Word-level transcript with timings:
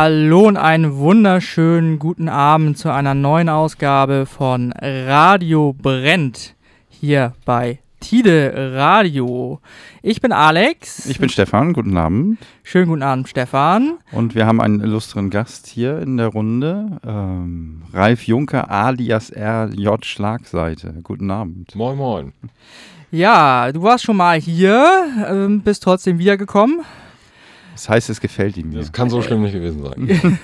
Hallo 0.00 0.46
und 0.46 0.56
einen 0.56 0.98
wunderschönen 0.98 1.98
guten 1.98 2.28
Abend 2.28 2.78
zu 2.78 2.92
einer 2.92 3.14
neuen 3.14 3.48
Ausgabe 3.48 4.26
von 4.26 4.72
Radio 4.80 5.72
Brennt 5.72 6.54
hier 6.88 7.32
bei 7.44 7.80
Tide 7.98 8.74
Radio. 8.76 9.60
Ich 10.00 10.20
bin 10.20 10.30
Alex. 10.30 11.06
Ich 11.06 11.18
bin 11.18 11.28
Stefan, 11.28 11.72
guten 11.72 11.96
Abend. 11.96 12.38
Schönen 12.62 12.86
guten 12.86 13.02
Abend, 13.02 13.28
Stefan. 13.28 13.98
Und 14.12 14.36
wir 14.36 14.46
haben 14.46 14.60
einen 14.60 14.78
illustren 14.78 15.30
Gast 15.30 15.66
hier 15.66 15.98
in 15.98 16.16
der 16.16 16.28
Runde. 16.28 17.00
Ähm, 17.04 17.82
Ralf 17.92 18.22
Juncker 18.22 18.70
alias 18.70 19.32
RJ 19.36 20.04
Schlagseite. 20.04 20.94
Guten 21.02 21.28
Abend. 21.28 21.74
Moin, 21.74 21.96
moin. 21.96 22.32
Ja, 23.10 23.72
du 23.72 23.82
warst 23.82 24.04
schon 24.04 24.16
mal 24.16 24.38
hier, 24.38 25.08
ähm, 25.28 25.62
bist 25.62 25.82
trotzdem 25.82 26.20
wiedergekommen. 26.20 26.82
Das 27.78 27.88
heißt, 27.88 28.10
es 28.10 28.20
gefällt 28.20 28.56
ihm. 28.56 28.72
Das 28.72 28.90
kann 28.90 29.08
so 29.08 29.22
schlimm 29.22 29.42
nicht 29.42 29.52
gewesen 29.52 29.84
sein. 29.84 30.40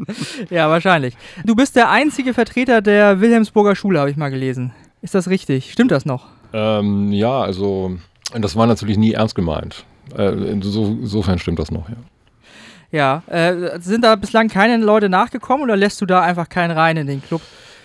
ja, 0.50 0.68
wahrscheinlich. 0.68 1.14
Du 1.44 1.54
bist 1.54 1.76
der 1.76 1.88
einzige 1.88 2.34
Vertreter 2.34 2.82
der 2.82 3.20
Wilhelmsburger 3.20 3.76
Schule, 3.76 4.00
habe 4.00 4.10
ich 4.10 4.16
mal 4.16 4.30
gelesen. 4.30 4.72
Ist 5.00 5.14
das 5.14 5.28
richtig? 5.28 5.70
Stimmt 5.70 5.92
das 5.92 6.04
noch? 6.04 6.26
Ähm, 6.52 7.12
ja, 7.12 7.40
also 7.42 7.96
das 8.36 8.56
war 8.56 8.66
natürlich 8.66 8.98
nie 8.98 9.12
ernst 9.12 9.36
gemeint. 9.36 9.84
Äh, 10.16 10.32
insofern 10.50 11.38
stimmt 11.38 11.60
das 11.60 11.70
noch, 11.70 11.88
ja. 11.88 11.96
Ja, 12.90 13.22
äh, 13.28 13.78
sind 13.78 14.02
da 14.02 14.16
bislang 14.16 14.48
keine 14.48 14.78
Leute 14.78 15.08
nachgekommen 15.08 15.62
oder 15.62 15.76
lässt 15.76 16.00
du 16.00 16.06
da 16.06 16.22
einfach 16.22 16.48
keinen 16.48 16.72
rein 16.72 16.96
in 16.96 17.06
den 17.06 17.22
Club? 17.22 17.40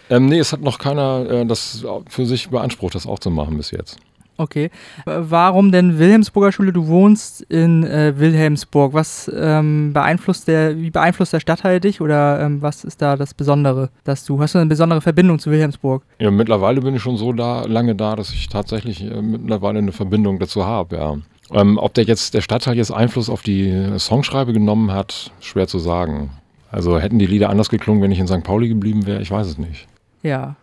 Ähm, 0.09 0.25
nee, 0.25 0.39
es 0.39 0.51
hat 0.51 0.61
noch 0.61 0.79
keiner 0.79 1.29
äh, 1.29 1.45
das 1.45 1.85
für 2.09 2.25
sich 2.25 2.49
beansprucht, 2.49 2.95
das 2.95 3.05
auch 3.05 3.19
zu 3.19 3.29
machen 3.29 3.55
bis 3.55 3.69
jetzt. 3.69 3.99
Okay. 4.43 4.71
Warum 5.05 5.71
denn 5.71 5.97
Wilhelmsburger 5.99 6.51
Schule? 6.51 6.73
Du 6.73 6.87
wohnst 6.87 7.41
in 7.43 7.85
äh, 7.85 8.13
Wilhelmsburg. 8.17 8.93
Was 8.93 9.31
ähm, 9.33 9.93
beeinflusst 9.93 10.49
der, 10.49 10.77
wie 10.77 10.91
beeinflusst 10.91 11.31
der 11.31 11.39
Stadtteil 11.39 11.79
dich 11.79 12.01
oder 12.01 12.41
ähm, 12.41 12.61
was 12.61 12.83
ist 12.83 13.01
da 13.01 13.15
das 13.15 13.33
Besondere, 13.33 13.89
dass 14.03 14.25
du, 14.25 14.41
hast 14.41 14.53
du 14.53 14.59
eine 14.59 14.67
besondere 14.67 14.99
Verbindung 14.99 15.39
zu 15.39 15.49
Wilhelmsburg? 15.49 16.03
Ja, 16.19 16.29
mittlerweile 16.29 16.81
bin 16.81 16.93
ich 16.93 17.01
schon 17.01 17.15
so 17.15 17.31
da, 17.31 17.63
lange 17.63 17.95
da, 17.95 18.17
dass 18.17 18.33
ich 18.33 18.49
tatsächlich 18.49 19.09
äh, 19.09 19.21
mittlerweile 19.21 19.79
eine 19.79 19.93
Verbindung 19.93 20.39
dazu 20.39 20.65
habe, 20.65 20.97
ja. 20.97 21.15
Ähm, 21.51 21.77
ob 21.77 21.93
der 21.93 22.03
jetzt, 22.03 22.33
der 22.33 22.41
Stadtteil 22.41 22.75
jetzt 22.75 22.91
Einfluss 22.91 23.29
auf 23.29 23.43
die 23.43 23.97
Songschreibe 23.97 24.51
genommen 24.51 24.91
hat, 24.91 25.31
schwer 25.39 25.67
zu 25.67 25.79
sagen. 25.79 26.31
Also 26.69 26.99
hätten 26.99 27.19
die 27.19 27.27
Lieder 27.27 27.49
anders 27.49 27.69
geklungen, 27.69 28.01
wenn 28.01 28.11
ich 28.11 28.19
in 28.19 28.27
St. 28.27 28.43
Pauli 28.43 28.67
geblieben 28.67 29.05
wäre, 29.05 29.21
ich 29.21 29.31
weiß 29.31 29.47
es 29.47 29.57
nicht. 29.57 29.87
Ja. 30.21 30.55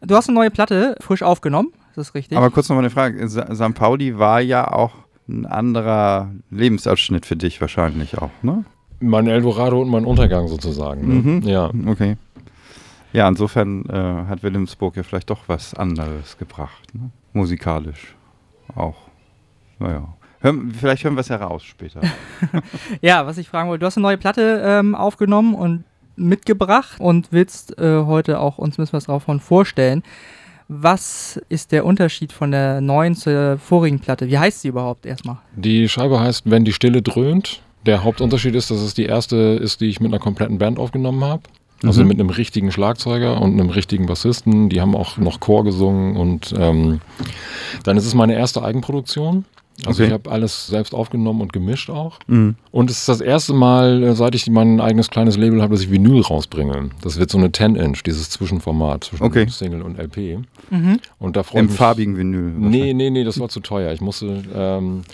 Du 0.00 0.14
hast 0.14 0.28
eine 0.28 0.36
neue 0.36 0.50
Platte 0.50 0.96
frisch 1.00 1.22
aufgenommen 1.22 1.72
das 1.98 2.14
richtig. 2.14 2.38
Aber 2.38 2.50
kurz 2.50 2.68
noch 2.68 2.76
mal 2.76 2.82
eine 2.82 2.90
Frage. 2.90 3.28
St. 3.28 3.74
Pauli 3.74 4.18
war 4.18 4.40
ja 4.40 4.70
auch 4.72 4.92
ein 5.28 5.46
anderer 5.46 6.30
Lebensabschnitt 6.50 7.26
für 7.26 7.36
dich 7.36 7.60
wahrscheinlich 7.60 8.18
auch, 8.18 8.30
ne? 8.42 8.64
Mein 9.00 9.26
Eldorado 9.26 9.80
und 9.80 9.90
mein 9.90 10.04
Untergang 10.04 10.48
sozusagen. 10.48 11.06
Ne? 11.06 11.14
Mhm. 11.14 11.42
Ja. 11.42 11.70
Okay. 11.86 12.16
Ja, 13.12 13.28
insofern 13.28 13.84
äh, 13.86 14.28
hat 14.28 14.42
Wilhelmsburg 14.42 14.96
ja 14.96 15.02
vielleicht 15.02 15.30
doch 15.30 15.42
was 15.46 15.74
anderes 15.74 16.36
gebracht, 16.36 16.94
ne? 16.94 17.10
musikalisch 17.32 18.16
auch. 18.74 18.96
Naja. 19.78 20.14
Hör, 20.40 20.54
vielleicht 20.78 21.04
hören 21.04 21.14
wir 21.14 21.20
es 21.20 21.30
heraus 21.30 21.64
später. 21.64 22.00
ja, 23.00 23.26
was 23.26 23.38
ich 23.38 23.48
fragen 23.48 23.68
wollte, 23.68 23.80
du 23.80 23.86
hast 23.86 23.96
eine 23.96 24.02
neue 24.02 24.18
Platte 24.18 24.62
ähm, 24.64 24.94
aufgenommen 24.94 25.54
und 25.54 25.84
mitgebracht 26.16 27.00
und 27.00 27.28
willst 27.30 27.78
äh, 27.78 28.02
heute 28.04 28.40
auch 28.40 28.58
uns 28.58 28.76
ein 28.76 28.82
bisschen 28.82 28.96
was 28.96 29.04
davon 29.04 29.40
vorstellen. 29.40 30.02
Was 30.68 31.40
ist 31.48 31.72
der 31.72 31.86
Unterschied 31.86 32.30
von 32.30 32.50
der 32.50 32.82
neuen 32.82 33.14
zur 33.14 33.56
vorigen 33.58 34.00
Platte? 34.00 34.28
Wie 34.28 34.38
heißt 34.38 34.60
sie 34.60 34.68
überhaupt 34.68 35.06
erstmal? 35.06 35.38
Die 35.56 35.88
Scheibe 35.88 36.20
heißt 36.20 36.50
Wenn 36.50 36.64
die 36.64 36.74
Stille 36.74 37.00
dröhnt. 37.00 37.62
Der 37.86 38.04
Hauptunterschied 38.04 38.54
ist, 38.54 38.70
dass 38.70 38.80
es 38.80 38.92
die 38.92 39.06
erste 39.06 39.36
ist, 39.36 39.80
die 39.80 39.86
ich 39.86 40.00
mit 40.00 40.12
einer 40.12 40.20
kompletten 40.20 40.58
Band 40.58 40.78
aufgenommen 40.78 41.24
habe. 41.24 41.42
Also 41.82 42.02
mhm. 42.02 42.08
mit 42.08 42.20
einem 42.20 42.28
richtigen 42.28 42.70
Schlagzeuger 42.70 43.40
und 43.40 43.52
einem 43.52 43.70
richtigen 43.70 44.06
Bassisten. 44.06 44.68
Die 44.68 44.80
haben 44.82 44.94
auch 44.94 45.16
noch 45.16 45.40
Chor 45.40 45.64
gesungen 45.64 46.16
und 46.16 46.54
ähm, 46.58 47.00
dann 47.84 47.96
ist 47.96 48.04
es 48.04 48.14
meine 48.14 48.34
erste 48.34 48.62
Eigenproduktion. 48.62 49.46
Also 49.86 50.02
okay. 50.02 50.08
ich 50.08 50.12
habe 50.12 50.30
alles 50.30 50.66
selbst 50.66 50.92
aufgenommen 50.92 51.40
und 51.40 51.52
gemischt 51.52 51.88
auch. 51.88 52.18
Mhm. 52.26 52.56
Und 52.72 52.90
es 52.90 52.98
ist 52.98 53.08
das 53.08 53.20
erste 53.20 53.52
Mal, 53.52 54.02
äh, 54.02 54.14
seit 54.14 54.34
ich 54.34 54.48
mein 54.50 54.80
eigenes 54.80 55.08
kleines 55.08 55.36
Label 55.36 55.62
habe, 55.62 55.74
dass 55.74 55.82
ich 55.82 55.90
Vinyl 55.90 56.20
rausbringe. 56.20 56.90
Das 57.02 57.18
wird 57.18 57.30
so 57.30 57.38
eine 57.38 57.48
10-Inch, 57.48 58.02
dieses 58.02 58.30
Zwischenformat 58.30 59.04
zwischen 59.04 59.22
okay. 59.22 59.46
Single 59.48 59.82
und 59.82 59.98
LP. 59.98 60.40
Mhm. 60.70 60.98
Und 61.20 61.36
da 61.36 61.44
freue 61.44 61.60
Im 61.60 61.68
farbigen 61.68 62.16
Vinyl. 62.16 62.52
Nee, 62.56 62.92
nee, 62.92 63.10
nee, 63.10 63.22
das 63.22 63.38
war 63.38 63.48
zu 63.48 63.60
teuer. 63.60 63.92
Ich 63.92 64.00
musste 64.00 64.42
ähm, 64.52 65.04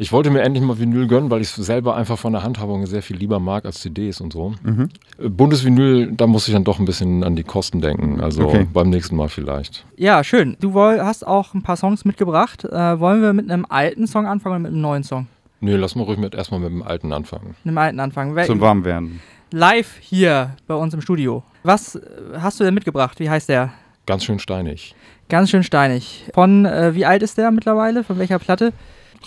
ich 0.00 0.12
wollte 0.12 0.30
mir 0.30 0.40
endlich 0.40 0.64
mal 0.64 0.78
Vinyl 0.78 1.06
gönnen, 1.06 1.30
weil 1.30 1.42
ich 1.42 1.48
es 1.48 1.56
selber 1.56 1.94
einfach 1.94 2.18
von 2.18 2.32
der 2.32 2.42
Handhabung 2.42 2.86
sehr 2.86 3.02
viel 3.02 3.18
lieber 3.18 3.38
mag 3.38 3.66
als 3.66 3.80
CDs 3.80 4.22
und 4.22 4.32
so. 4.32 4.54
Mhm. 4.62 4.88
Äh, 5.18 5.28
Bundesvinyl, 5.28 6.12
da 6.12 6.26
muss 6.26 6.48
ich 6.48 6.54
dann 6.54 6.64
doch 6.64 6.78
ein 6.78 6.86
bisschen 6.86 7.22
an 7.22 7.36
die 7.36 7.44
Kosten 7.44 7.82
denken. 7.82 8.18
Also 8.22 8.44
okay. 8.44 8.66
beim 8.72 8.88
nächsten 8.88 9.14
Mal 9.14 9.28
vielleicht. 9.28 9.84
Ja, 9.98 10.24
schön. 10.24 10.56
Du 10.58 10.74
hast 10.74 11.26
auch 11.26 11.52
ein 11.52 11.62
paar 11.62 11.76
Songs 11.76 12.06
mitgebracht. 12.06 12.64
Äh, 12.64 12.98
wollen 12.98 13.20
wir 13.20 13.34
mit 13.34 13.50
einem 13.50 13.66
alten 13.68 14.06
Song 14.06 14.26
anfangen 14.26 14.54
oder 14.54 14.60
mit 14.60 14.72
einem 14.72 14.80
neuen 14.80 15.04
Song? 15.04 15.26
Nee, 15.60 15.76
lass 15.76 15.94
mal 15.94 16.04
ruhig 16.04 16.18
mit, 16.18 16.34
erstmal 16.34 16.60
mit 16.60 16.70
dem 16.70 16.82
alten 16.82 17.12
anfangen. 17.12 17.54
Mit 17.62 17.74
dem 17.74 17.78
alten 17.78 18.00
anfangen. 18.00 18.34
Wel 18.34 18.46
Zum 18.46 18.62
Warmwerden. 18.62 19.20
Live 19.50 19.98
hier 20.00 20.56
bei 20.66 20.76
uns 20.76 20.94
im 20.94 21.02
Studio. 21.02 21.42
Was 21.62 21.96
äh, 21.96 22.00
hast 22.38 22.58
du 22.58 22.64
denn 22.64 22.72
mitgebracht? 22.72 23.20
Wie 23.20 23.28
heißt 23.28 23.50
der? 23.50 23.74
Ganz 24.06 24.24
schön 24.24 24.38
steinig. 24.38 24.94
Ganz 25.28 25.50
schön 25.50 25.62
steinig. 25.62 26.24
Von, 26.32 26.64
äh, 26.64 26.94
wie 26.94 27.04
alt 27.04 27.22
ist 27.22 27.36
der 27.36 27.50
mittlerweile? 27.50 28.02
Von 28.02 28.18
welcher 28.18 28.38
Platte? 28.38 28.72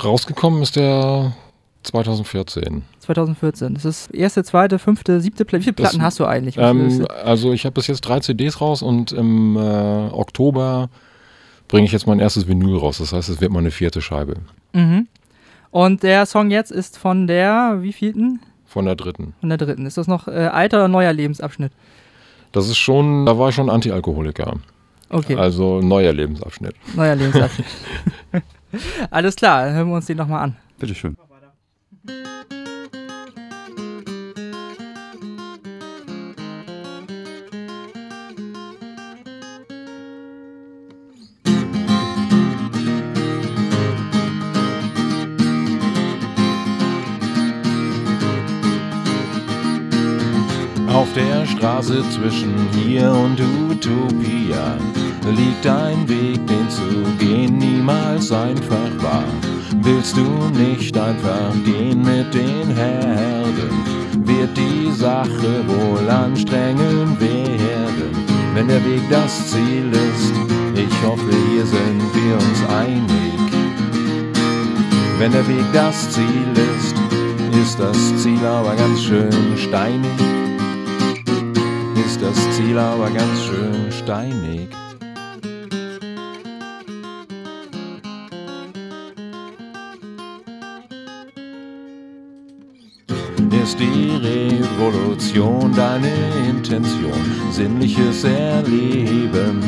Rausgekommen 0.01 0.61
ist 0.61 0.75
der 0.75 1.33
2014. 1.83 2.83
2014. 2.99 3.73
Das 3.73 3.85
ist 3.85 4.13
erste, 4.13 4.43
zweite, 4.43 4.79
fünfte, 4.79 5.19
siebte 5.21 5.45
Platte. 5.45 5.61
Wie 5.61 5.65
viele 5.65 5.73
Platten 5.73 5.97
das, 5.97 6.05
hast 6.05 6.19
du 6.19 6.25
eigentlich? 6.25 6.57
Ähm, 6.57 7.05
also 7.23 7.51
ich 7.51 7.65
habe 7.65 7.73
bis 7.73 7.87
jetzt 7.87 8.01
drei 8.01 8.19
CDs 8.19 8.61
raus 8.61 8.81
und 8.81 9.11
im 9.11 9.57
äh, 9.57 9.59
Oktober 9.59 10.89
bringe 11.67 11.85
ich 11.85 11.91
jetzt 11.91 12.07
mein 12.07 12.19
erstes 12.19 12.47
Vinyl 12.47 12.77
raus. 12.77 12.99
Das 12.99 13.13
heißt, 13.13 13.29
es 13.29 13.41
wird 13.41 13.51
meine 13.51 13.71
vierte 13.71 14.01
Scheibe. 14.01 14.35
Mhm. 14.73 15.07
Und 15.71 16.03
der 16.03 16.25
Song 16.25 16.51
jetzt 16.51 16.71
ist 16.71 16.97
von 16.97 17.27
der 17.27 17.79
wievielten? 17.81 18.39
Von 18.65 18.85
der 18.85 18.95
dritten. 18.95 19.33
Von 19.39 19.49
der 19.49 19.57
dritten. 19.57 19.85
Ist 19.85 19.97
das 19.97 20.07
noch 20.07 20.27
äh, 20.27 20.31
alter 20.31 20.77
oder 20.77 20.87
neuer 20.87 21.13
Lebensabschnitt? 21.13 21.71
Das 22.51 22.67
ist 22.69 22.77
schon, 22.77 23.25
da 23.25 23.37
war 23.37 23.49
ich 23.49 23.55
schon 23.55 23.69
Antialkoholiker. 23.69 24.53
Okay. 25.09 25.35
Also 25.35 25.79
neuer 25.81 26.13
Lebensabschnitt. 26.13 26.75
Neuer 26.95 27.15
Lebensabschnitt. 27.15 27.67
Alles 29.11 29.35
klar, 29.35 29.71
hören 29.71 29.89
wir 29.89 29.95
uns 29.95 30.05
den 30.05 30.17
nochmal 30.17 30.43
an. 30.43 30.55
Bitteschön. 30.79 31.17
Auf 50.87 51.11
der 51.13 51.45
Straße 51.45 52.03
zwischen 52.11 52.53
hier 52.71 53.11
und 53.11 53.39
Utopia 53.39 54.77
liegt 55.31 55.65
ein 55.65 56.07
Weg, 56.09 56.45
den 56.47 56.69
zu 56.69 57.03
gehen 57.17 57.57
niemals 57.57 58.31
einfach 58.31 58.91
war. 59.01 59.23
Willst 59.81 60.17
du 60.17 60.25
nicht 60.57 60.97
einfach 60.97 61.53
gehen 61.65 62.01
mit 62.01 62.33
den 62.33 62.75
Herden, 62.75 63.71
wird 64.25 64.55
die 64.57 64.91
Sache 64.91 65.63
wohl 65.67 66.09
anstrengend 66.09 67.19
werden, 67.19 68.11
wenn 68.53 68.67
der 68.67 68.83
Weg 68.85 69.01
das 69.09 69.51
Ziel 69.51 69.91
ist. 69.91 70.33
Ich 70.75 71.07
hoffe, 71.07 71.29
hier 71.49 71.65
sind 71.65 72.01
wir 72.13 72.35
uns 72.35 72.69
einig. 72.69 73.33
Wenn 75.19 75.31
der 75.31 75.47
Weg 75.47 75.65
das 75.73 76.09
Ziel 76.11 76.51
ist, 76.53 76.95
ist 77.61 77.79
das 77.79 78.21
Ziel 78.21 78.45
aber 78.45 78.75
ganz 78.75 79.01
schön 79.03 79.57
steinig. 79.57 80.11
Ist 82.05 82.21
das 82.21 82.35
Ziel 82.57 82.77
aber 82.77 83.09
ganz 83.09 83.43
schön 83.43 83.91
steinig. 83.91 84.69
Ist 93.61 93.79
die 93.79 94.09
Revolution 94.11 95.71
deine 95.75 96.11
Intention, 96.49 97.13
sinnliches 97.51 98.23
Erleben, 98.23 99.61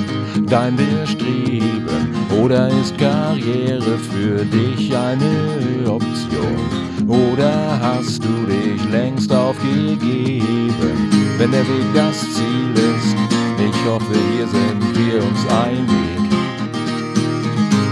dein 0.47 0.75
Bestreben 0.75 2.09
oder 2.41 2.67
ist 2.69 2.97
Karriere 2.97 3.97
für 3.97 4.43
dich 4.45 4.95
eine 4.95 5.89
Option? 5.89 7.07
Oder 7.07 7.79
hast 7.81 8.23
du 8.23 8.45
dich 8.47 8.83
längst 8.89 9.31
aufgegeben, 9.31 11.09
wenn 11.37 11.51
der 11.51 11.67
Weg 11.67 11.93
das 11.93 12.19
Ziel 12.33 12.73
ist? 12.73 13.15
Ich 13.59 13.85
hoffe, 13.85 14.13
hier 14.35 14.47
sind 14.47 14.81
wir 14.97 15.23
uns 15.23 15.47
einig. 15.63 16.29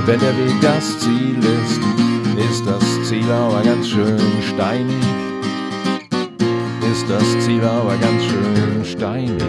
Wenn 0.06 0.20
der 0.20 0.36
Weg 0.38 0.60
das 0.62 1.00
Ziel 1.00 1.38
ist, 1.38 2.52
ist 2.52 2.66
das 2.66 3.08
Ziel 3.08 3.32
aber 3.32 3.62
ganz 3.62 3.88
schön 3.88 4.20
steinig 4.54 5.33
das 7.10 7.46
Ziel 7.46 7.64
aber 7.64 7.96
ganz 7.98 8.24
schön 8.24 8.86
steinig. 8.86 9.44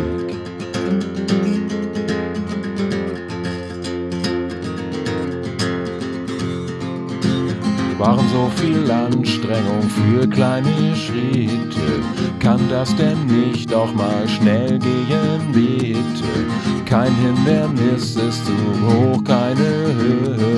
Waren 7.99 8.29
so 8.33 8.51
viel 8.56 8.91
Anstrengung 8.91 9.83
für 9.89 10.29
kleine 10.29 10.95
Schritte. 10.95 12.03
Kann 12.41 12.61
das 12.69 12.95
denn 12.97 13.25
nicht 13.27 13.73
auch 13.73 13.93
mal 13.95 14.29
schnell 14.29 14.79
gehen, 14.79 15.53
bitte? 15.53 16.85
Kein 16.85 17.15
Hindernis 17.17 18.17
ist 18.17 18.45
zu 18.45 18.53
hoch, 18.87 19.23
keine 19.25 19.95
Hürde 19.97 20.55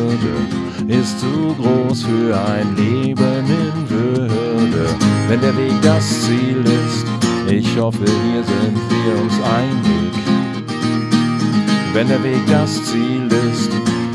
ist 0.89 1.21
zu 1.21 1.55
groß 1.59 2.05
für 2.05 2.37
ein 2.37 2.77
Leben 2.77 3.45
in. 3.47 3.86
Wenn 5.29 5.41
der 5.41 5.57
Weg 5.57 5.73
das 5.83 6.23
Ziel 6.23 6.65
ist, 6.65 7.05
ich 7.51 7.77
hoffe, 7.77 8.05
hier 8.05 8.45
sind 8.45 8.79
wir 8.89 9.23
uns 9.23 9.35
einig. 9.43 10.13
Wenn 11.93 12.09
der 12.09 12.23
Weg 12.23 12.47
das 12.47 12.85
Ziel 12.85 13.29
ist, 13.51 13.71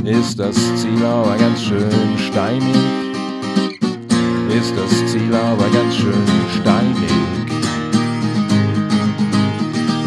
ist 0.05 0.39
das 0.39 0.55
Ziel 0.77 1.03
aber 1.03 1.35
ganz 1.35 1.63
schön 1.63 2.17
steinig. 2.17 2.77
Ist 4.57 4.73
das 4.77 5.11
Ziel 5.11 5.35
aber 5.35 5.67
ganz 5.69 5.95
schön 5.97 6.13
steinig. 6.61 7.11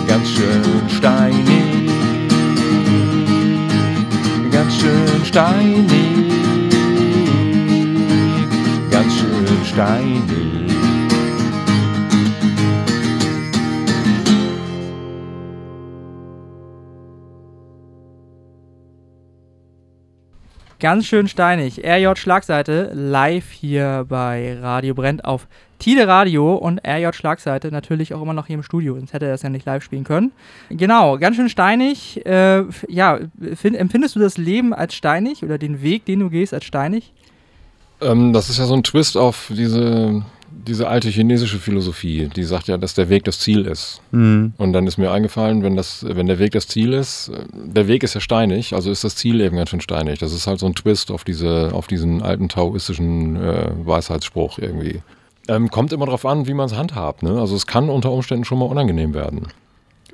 Ganz 0.08 0.28
schön 0.30 0.88
steinig. 0.88 1.90
Ganz 4.50 4.74
schön 4.74 5.24
steinig. 5.24 5.86
Ganz 8.90 9.12
schön 9.14 9.64
steinig. 9.64 10.63
Ganz 20.84 21.06
schön 21.06 21.28
steinig. 21.28 21.82
RJ 21.82 22.14
Schlagseite 22.16 22.90
live 22.92 23.50
hier 23.50 24.04
bei 24.06 24.58
Radio 24.60 24.92
Brennt 24.92 25.24
auf 25.24 25.48
Tide 25.78 26.06
Radio 26.06 26.56
und 26.56 26.86
RJ 26.86 27.14
Schlagseite 27.14 27.70
natürlich 27.70 28.12
auch 28.12 28.20
immer 28.20 28.34
noch 28.34 28.48
hier 28.48 28.56
im 28.56 28.62
Studio, 28.62 28.94
sonst 28.96 29.14
hätte 29.14 29.24
er 29.24 29.32
das 29.32 29.40
ja 29.40 29.48
nicht 29.48 29.64
live 29.64 29.82
spielen 29.82 30.04
können. 30.04 30.32
Genau, 30.68 31.16
ganz 31.16 31.36
schön 31.36 31.48
steinig. 31.48 32.26
Äh, 32.26 32.64
ja, 32.86 33.18
find, 33.54 33.78
empfindest 33.78 34.14
du 34.14 34.20
das 34.20 34.36
Leben 34.36 34.74
als 34.74 34.94
steinig 34.94 35.42
oder 35.42 35.56
den 35.56 35.80
Weg, 35.80 36.04
den 36.04 36.20
du 36.20 36.28
gehst, 36.28 36.52
als 36.52 36.66
steinig? 36.66 37.14
Ähm, 38.02 38.34
das 38.34 38.50
ist 38.50 38.58
ja 38.58 38.66
so 38.66 38.74
ein 38.74 38.82
Twist 38.82 39.16
auf 39.16 39.50
diese, 39.56 40.22
diese 40.66 40.88
alte 40.88 41.08
chinesische 41.08 41.58
Philosophie, 41.58 42.28
die 42.34 42.44
sagt 42.44 42.68
ja, 42.68 42.76
dass 42.76 42.94
der 42.94 43.08
Weg 43.08 43.24
das 43.24 43.38
Ziel 43.40 43.66
ist. 43.66 44.00
Mhm. 44.12 44.52
Und 44.56 44.72
dann 44.72 44.86
ist 44.86 44.98
mir 44.98 45.10
eingefallen, 45.10 45.62
wenn, 45.62 45.76
das, 45.76 46.04
wenn 46.08 46.26
der 46.26 46.38
Weg 46.38 46.52
das 46.52 46.68
Ziel 46.68 46.92
ist, 46.92 47.30
der 47.52 47.88
Weg 47.88 48.02
ist 48.02 48.14
ja 48.14 48.20
steinig, 48.20 48.74
also 48.74 48.90
ist 48.90 49.04
das 49.04 49.16
Ziel 49.16 49.40
eben 49.40 49.56
ganz 49.56 49.70
schön 49.70 49.80
steinig. 49.80 50.18
Das 50.18 50.32
ist 50.32 50.46
halt 50.46 50.60
so 50.60 50.66
ein 50.66 50.74
Twist 50.74 51.10
auf, 51.10 51.24
diese, 51.24 51.70
auf 51.72 51.86
diesen 51.86 52.22
alten 52.22 52.48
taoistischen 52.48 53.36
äh, 53.36 53.70
Weisheitsspruch 53.84 54.58
irgendwie. 54.58 55.02
Ähm, 55.48 55.70
kommt 55.70 55.92
immer 55.92 56.06
darauf 56.06 56.24
an, 56.24 56.46
wie 56.46 56.54
man 56.54 56.66
es 56.66 56.74
handhabt. 56.76 57.22
Ne? 57.22 57.38
Also 57.38 57.54
es 57.56 57.66
kann 57.66 57.90
unter 57.90 58.10
Umständen 58.10 58.44
schon 58.44 58.58
mal 58.58 58.66
unangenehm 58.66 59.12
werden. 59.12 59.48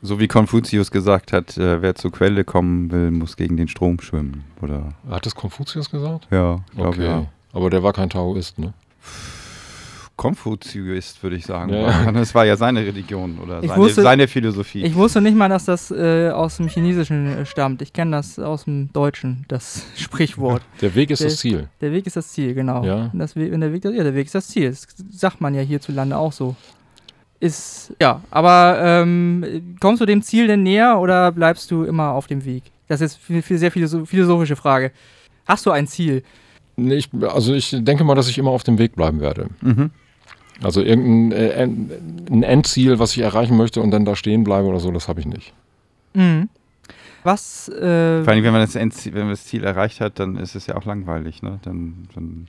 So 0.03 0.19
wie 0.19 0.29
Konfuzius 0.29 0.91
gesagt 0.91 1.33
hat, 1.33 1.59
äh, 1.59 1.83
wer 1.83 1.95
zur 1.95 2.11
Quelle 2.11 2.43
kommen 2.45 2.91
will, 2.91 3.11
muss 3.11 3.37
gegen 3.37 3.57
den 3.57 3.69
Strom 3.69 4.01
schwimmen. 4.01 4.45
Oder 4.63 4.95
Hat 5.09 5.27
das 5.27 5.35
Konfuzius 5.35 5.91
gesagt? 5.91 6.27
ja, 6.31 6.61
glaube 6.75 6.89
Okay. 6.89 7.05
ja. 7.05 7.27
Aber 7.53 7.69
der 7.69 7.83
war 7.83 7.93
kein 7.93 8.09
Taoist, 8.11 8.59
ne? 8.59 8.73
Konfuzius, 10.21 11.23
würde 11.23 11.37
ich 11.37 11.47
sagen. 11.47 11.73
Ja. 11.73 12.11
Das 12.21 12.35
war 12.35 12.45
ja 12.45 12.57
seine 12.57 12.81
Religion 12.81 13.39
oder 13.39 13.61
seine, 13.63 13.77
wusste- 13.77 14.03
seine 14.03 14.29
Philosophie. 14.29 14.83
Ich 14.85 14.95
wusste 14.95 15.21
nicht 15.21 15.35
mal, 15.37 15.49
dass 15.49 15.65
das 15.65 15.91
äh, 15.91 16.31
aus 16.31 16.59
dem 16.59 16.69
Chinesischen 16.69 17.27
äh, 17.39 17.47
stammt. 17.47 17.81
Ich 17.83 17.93
kenne 17.93 18.13
das 18.13 18.39
aus 18.39 18.65
dem 18.65 18.93
Deutschen, 18.93 19.45
das 19.49 19.87
Sprichwort. 19.97 20.63
Der 20.83 20.95
Weg 20.95 21.11
ist 21.11 21.21
Der- 21.21 21.29
das 21.29 21.39
Ziel. 21.39 21.69
Der 21.81 21.93
Weg 21.93 22.07
ist 22.07 22.17
das 22.17 22.29
Ziel, 22.33 22.55
genau. 22.55 22.85
Ja. 22.85 23.11
Das, 23.15 23.35
We- 23.37 23.51
wenn 23.51 23.61
der, 23.61 23.73
Weg, 23.73 23.85
ja, 23.85 23.91
der 24.03 24.15
Weg 24.15 24.27
ist 24.27 24.35
das 24.35 24.49
Ziel. 24.49 24.69
Das 24.71 24.87
sagt 25.11 25.41
man 25.41 25.55
ja 25.55 25.63
hierzulande 25.63 26.17
auch 26.17 26.33
so. 26.33 26.55
Ist, 27.41 27.95
ja, 28.01 28.21
aber 28.31 28.79
ähm, 28.83 29.77
kommst 29.81 30.03
du 30.03 30.07
dem 30.07 30.21
Ziel 30.21 30.47
denn 30.47 30.63
näher 30.63 30.99
oder 31.01 31.33
bleibst 31.33 31.71
du 31.71 31.85
immer 31.85 32.11
auf 32.11 32.27
dem 32.27 32.45
Weg? 32.45 32.65
Das 32.89 33.01
ist 33.01 33.19
eine 33.31 33.41
sehr 33.43 33.71
philosoph 33.71 34.07
philosophische 34.09 34.57
Frage. 34.57 34.93
Hast 35.47 35.65
du 35.65 35.71
ein 35.71 35.87
Ziel? 35.87 36.23
Nee, 36.77 36.97
ich, 36.97 37.09
also 37.23 37.55
ich 37.55 37.75
denke 37.81 38.05
mal, 38.05 38.15
dass 38.15 38.29
ich 38.29 38.37
immer 38.37 38.51
auf 38.51 38.63
dem 38.65 38.79
Weg 38.79 38.95
bleiben 38.95 39.21
werde. 39.21 39.49
mhm. 39.63 39.91
Also 40.63 40.83
irgendein 40.83 41.33
äh, 41.33 41.63
ein 41.63 42.43
Endziel, 42.43 42.99
was 42.99 43.13
ich 43.13 43.23
erreichen 43.23 43.57
möchte 43.57 43.81
und 43.81 43.91
dann 43.91 44.05
da 44.05 44.15
stehen 44.15 44.45
bleibe 44.45 44.69
oder 44.69 44.81
so, 44.81 44.91
das 44.91 45.09
habe 45.09 45.21
ich 45.21 45.27
nicht. 45.27 45.55
Mhm. 46.15 46.49
Was, 47.23 47.69
äh, 47.69 48.23
Vor 48.25 48.33
allem, 48.33 48.45
wenn 48.45 48.53
man, 48.53 48.63
das 48.63 48.75
Endziel, 48.75 49.13
wenn 49.15 49.23
man 49.23 49.31
das 49.31 49.45
Ziel 49.45 49.65
erreicht 49.65 50.01
hat, 50.01 50.19
dann 50.19 50.37
ist 50.37 50.55
es 50.55 50.67
ja 50.67 50.77
auch 50.77 50.85
langweilig. 50.85 51.43
Ne? 51.43 51.61
Dann, 51.63 52.09
dann, 52.15 52.47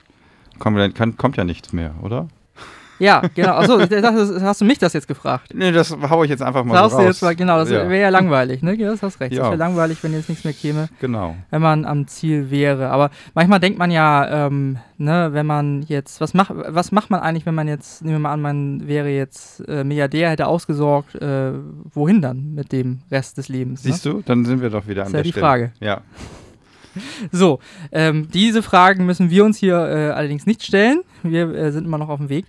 kommt, 0.60 0.78
dann 0.78 0.94
kann, 0.94 1.18
kommt 1.18 1.38
ja 1.38 1.44
nichts 1.44 1.74
mehr, 1.74 1.94
oder? 2.02 2.28
Ja, 3.02 3.22
genau. 3.36 3.56
Achso, 3.56 3.80
ich 3.80 3.90
dachte, 3.90 4.40
hast 4.42 4.62
du 4.62 4.66
mich 4.66 4.78
das 4.78 4.94
jetzt 4.94 5.08
gefragt? 5.08 5.52
Nee, 5.54 5.72
das 5.72 5.92
hau 6.10 6.24
ich 6.24 6.30
jetzt 6.30 6.42
einfach 6.42 6.64
mal 6.64 6.76
Sagst 6.76 6.92
so 6.92 6.98
raus. 6.98 7.06
jetzt 7.08 7.22
mal, 7.24 7.36
genau, 7.36 7.58
das 7.58 7.70
Ja. 7.70 7.90
wäre 7.90 8.02
ja 8.04 8.10
langweilig, 8.10 8.62
ne? 8.62 8.74
Ja, 8.76 8.92
Das 8.92 9.02
hast 9.02 9.20
recht. 9.20 9.32
Das 9.34 9.40
Ja. 9.40 9.44
wäre 9.46 9.56
langweilig, 9.58 10.04
wenn 10.04 10.14
jetzt 10.14 10.30
nichts 10.30 10.44
mehr 10.44 10.54
käme. 10.54 10.88
Genau. 11.00 11.36
wenn 11.50 11.62
man 11.62 11.86
am 11.86 12.08
Ziel 12.08 12.50
wäre. 12.52 12.90
Aber 12.90 13.10
manchmal 13.34 13.60
denkt 13.60 13.78
man 13.80 13.92
ja, 13.92 14.48
ähm, 14.48 14.78
ne, 14.98 15.30
wenn 15.34 15.46
man 15.46 15.82
jetzt, 15.84 16.22
was 16.22 16.34
macht, 16.34 16.52
was 16.56 16.92
macht 16.92 17.10
man 17.10 17.20
eigentlich, 17.20 17.46
wenn 17.46 17.56
man 17.56 17.68
jetzt, 17.68 18.04
nehmen 18.04 18.16
wir 18.16 18.20
mal 18.20 18.34
an, 18.34 18.42
man 18.42 18.88
wäre 18.88 19.10
jetzt 19.10 19.68
äh, 19.68 19.84
Milliardär, 19.84 20.30
hätte 20.30 20.48
ausgesorgt, 20.48 21.16
äh, 21.16 21.52
wohin 21.94 22.22
dann 22.22 22.54
mit 22.54 22.72
dem 22.72 23.00
Rest 23.12 23.38
des 23.38 23.50
Lebens? 23.50 23.84
Ne? 23.84 23.92
Siehst 23.92 24.06
du, 24.06 24.22
dann 24.26 24.46
sind 24.46 24.62
wir 24.62 24.70
doch 24.70 24.88
wieder 24.88 25.02
Ist 25.02 25.08
an 25.08 25.14
ja 25.14 25.18
der 25.18 25.24
die 25.24 25.32
Stelle. 25.32 25.46
Frage. 25.46 25.72
Ja. 25.80 26.02
So, 27.32 27.60
ähm, 27.94 28.28
diese 28.34 28.62
Fragen 28.62 29.06
müssen 29.06 29.30
wir 29.30 29.46
uns 29.46 29.58
hier 29.58 29.76
äh, 29.78 30.10
allerdings 30.12 30.46
nicht 30.46 30.62
stellen. 30.64 31.02
Wir 31.24 31.48
äh, 31.54 31.72
sind 31.72 31.86
immer 31.86 31.98
noch 31.98 32.10
auf 32.10 32.18
dem 32.20 32.28
Weg. 32.30 32.46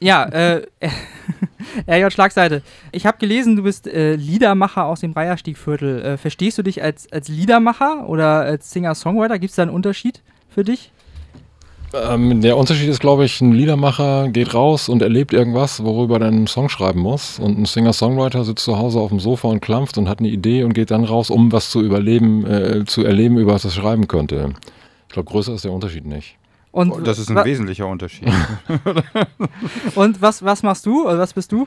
Ja, 0.00 0.24
äh, 0.26 0.66
RJ 1.88 2.10
Schlagseite. 2.10 2.62
Ich 2.92 3.04
habe 3.04 3.18
gelesen, 3.18 3.56
du 3.56 3.64
bist 3.64 3.86
äh, 3.86 4.14
Liedermacher 4.14 4.86
aus 4.86 5.00
dem 5.00 5.12
Reiherstiegviertel. 5.12 6.02
Äh, 6.02 6.16
verstehst 6.16 6.58
du 6.58 6.62
dich 6.62 6.82
als, 6.82 7.10
als 7.12 7.28
Liedermacher 7.28 8.08
oder 8.08 8.40
als 8.40 8.70
Singer-Songwriter? 8.70 9.38
Gibt 9.38 9.50
es 9.50 9.56
da 9.56 9.62
einen 9.62 9.72
Unterschied 9.72 10.22
für 10.48 10.62
dich? 10.62 10.92
Ähm, 11.94 12.42
der 12.42 12.56
Unterschied 12.56 12.88
ist, 12.88 13.00
glaube 13.00 13.24
ich, 13.24 13.40
ein 13.40 13.52
Liedermacher 13.52 14.28
geht 14.28 14.54
raus 14.54 14.88
und 14.88 15.02
erlebt 15.02 15.32
irgendwas, 15.32 15.82
worüber 15.82 16.16
er 16.16 16.20
dann 16.20 16.34
einen 16.34 16.46
Song 16.46 16.68
schreiben 16.68 17.00
muss. 17.00 17.38
Und 17.38 17.58
ein 17.58 17.64
Singer-Songwriter 17.64 18.44
sitzt 18.44 18.64
zu 18.64 18.78
Hause 18.78 19.00
auf 19.00 19.08
dem 19.08 19.20
Sofa 19.20 19.48
und 19.48 19.60
klampft 19.60 19.98
und 19.98 20.08
hat 20.08 20.20
eine 20.20 20.28
Idee 20.28 20.62
und 20.64 20.74
geht 20.74 20.90
dann 20.90 21.04
raus, 21.04 21.30
um 21.30 21.50
was 21.50 21.70
zu 21.70 21.82
überleben, 21.82 22.46
äh, 22.46 22.84
zu 22.84 23.04
erleben, 23.04 23.38
über 23.38 23.54
was 23.54 23.64
er 23.64 23.70
schreiben 23.70 24.06
könnte. 24.06 24.52
Ich 25.08 25.14
glaube, 25.14 25.30
größer 25.30 25.54
ist 25.54 25.64
der 25.64 25.72
Unterschied 25.72 26.06
nicht. 26.06 26.37
Und, 26.78 26.92
Oh, 26.92 27.00
das 27.00 27.18
ist 27.18 27.28
ein 27.28 27.44
wesentlicher 27.44 27.88
Unterschied. 27.88 28.28
Und 29.96 30.22
was, 30.22 30.44
was 30.44 30.62
machst 30.62 30.86
du? 30.86 31.06
Oder 31.08 31.18
was 31.18 31.32
bist 31.32 31.50
du? 31.50 31.66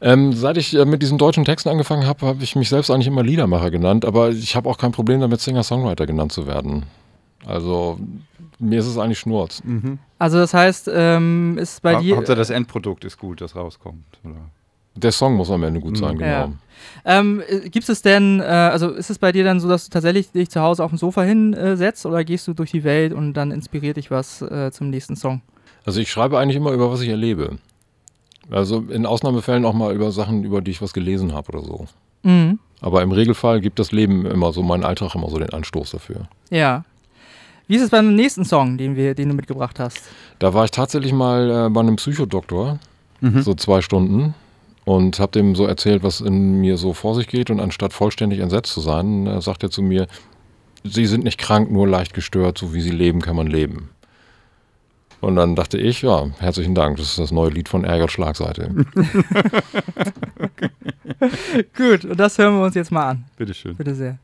Ähm, 0.00 0.32
seit 0.32 0.56
ich 0.56 0.72
äh, 0.76 0.84
mit 0.84 1.02
diesen 1.02 1.18
deutschen 1.18 1.44
Texten 1.44 1.68
angefangen 1.68 2.06
habe, 2.06 2.24
habe 2.26 2.44
ich 2.44 2.54
mich 2.54 2.68
selbst 2.68 2.90
eigentlich 2.90 3.08
immer 3.08 3.24
Liedermacher 3.24 3.72
genannt, 3.72 4.04
aber 4.04 4.30
ich 4.30 4.54
habe 4.54 4.68
auch 4.68 4.78
kein 4.78 4.92
Problem 4.92 5.20
damit, 5.20 5.40
Singer-Songwriter 5.40 6.06
genannt 6.06 6.30
zu 6.30 6.46
werden. 6.46 6.84
Also 7.44 7.98
mir 8.60 8.78
ist 8.78 8.86
es 8.86 8.98
eigentlich 8.98 9.18
Schnurz. 9.18 9.62
mhm. 9.64 9.98
Also 10.18 10.38
das 10.38 10.54
heißt, 10.54 10.88
ähm, 10.94 11.58
ist 11.58 11.82
bei 11.82 11.96
dir. 11.96 12.16
Hauptsache 12.16 12.36
das 12.36 12.50
Endprodukt 12.50 13.04
ist 13.04 13.18
gut, 13.18 13.40
das 13.40 13.56
rauskommt. 13.56 14.04
Oder? 14.22 14.36
Der 14.94 15.12
Song 15.12 15.34
muss 15.34 15.50
am 15.50 15.62
Ende 15.64 15.80
gut 15.80 15.96
sein, 15.96 16.14
Mhm. 16.14 16.18
genau. 16.18 16.30
Ja. 16.30 16.52
Ähm, 17.04 17.42
äh, 17.48 17.68
Gibt 17.68 17.88
es 17.88 18.02
denn, 18.02 18.40
äh, 18.40 18.42
also 18.44 18.90
ist 18.90 19.08
es 19.10 19.18
bei 19.18 19.32
dir 19.32 19.44
dann 19.44 19.60
so, 19.60 19.68
dass 19.68 19.84
du 19.84 19.90
tatsächlich 19.90 20.30
dich 20.32 20.50
zu 20.50 20.60
Hause 20.60 20.82
auf 20.84 20.90
dem 20.90 20.98
Sofa 20.98 21.22
hinsetzt 21.22 22.04
oder 22.06 22.24
gehst 22.24 22.46
du 22.48 22.54
durch 22.54 22.70
die 22.72 22.84
Welt 22.84 23.12
und 23.12 23.34
dann 23.34 23.50
inspiriert 23.50 23.96
dich 23.96 24.10
was 24.10 24.42
äh, 24.42 24.70
zum 24.72 24.90
nächsten 24.90 25.16
Song? 25.16 25.40
Also 25.84 26.00
ich 26.00 26.10
schreibe 26.10 26.38
eigentlich 26.38 26.56
immer 26.56 26.72
über 26.72 26.90
was 26.92 27.00
ich 27.00 27.08
erlebe. 27.08 27.58
Also 28.50 28.80
in 28.88 29.06
Ausnahmefällen 29.06 29.64
auch 29.64 29.72
mal 29.72 29.94
über 29.94 30.10
Sachen, 30.12 30.44
über 30.44 30.60
die 30.60 30.72
ich 30.72 30.82
was 30.82 30.92
gelesen 30.92 31.32
habe 31.32 31.52
oder 31.56 31.64
so. 31.64 31.86
Mhm. 32.24 32.58
Aber 32.80 33.02
im 33.02 33.12
Regelfall 33.12 33.60
gibt 33.60 33.78
das 33.78 33.92
Leben 33.92 34.26
immer 34.26 34.52
so, 34.52 34.62
mein 34.62 34.84
Alltag 34.84 35.14
immer 35.14 35.30
so 35.30 35.38
den 35.38 35.50
Anstoß 35.50 35.92
dafür. 35.92 36.28
Ja. 36.50 36.84
Wie 37.68 37.76
ist 37.76 37.82
es 37.82 37.90
beim 37.90 38.14
nächsten 38.16 38.44
Song, 38.44 38.76
den, 38.76 38.96
wir, 38.96 39.14
den 39.14 39.28
du 39.28 39.34
mitgebracht 39.34 39.78
hast? 39.78 39.98
Da 40.40 40.52
war 40.52 40.64
ich 40.64 40.72
tatsächlich 40.72 41.12
mal 41.12 41.66
äh, 41.66 41.70
bei 41.70 41.80
einem 41.80 41.96
Psychodoktor, 41.96 42.78
Mhm. 43.20 43.42
so 43.42 43.54
zwei 43.54 43.80
Stunden, 43.82 44.34
und 44.84 45.20
habe 45.20 45.32
dem 45.32 45.54
so 45.54 45.66
erzählt, 45.66 46.02
was 46.02 46.20
in 46.20 46.60
mir 46.60 46.76
so 46.76 46.92
vor 46.92 47.14
sich 47.14 47.28
geht. 47.28 47.50
Und 47.50 47.60
anstatt 47.60 47.92
vollständig 47.92 48.40
entsetzt 48.40 48.72
zu 48.72 48.80
sein, 48.80 49.26
äh, 49.26 49.40
sagt 49.40 49.62
er 49.62 49.70
zu 49.70 49.82
mir, 49.82 50.06
Sie 50.84 51.06
sind 51.06 51.22
nicht 51.22 51.38
krank, 51.38 51.70
nur 51.70 51.86
leicht 51.86 52.12
gestört, 52.12 52.58
so 52.58 52.74
wie 52.74 52.80
Sie 52.80 52.90
leben, 52.90 53.20
kann 53.20 53.36
man 53.36 53.46
leben. 53.46 53.90
Und 55.20 55.36
dann 55.36 55.54
dachte 55.54 55.78
ich, 55.78 56.02
ja, 56.02 56.30
herzlichen 56.40 56.74
Dank, 56.74 56.96
das 56.96 57.10
ist 57.10 57.18
das 57.20 57.30
neue 57.30 57.50
Lied 57.50 57.68
von 57.68 57.84
Ärger 57.84 58.08
Schlagseite. 58.08 58.74
Gut, 61.76 62.04
und 62.04 62.18
das 62.18 62.38
hören 62.38 62.56
wir 62.58 62.64
uns 62.64 62.74
jetzt 62.74 62.90
mal 62.90 63.10
an. 63.10 63.24
Bitteschön. 63.36 63.76
Bitte 63.76 63.94
sehr. 63.94 64.18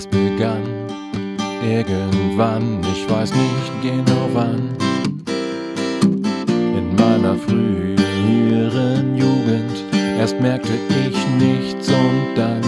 Es 0.00 0.06
begann 0.06 0.62
irgendwann, 1.62 2.80
ich 2.90 3.06
weiß 3.10 3.34
nicht 3.34 3.82
genau 3.82 4.30
wann. 4.32 4.74
In 6.48 6.96
meiner 6.96 7.36
früheren 7.36 9.14
Jugend, 9.14 9.84
erst 10.18 10.40
merkte 10.40 10.72
ich 10.88 11.18
nichts 11.38 11.90
und 11.90 12.34
dann 12.34 12.62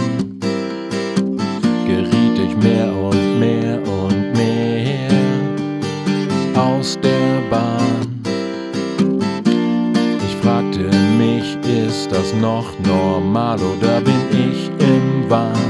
geriet 1.87 2.37
ich 2.37 2.55
mehr 2.57 2.93
und 2.95 3.39
mehr 3.39 3.79
und 3.81 4.33
mehr 4.33 5.09
aus 6.55 6.99
der 7.01 7.41
Bahn. 7.49 8.21
Ich 10.23 10.35
fragte 10.35 10.87
mich, 11.17 11.57
ist 11.87 12.11
das 12.11 12.31
noch 12.35 12.67
normal 12.85 13.57
oder 13.57 14.01
bin 14.01 14.21
ich 14.29 14.69
im 14.87 15.27
Wahn? 15.31 15.62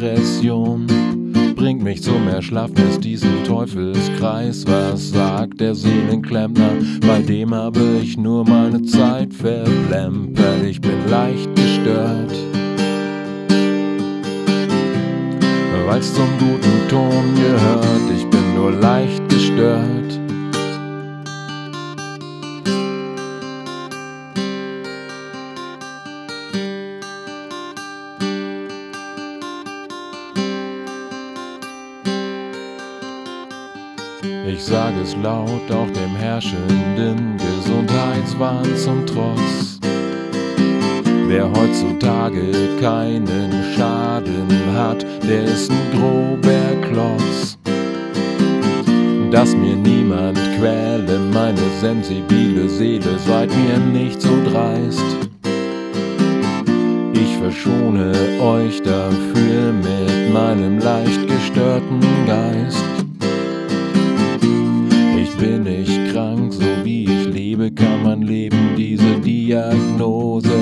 Depression 0.00 0.86
bringt 1.54 1.82
mich 1.82 2.02
zum 2.02 2.26
Erschlaffnis, 2.26 2.98
diesen 3.00 3.44
Teufelskreis. 3.44 4.66
Was 4.66 5.10
sagt 5.10 5.60
der 5.60 5.74
Seelenklempner? 5.74 6.70
Bei 7.06 7.20
dem 7.20 7.54
habe 7.54 7.98
ich 8.02 8.16
nur 8.16 8.48
meine 8.48 8.82
Zeit 8.82 9.34
verplempert. 9.34 10.64
Ich 10.64 10.80
bin 10.80 11.06
leicht 11.10 11.54
gestört. 11.54 12.32
Weil's 15.86 16.14
zum 16.14 16.28
guten 16.38 16.88
Ton 16.88 17.34
gehört, 17.34 18.10
ich 18.16 18.24
bin 18.30 18.54
nur 18.54 18.70
leicht 18.70 19.28
gestört. 19.28 19.99
Es 35.10 35.16
laut, 35.22 35.70
auch 35.70 35.90
dem 35.90 36.16
herrschenden 36.16 37.36
Gesundheitswahn 37.36 38.76
zum 38.76 39.06
Trotz. 39.06 39.78
Wer 41.26 41.50
heutzutage 41.50 42.50
keinen 42.80 43.52
Schaden 43.76 44.48
hat, 44.74 45.04
der 45.22 45.44
ist 45.44 45.70
ein 45.70 45.78
grober 45.92 46.88
Klotz. 46.88 47.58
Dass 49.30 49.54
mir 49.54 49.76
niemand 49.76 50.38
quäle, 50.58 51.18
meine 51.32 51.60
sensibile 51.80 52.68
Seele, 52.68 53.18
seid 53.26 53.48
mir 53.50 53.78
nicht 53.78 54.20
so 54.20 54.30
dreist. 54.50 55.04
Ich 57.12 57.36
verschone 57.36 58.12
euch 58.42 58.82
dafür 58.82 59.72
mit 59.72 60.32
meinem 60.32 60.78
leicht 60.78 60.99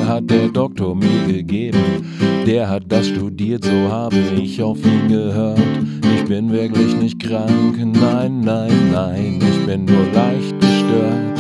hat 0.09 0.31
der 0.31 0.49
Doktor 0.49 0.95
mir 0.95 1.27
gegeben. 1.27 2.15
Der 2.47 2.69
hat 2.69 2.85
das 2.89 3.09
studiert, 3.09 3.65
so 3.65 3.93
habe 3.93 4.17
ich 4.17 4.63
auf 4.63 4.79
ihn 4.85 5.09
gehört. 5.09 5.61
Ich 6.15 6.25
bin 6.25 6.51
wirklich 6.51 6.97
nicht 6.97 7.21
krank, 7.21 7.77
nein, 7.77 8.41
nein, 8.41 8.91
nein, 8.91 9.39
ich 9.41 9.67
bin 9.67 9.85
nur 9.85 10.07
leicht 10.15 10.59
gestört. 10.61 11.39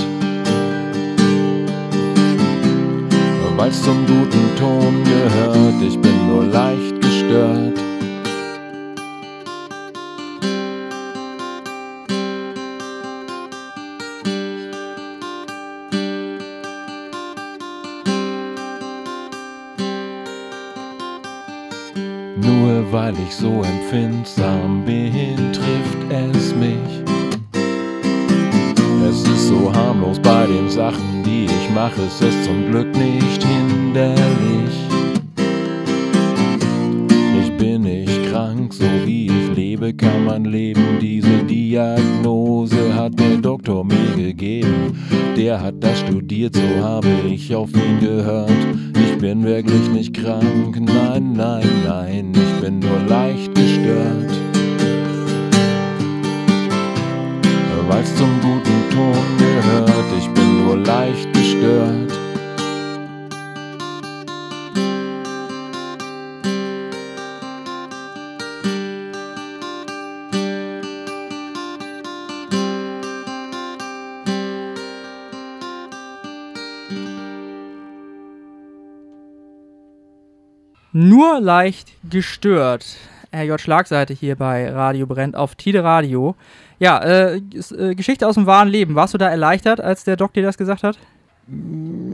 Weil's 3.56 3.82
zum 3.82 4.06
guten 4.06 4.54
Ton 4.56 5.02
gehört, 5.02 5.82
ich 5.82 5.98
bin 5.98 6.28
nur 6.28 6.44
leicht 6.44 7.00
gestört. 7.00 7.87
Empfindsam 23.90 24.84
trifft 25.52 26.12
es 26.12 26.54
mich. 26.54 27.02
Es 29.08 29.22
ist 29.22 29.48
so 29.48 29.72
harmlos 29.72 30.18
bei 30.20 30.46
den 30.46 30.68
Sachen, 30.68 31.22
die 31.24 31.46
ich 31.46 31.70
mache, 31.74 32.02
es 32.06 32.20
ist 32.20 32.44
zum 32.44 32.70
Glück 32.70 32.94
nicht 32.94 33.42
hinderlich. 33.42 34.74
Ich 37.40 37.56
bin 37.56 37.82
nicht 37.82 38.30
krank, 38.30 38.74
so 38.74 38.84
wie 39.06 39.26
ich 39.26 39.56
lebe, 39.56 39.94
kann 39.94 40.26
man 40.26 40.44
leben. 40.44 40.98
Diese 41.00 41.44
Diagnose 41.44 42.94
hat 42.94 43.18
der 43.18 43.38
Doktor 43.38 43.84
mir 43.84 44.16
gegeben. 44.16 44.98
Der 45.36 45.62
hat 45.62 45.76
das 45.80 45.98
studiert, 46.00 46.56
so 46.56 46.84
habe 46.84 47.08
ich 47.26 47.54
auf 47.54 47.70
ihn 47.72 48.00
gehört. 48.00 48.87
Ich 49.18 49.22
bin 49.22 49.42
wirklich 49.42 49.88
nicht 49.88 50.14
krank, 50.14 50.78
nein, 50.80 51.32
nein, 51.32 51.66
nein, 51.84 52.32
ich 52.32 52.60
bin 52.60 52.78
nur 52.78 53.00
leicht 53.08 53.52
gestört. 53.52 54.30
Weil's 57.88 58.14
zum 58.14 58.30
guten 58.40 58.90
Ton 58.92 59.24
gehört, 59.38 60.04
ich 60.16 60.28
bin 60.28 60.64
nur 60.64 60.76
leicht 60.76 61.32
gestört. 61.32 62.07
Nur 81.00 81.40
leicht 81.40 81.92
gestört. 82.10 82.84
Herr 83.30 83.44
J. 83.44 83.60
Schlagseite 83.60 84.14
hier 84.14 84.34
bei 84.34 84.68
Radio 84.68 85.06
Brennt 85.06 85.36
auf 85.36 85.54
Tide 85.54 85.84
Radio. 85.84 86.34
Ja, 86.80 86.98
äh, 86.98 87.36
äh, 87.36 87.94
Geschichte 87.94 88.26
aus 88.26 88.34
dem 88.34 88.46
wahren 88.46 88.66
Leben. 88.68 88.96
Warst 88.96 89.14
du 89.14 89.18
da 89.18 89.28
erleichtert, 89.28 89.80
als 89.80 90.02
der 90.02 90.16
Doc 90.16 90.32
dir 90.32 90.42
das 90.42 90.58
gesagt 90.58 90.82
hat? 90.82 90.98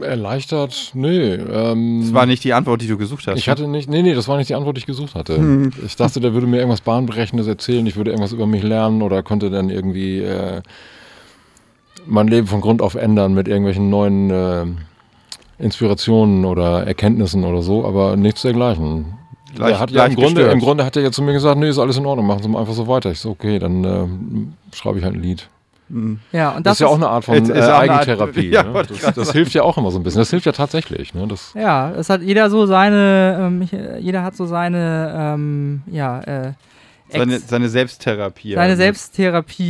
Erleichtert? 0.01 0.91
Nee. 0.93 1.33
Ähm, 1.33 2.01
Das 2.03 2.13
war 2.13 2.27
nicht 2.27 2.43
die 2.43 2.53
Antwort, 2.53 2.79
die 2.83 2.87
du 2.87 2.95
gesucht 2.97 3.25
hast. 3.25 3.39
ich 3.39 3.49
hatte 3.49 3.67
nicht, 3.67 3.89
nee, 3.89 4.03
nee, 4.03 4.13
das 4.13 4.27
war 4.27 4.37
nicht 4.37 4.49
die 4.51 4.55
Antwort, 4.55 4.77
die 4.77 4.81
ich 4.81 4.85
gesucht 4.85 5.15
hatte. 5.15 5.71
Ich 5.83 5.95
dachte, 5.95 6.19
der 6.19 6.33
würde 6.35 6.45
mir 6.45 6.57
irgendwas 6.57 6.81
Bahnbrechendes 6.81 7.47
erzählen, 7.47 7.87
ich 7.87 7.95
würde 7.95 8.11
irgendwas 8.11 8.33
über 8.33 8.45
mich 8.45 8.61
lernen 8.61 9.01
oder 9.01 9.23
konnte 9.23 9.49
dann 9.49 9.71
irgendwie 9.71 10.19
äh, 10.19 10.61
mein 12.05 12.27
Leben 12.27 12.45
von 12.45 12.61
Grund 12.61 12.83
auf 12.83 12.93
ändern 12.93 13.33
mit 13.33 13.47
irgendwelchen 13.47 13.89
neuen 13.89 14.29
äh, 14.29 14.65
Inspirationen 15.57 16.45
oder 16.45 16.85
Erkenntnissen 16.85 17.43
oder 17.43 17.61
so, 17.61 17.85
aber 17.85 18.15
nichts 18.17 18.41
dergleichen. 18.41 19.13
Leicht- 19.57 19.71
er 19.75 19.79
hat 19.79 19.91
ja 19.91 20.05
im 20.05 20.15
Grunde, 20.15 20.33
gestört. 20.41 20.53
im 20.53 20.59
Grunde 20.59 20.83
hat 20.85 20.95
er 20.97 21.03
ja 21.03 21.11
zu 21.11 21.21
mir 21.23 21.31
gesagt, 21.33 21.57
nee, 21.57 21.69
ist 21.69 21.79
alles 21.79 21.97
in 21.97 22.05
Ordnung, 22.05 22.25
machen 22.27 22.43
Sie 22.43 22.49
mal 22.49 22.59
einfach 22.59 22.73
so 22.73 22.87
weiter. 22.87 23.11
Ich 23.11 23.19
so, 23.19 23.29
okay, 23.31 23.57
dann 23.59 23.83
äh, 23.83 24.75
schreibe 24.75 24.97
ich 24.99 25.05
halt 25.05 25.15
ein 25.15 25.21
Lied. 25.21 25.47
Ja, 26.31 26.49
und 26.49 26.65
Das, 26.65 26.71
das, 26.71 26.73
ist 26.77 26.79
ja 26.81 26.87
auch 26.87 26.95
eine 26.95 27.07
Art 27.07 27.25
von 27.25 27.35
Ist- 27.35 27.49
äh, 27.49 27.53
eine 27.53 27.73
Art- 27.73 27.89
Eigentherapie. 27.91 28.49
Ja, 28.51 28.63
ne? 28.63 28.83
das, 28.87 29.13
das 29.13 29.31
hilft 29.31 29.53
ja 29.53 29.61
auch 29.63 29.77
immer 29.77 29.91
so 29.91 29.99
ein 29.99 30.03
bisschen. 30.03 30.19
Das 30.19 30.31
hilft 30.31 30.45
ja 30.47 30.51
tatsächlich. 30.51 31.13
Ne? 31.13 31.27
Das, 31.27 31.53
Ja, 31.55 31.91
es 31.91 32.09
hat 32.09 32.21
jeder 32.23 32.49
so 32.49 32.65
seine, 32.65 33.37
ähm, 33.39 33.61
ich, 33.61 33.71
äh, 33.71 33.99
jeder 33.99 34.23
hat 34.23 34.35
so 34.35 34.45
seine, 34.47 35.13
ähm, 35.15 35.83
ja, 35.89 36.19
äh, 36.21 36.53
seine, 37.09 37.39
seine 37.39 37.69
Selbsttherapie. 37.69 38.55
seine 38.55 38.71
also. 38.71 38.77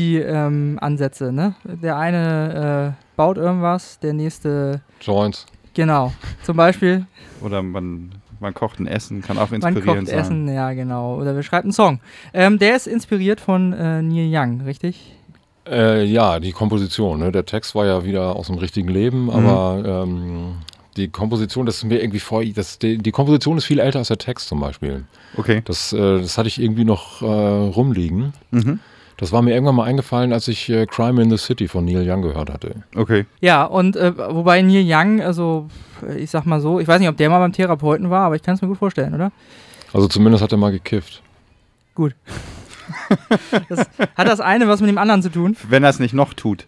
Selbsttherapie-Ansätze, 0.06 1.32
ne? 1.32 1.56
Der 1.66 1.98
eine 1.98 2.96
äh, 2.98 3.04
baut 3.18 3.38
irgendwas, 3.38 4.00
der 4.00 4.14
nächste, 4.14 4.82
Joints. 5.02 5.46
Genau. 5.76 6.12
Zum 6.44 6.58
Beispiel, 6.58 7.06
Oder 7.42 7.62
man, 7.62 8.12
man 8.40 8.54
kocht 8.54 8.80
ein 8.80 8.88
Essen, 8.88 9.22
kann 9.22 9.38
auch 9.38 9.52
man 9.52 9.62
inspirierend 9.62 10.08
kocht 10.08 10.08
sein. 10.08 10.20
Essen, 10.20 10.48
ja, 10.48 10.74
genau. 10.74 11.18
Oder 11.20 11.36
wir 11.36 11.44
schreiben 11.44 11.66
einen 11.66 11.74
Song. 11.74 12.00
Ähm, 12.34 12.58
der 12.58 12.76
ist 12.76 12.88
inspiriert 12.88 13.40
von 13.40 13.74
äh, 13.74 14.02
Neil 14.02 14.30
Young, 14.32 14.62
richtig? 14.62 15.14
Äh, 15.68 16.06
ja, 16.06 16.40
die 16.40 16.52
Komposition. 16.52 17.20
Ne? 17.20 17.32
Der 17.32 17.46
Text 17.46 17.76
war 17.76 17.86
ja 17.86 18.04
wieder 18.04 18.36
aus 18.36 18.48
dem 18.48 18.58
richtigen 18.58 18.88
Leben, 18.88 19.30
aber 19.30 20.04
ähm, 20.04 20.56
die 20.96 21.10
Komposition, 21.10 21.66
das 21.66 21.78
ist 21.78 21.84
mir 21.86 22.02
irgendwie 22.02 22.20
vor. 22.20 22.44
Das, 22.46 22.80
die, 22.80 22.98
die 22.98 23.12
Komposition 23.12 23.58
ist 23.58 23.66
viel 23.66 23.80
älter 23.80 24.00
als 24.00 24.08
der 24.10 24.18
Text 24.18 24.48
zum 24.48 24.60
Beispiel. 24.60 25.06
Okay. 25.36 25.62
Das, 25.66 25.92
äh, 25.92 26.20
das 26.20 26.38
hatte 26.38 26.48
ich 26.48 26.62
irgendwie 26.62 26.86
noch 26.86 27.22
äh, 27.22 27.26
rumliegen. 27.26 28.34
Mhm. 28.52 28.80
Das 29.18 29.32
war 29.32 29.42
mir 29.42 29.54
irgendwann 29.54 29.76
mal 29.76 29.86
eingefallen, 29.86 30.34
als 30.34 30.48
ich 30.48 30.70
äh, 30.70 30.86
Crime 30.86 31.22
in 31.22 31.30
the 31.30 31.38
City 31.38 31.68
von 31.68 31.86
Neil 31.86 32.10
Young 32.10 32.22
gehört 32.22 32.50
hatte. 32.50 32.84
Okay. 32.96 33.26
Ja, 33.40 33.64
und 33.64 33.96
äh, 33.96 34.18
wobei 34.18 34.62
Neil 34.62 34.84
Young, 34.86 35.22
also 35.22 35.68
ich 36.18 36.30
sag 36.30 36.46
mal 36.46 36.60
so, 36.60 36.80
ich 36.80 36.88
weiß 36.88 37.00
nicht, 37.00 37.08
ob 37.10 37.16
der 37.18 37.30
mal 37.30 37.40
beim 37.40 37.54
Therapeuten 37.54 38.10
war, 38.10 38.26
aber 38.26 38.36
ich 38.36 38.44
kann 38.44 38.56
es 38.56 38.62
mir 38.62 38.68
gut 38.68 38.78
vorstellen, 38.78 39.14
oder? 39.14 39.32
Also 39.94 40.08
zumindest 40.08 40.44
hat 40.44 40.52
er 40.52 40.58
mal 40.58 40.72
gekifft. 40.72 41.22
Gut. 41.94 42.14
das, 43.70 43.88
hat 44.16 44.28
das 44.28 44.42
eine 44.42 44.68
was 44.68 44.82
mit 44.82 44.90
dem 44.90 44.98
anderen 44.98 45.22
zu 45.22 45.30
tun? 45.30 45.56
Wenn 45.70 45.84
er 45.84 45.90
es 45.90 46.00
nicht 46.00 46.14
noch 46.14 46.34
tut. 46.34 46.66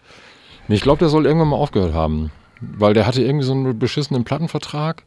Nee, 0.68 0.76
ich 0.76 0.82
glaube, 0.82 1.00
der 1.00 1.10
soll 1.10 1.26
irgendwann 1.26 1.50
mal 1.50 1.58
aufgehört 1.58 1.94
haben. 1.94 2.32
weil 2.62 2.94
der 2.94 3.06
hatte 3.06 3.22
irgendwie 3.22 3.46
so 3.46 3.54
einen 3.54 3.78
beschissenen 3.78 4.24
Plattenvertrag 4.24 5.04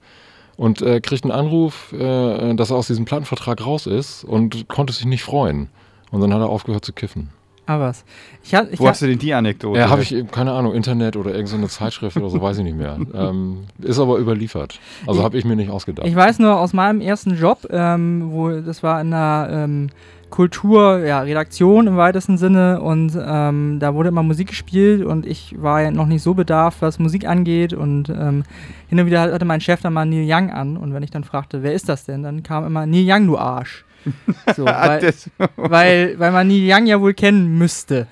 und 0.56 0.82
äh, 0.82 1.00
kriegt 1.00 1.25
einen 1.25 1.32
Anruf, 1.32 1.92
äh, 1.92 2.54
dass 2.54 2.70
er 2.70 2.76
aus 2.76 2.87
diesem 2.87 3.06
Plattenvertrag 3.06 3.64
raus 3.64 3.87
ist 3.87 4.25
und 4.25 4.68
konnte 4.68 4.92
sich 4.92 5.06
nicht 5.06 5.23
freuen. 5.23 5.68
Und 6.11 6.21
dann 6.21 6.33
hat 6.35 6.40
er 6.40 6.49
aufgehört 6.49 6.85
zu 6.85 6.93
kiffen. 6.93 7.31
Ah, 7.71 7.79
was. 7.79 8.05
Ich 8.43 8.52
hab, 8.52 8.73
ich 8.73 8.81
Wo 8.81 8.85
hab, 8.87 8.93
hast 8.93 9.02
du 9.02 9.07
denn 9.07 9.21
die 9.21 9.33
Anekdote? 9.33 9.79
Ja, 9.79 9.90
habe 9.90 10.02
ich 10.02 10.12
keine 10.33 10.50
Ahnung, 10.50 10.75
Internet 10.75 11.17
oder 11.17 11.33
irgendeine 11.33 11.69
Zeitschrift 11.69 12.17
oder 12.17 12.29
so, 12.29 12.43
weiß 12.43 12.59
ich 12.59 12.64
nicht 12.64 12.76
mehr. 12.76 12.99
Ähm, 13.14 13.64
ist 13.81 13.99
aber 13.99 14.19
überliefert. 14.19 14.81
Also 15.07 15.23
habe 15.23 15.37
ich 15.37 15.45
mir 15.45 15.55
nicht 15.55 15.71
ausgedacht. 15.71 16.07
ich 16.07 16.14
weiß 16.14 16.38
nur 16.38 16.59
aus 16.59 16.73
meinem 16.73 17.00
ersten 17.00 17.37
Job, 17.37 17.67
ähm, 17.71 18.31
wo 18.31 18.50
das 18.50 18.83
war 18.83 19.00
in 19.00 19.12
einer 19.12 19.49
ähm, 19.50 19.90
Kultur, 20.31 21.05
ja, 21.05 21.21
Redaktion 21.21 21.87
im 21.87 21.97
weitesten 21.97 22.38
Sinne 22.38 22.81
und 22.81 23.19
ähm, 23.21 23.79
da 23.81 23.95
wurde 23.95 24.09
immer 24.09 24.23
Musik 24.23 24.49
gespielt 24.49 25.05
und 25.05 25.26
ich 25.26 25.55
war 25.61 25.83
ja 25.83 25.90
noch 25.90 26.07
nicht 26.07 26.23
so 26.23 26.35
bedarft, 26.35 26.83
was 26.83 26.99
Musik 26.99 27.26
angeht 27.26 27.73
und 27.73 28.09
ähm, 28.09 28.45
hin 28.88 29.00
und 29.00 29.07
wieder 29.07 29.21
hatte 29.21 29.45
mein 29.45 29.61
Chef 29.61 29.83
dann 29.83 29.93
mal 29.93 30.07
Neil 30.07 30.25
Young 30.26 30.50
an 30.50 30.76
und 30.76 30.95
wenn 30.95 31.02
ich 31.02 31.11
dann 31.11 31.25
fragte, 31.25 31.62
wer 31.62 31.75
ist 31.75 31.88
das 31.88 32.05
denn, 32.05 32.23
dann 32.23 32.43
kam 32.43 32.64
immer 32.64 32.87
Neil 32.87 33.05
Young, 33.07 33.26
du 33.26 33.38
Arsch. 33.38 33.85
So, 34.57 34.64
weil, 34.64 35.12
weil, 35.57 36.19
weil 36.19 36.33
man 36.33 36.49
Neil 36.49 36.66
Young 36.71 36.87
ja 36.87 37.00
wohl 37.00 37.14
kennen 37.14 37.59
müsste. 37.59 38.07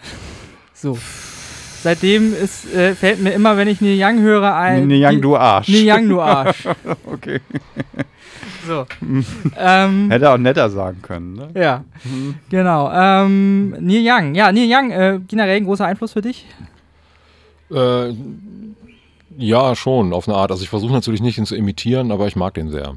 So. 0.74 0.98
Seitdem 1.82 2.34
ist, 2.34 2.72
äh, 2.74 2.94
fällt 2.94 3.20
mir 3.20 3.30
immer, 3.32 3.56
wenn 3.56 3.68
ich 3.68 3.80
Neil 3.80 3.98
Young 4.00 4.20
höre, 4.20 4.54
ein. 4.54 4.86
Nee, 4.86 5.04
Young, 5.04 5.20
du 5.20 5.36
Arsch. 5.36 5.68
Neil 5.68 5.88
Young, 5.88 6.08
du 6.08 6.20
Arsch. 6.20 6.68
Okay. 7.06 7.40
So. 8.66 8.84
ähm, 9.56 10.10
Hätte 10.10 10.30
auch 10.30 10.36
netter 10.36 10.68
sagen 10.68 11.00
können, 11.00 11.34
ne? 11.34 11.48
ja, 11.54 11.84
genau. 12.50 12.90
Ähm, 12.92 13.70
Neil 13.80 14.02
Young. 14.04 14.34
Ja, 14.34 14.52
Neil 14.52 14.68
Young, 14.70 14.90
äh, 14.90 15.20
generell 15.26 15.56
ein 15.56 15.64
großer 15.64 15.86
Einfluss 15.86 16.12
für 16.12 16.20
dich? 16.20 16.46
Äh, 17.70 18.12
ja, 19.38 19.74
schon, 19.74 20.12
auf 20.12 20.28
eine 20.28 20.36
Art. 20.36 20.50
Also 20.50 20.62
ich 20.64 20.68
versuche 20.68 20.92
natürlich 20.92 21.22
nicht, 21.22 21.38
ihn 21.38 21.46
zu 21.46 21.56
imitieren, 21.56 22.12
aber 22.12 22.26
ich 22.26 22.36
mag 22.36 22.54
den 22.54 22.70
sehr. 22.70 22.96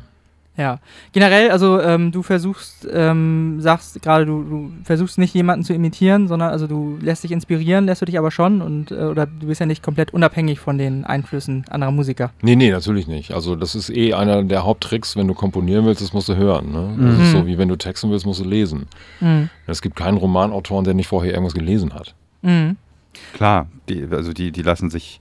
Ja. 0.62 0.80
Generell, 1.12 1.50
also 1.50 1.82
ähm, 1.82 2.12
du 2.12 2.22
versuchst, 2.22 2.88
ähm, 2.94 3.60
sagst 3.62 4.00
gerade, 4.04 4.28
du, 4.28 4.44
du 4.44 4.72
versuchst 4.84 5.18
nicht 5.18 5.34
jemanden 5.34 5.66
zu 5.66 5.74
imitieren, 5.74 6.28
sondern 6.28 6.52
also 6.52 6.68
du 6.68 7.00
lässt 7.02 7.24
dich 7.24 7.32
inspirieren, 7.32 7.86
lässt 7.88 8.02
du 8.02 8.06
dich 8.06 8.20
aber 8.20 8.30
schon 8.30 8.62
und 8.62 8.92
äh, 8.92 8.96
oder 9.06 9.26
du 9.26 9.48
bist 9.48 9.60
ja 9.60 9.66
nicht 9.66 9.82
komplett 9.82 10.14
unabhängig 10.14 10.60
von 10.60 10.78
den 10.78 11.04
Einflüssen 11.04 11.66
anderer 11.72 11.92
Musiker. 11.92 12.30
Nee, 12.44 12.56
nee, 12.56 12.70
natürlich 12.70 13.08
nicht. 13.08 13.34
Also 13.34 13.56
das 13.56 13.74
ist 13.74 13.90
eh 13.90 14.14
einer 14.14 14.44
der 14.44 14.64
Haupttricks, 14.64 15.16
wenn 15.16 15.28
du 15.28 15.34
komponieren 15.34 15.86
willst, 15.86 16.02
das 16.04 16.14
musst 16.14 16.30
du 16.30 16.36
hören. 16.36 16.72
Ne? 16.72 16.96
Das 17.00 17.14
ist 17.20 17.34
Mhm. 17.34 17.38
so, 17.40 17.48
wie 17.48 17.58
wenn 17.58 17.70
du 17.70 17.76
texten 17.76 18.12
willst, 18.12 18.28
musst 18.28 18.40
du 18.42 18.46
lesen. 18.46 18.86
Mhm. 19.20 19.50
Es 19.66 19.82
gibt 19.82 19.96
keinen 19.96 20.18
Romanautoren, 20.18 20.84
der 20.86 20.94
nicht 20.94 21.08
vorher 21.08 21.32
irgendwas 21.34 21.56
gelesen 21.56 21.96
hat. 21.96 22.14
Mhm. 22.44 22.78
Klar, 23.34 23.68
die, 23.90 24.06
also 24.12 24.32
die, 24.32 24.52
die 24.52 24.62
lassen 24.62 24.90
sich, 24.92 25.20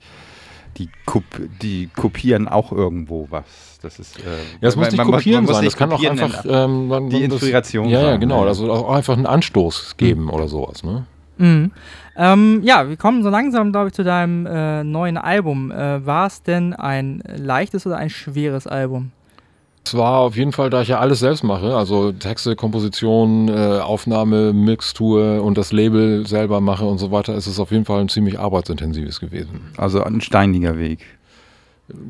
die, 0.77 0.87
kop 1.05 1.23
die 1.61 1.89
kopieren 1.95 2.47
auch 2.47 2.71
irgendwo 2.71 3.27
was. 3.31 3.70
Das 3.81 3.97
ist, 3.99 4.19
äh, 4.19 4.21
Ja, 4.61 4.67
es 4.69 4.75
muss 4.75 4.83
man- 4.85 4.91
nicht 4.91 4.97
man 4.97 5.11
kopieren 5.11 5.35
man 5.37 5.43
muss 5.45 5.55
sein, 5.55 5.63
nicht 5.63 5.73
das 5.73 5.79
kann 5.79 5.91
auch 5.91 6.03
einfach 6.03 6.45
ähm, 6.47 6.87
man, 6.87 7.09
Die 7.09 7.19
man- 7.21 7.29
das- 7.29 7.41
Inspiration 7.41 7.89
Ja, 7.89 8.01
ja, 8.01 8.15
genau. 8.17 8.43
Also 8.45 8.71
auch 8.71 8.93
einfach 8.93 9.15
einen 9.15 9.25
Anstoß 9.25 9.97
geben 9.97 10.29
oder 10.29 10.47
sowas. 10.47 10.83
Ne? 10.83 11.05
Mhm. 11.37 11.71
Ähm, 12.15 12.61
ja, 12.63 12.87
wir 12.89 12.97
kommen 12.97 13.23
so 13.23 13.29
langsam, 13.29 13.71
glaube 13.71 13.87
ich, 13.87 13.93
zu 13.93 14.03
deinem 14.03 14.45
äh, 14.45 14.83
neuen 14.83 15.17
Album. 15.17 15.71
Äh, 15.71 16.05
War 16.05 16.27
es 16.27 16.43
denn 16.43 16.73
ein 16.73 17.23
leichtes 17.37 17.87
oder 17.87 17.97
ein 17.97 18.09
schweres 18.11 18.67
Album? 18.67 19.11
Es 19.83 19.95
war 19.97 20.19
auf 20.19 20.35
jeden 20.37 20.51
Fall, 20.51 20.69
da 20.69 20.83
ich 20.83 20.89
ja 20.89 20.99
alles 20.99 21.19
selbst 21.19 21.43
mache, 21.43 21.75
also 21.75 22.11
Texte, 22.11 22.55
Komposition, 22.55 23.47
äh, 23.47 23.79
Aufnahme, 23.79 24.53
Mixtur 24.53 25.41
und 25.41 25.57
das 25.57 25.71
Label 25.71 26.27
selber 26.27 26.61
mache 26.61 26.85
und 26.85 26.99
so 26.99 27.09
weiter, 27.09 27.33
ist 27.33 27.47
es 27.47 27.59
auf 27.59 27.71
jeden 27.71 27.85
Fall 27.85 28.01
ein 28.01 28.09
ziemlich 28.09 28.37
arbeitsintensives 28.39 29.19
gewesen. 29.19 29.61
Also 29.77 30.03
ein 30.03 30.21
steiniger 30.21 30.77
Weg. 30.77 30.99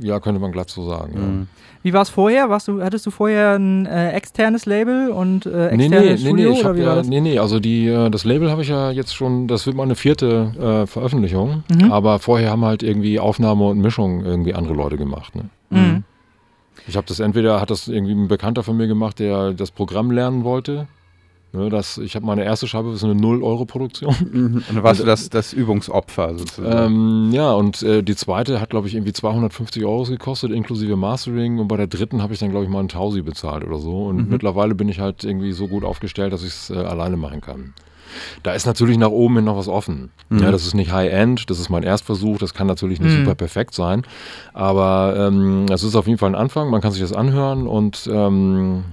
Ja, 0.01 0.19
könnte 0.19 0.39
man 0.39 0.51
glatt 0.51 0.69
so 0.69 0.87
sagen. 0.87 1.11
Ja. 1.15 1.19
Mhm. 1.19 1.47
Wie 1.83 1.93
war 1.93 2.03
es 2.03 2.09
vorher? 2.09 2.49
Warst 2.49 2.67
du, 2.67 2.81
hattest 2.83 3.05
du 3.07 3.11
vorher 3.11 3.55
ein 3.55 3.85
äh, 3.87 4.11
externes 4.11 4.65
Label 4.67 5.09
und 5.09 5.45
äh, 5.47 5.75
Nee, 5.75 5.85
externes 5.85 5.91
nee, 5.91 6.09
nee, 6.09 6.17
Studio 6.17 6.49
nee, 6.51 6.55
ich 6.59 6.65
oder 6.65 6.75
wie 6.75 6.81
ja, 6.81 6.95
das? 6.95 7.07
nee, 7.07 7.21
nee, 7.21 7.39
also 7.39 7.59
die, 7.59 7.87
äh, 7.87 8.09
das 8.11 8.23
Label 8.23 8.51
habe 8.51 8.61
ich 8.61 8.67
ja 8.69 8.91
jetzt 8.91 9.15
schon, 9.15 9.47
das 9.47 9.65
wird 9.65 9.75
meine 9.75 9.95
vierte 9.95 10.83
äh, 10.83 10.87
Veröffentlichung, 10.87 11.63
Mhm. 11.71 11.91
aber 11.91 12.19
vorher 12.19 12.51
haben 12.51 12.63
halt 12.65 12.83
irgendwie 12.83 13.19
Aufnahme 13.19 13.65
und 13.67 13.79
Mischung 13.79 14.23
irgendwie 14.23 14.53
andere 14.53 14.73
Leute 14.75 14.97
gemacht. 14.97 15.35
Ne? 15.35 15.45
Mhm. 15.71 16.03
Ich 16.87 16.95
habe 16.97 17.07
das 17.07 17.19
entweder, 17.19 17.59
hat 17.61 17.69
das 17.71 17.87
irgendwie 17.87 18.13
ein 18.13 18.27
Bekannter 18.27 18.63
von 18.63 18.77
mir 18.77 18.87
gemacht, 18.87 19.19
der 19.19 19.53
das 19.53 19.71
Programm 19.71 20.11
lernen 20.11 20.43
wollte. 20.43 20.87
Ne, 21.53 21.69
das, 21.69 21.97
ich 21.97 22.15
habe 22.15 22.25
meine 22.25 22.45
erste 22.45 22.65
Scheibe, 22.65 22.87
das 22.91 22.99
ist 22.99 23.03
eine 23.03 23.13
0-Euro-Produktion. 23.19 24.15
Mhm. 24.31 24.45
Und 24.55 24.65
dann 24.75 24.83
warst 24.83 25.01
du 25.01 25.05
das, 25.05 25.29
das 25.29 25.51
Übungsopfer 25.51 26.37
sozusagen. 26.37 26.93
Ähm, 26.93 27.29
ja, 27.33 27.51
und 27.51 27.83
äh, 27.83 28.01
die 28.03 28.15
zweite 28.15 28.61
hat, 28.61 28.69
glaube 28.69 28.87
ich, 28.87 28.95
irgendwie 28.95 29.11
250 29.11 29.83
Euro 29.83 30.03
gekostet, 30.03 30.51
inklusive 30.51 30.95
Mastering. 30.95 31.59
Und 31.59 31.67
bei 31.67 31.75
der 31.75 31.87
dritten 31.87 32.23
habe 32.23 32.33
ich 32.33 32.39
dann, 32.39 32.51
glaube 32.51 32.63
ich, 32.65 32.71
mal 32.71 32.79
einen 32.79 32.87
Tausi 32.87 33.21
bezahlt 33.21 33.65
oder 33.65 33.79
so. 33.79 34.05
Und 34.05 34.17
Mhm. 34.17 34.29
mittlerweile 34.29 34.75
bin 34.75 34.87
ich 34.87 34.99
halt 35.01 35.25
irgendwie 35.25 35.51
so 35.51 35.67
gut 35.67 35.83
aufgestellt, 35.83 36.31
dass 36.31 36.41
ich 36.43 36.49
es 36.53 36.69
äh, 36.69 36.75
alleine 36.77 37.17
machen 37.17 37.41
kann. 37.41 37.73
Da 38.43 38.53
ist 38.53 38.65
natürlich 38.65 38.97
nach 38.97 39.09
oben 39.09 39.35
hin 39.37 39.45
noch 39.45 39.55
was 39.57 39.67
offen. 39.69 40.09
Mhm. 40.29 40.39
Ja, 40.39 40.51
das 40.51 40.65
ist 40.65 40.73
nicht 40.73 40.91
High-End, 40.91 41.49
das 41.49 41.59
ist 41.59 41.69
mein 41.69 41.83
Erstversuch, 41.83 42.37
das 42.39 42.53
kann 42.53 42.67
natürlich 42.67 42.99
nicht 42.99 43.11
Mhm. 43.13 43.23
super 43.23 43.35
perfekt 43.35 43.73
sein. 43.73 44.03
Aber 44.53 45.15
ähm, 45.17 45.65
es 45.71 45.83
ist 45.83 45.95
auf 45.95 46.07
jeden 46.07 46.17
Fall 46.17 46.29
ein 46.31 46.35
Anfang, 46.35 46.69
man 46.69 46.81
kann 46.81 46.91
sich 46.91 47.01
das 47.01 47.13
anhören 47.13 47.67
und 47.67 48.09
ähm, 48.11 48.83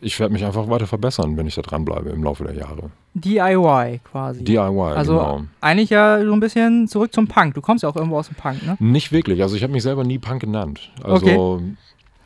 ich 0.00 0.18
werde 0.18 0.32
mich 0.32 0.44
einfach 0.44 0.68
weiter 0.68 0.86
verbessern, 0.86 1.36
wenn 1.36 1.46
ich 1.46 1.54
da 1.54 1.62
dranbleibe 1.62 2.10
im 2.10 2.22
Laufe 2.22 2.44
der 2.44 2.54
Jahre. 2.54 2.90
DIY 3.14 4.00
quasi. 4.04 4.44
DIY, 4.44 4.80
also 4.94 5.12
genau. 5.12 5.42
eigentlich 5.60 5.90
ja 5.90 6.24
so 6.24 6.32
ein 6.32 6.40
bisschen 6.40 6.88
zurück 6.88 7.12
zum 7.12 7.26
Punk. 7.26 7.54
Du 7.54 7.60
kommst 7.60 7.82
ja 7.82 7.88
auch 7.88 7.96
irgendwo 7.96 8.18
aus 8.18 8.28
dem 8.28 8.36
Punk, 8.36 8.64
ne? 8.66 8.76
Nicht 8.78 9.12
wirklich. 9.12 9.42
Also 9.42 9.56
ich 9.56 9.62
habe 9.62 9.72
mich 9.72 9.82
selber 9.82 10.04
nie 10.04 10.18
Punk 10.18 10.40
genannt. 10.40 10.90
Also 11.02 11.60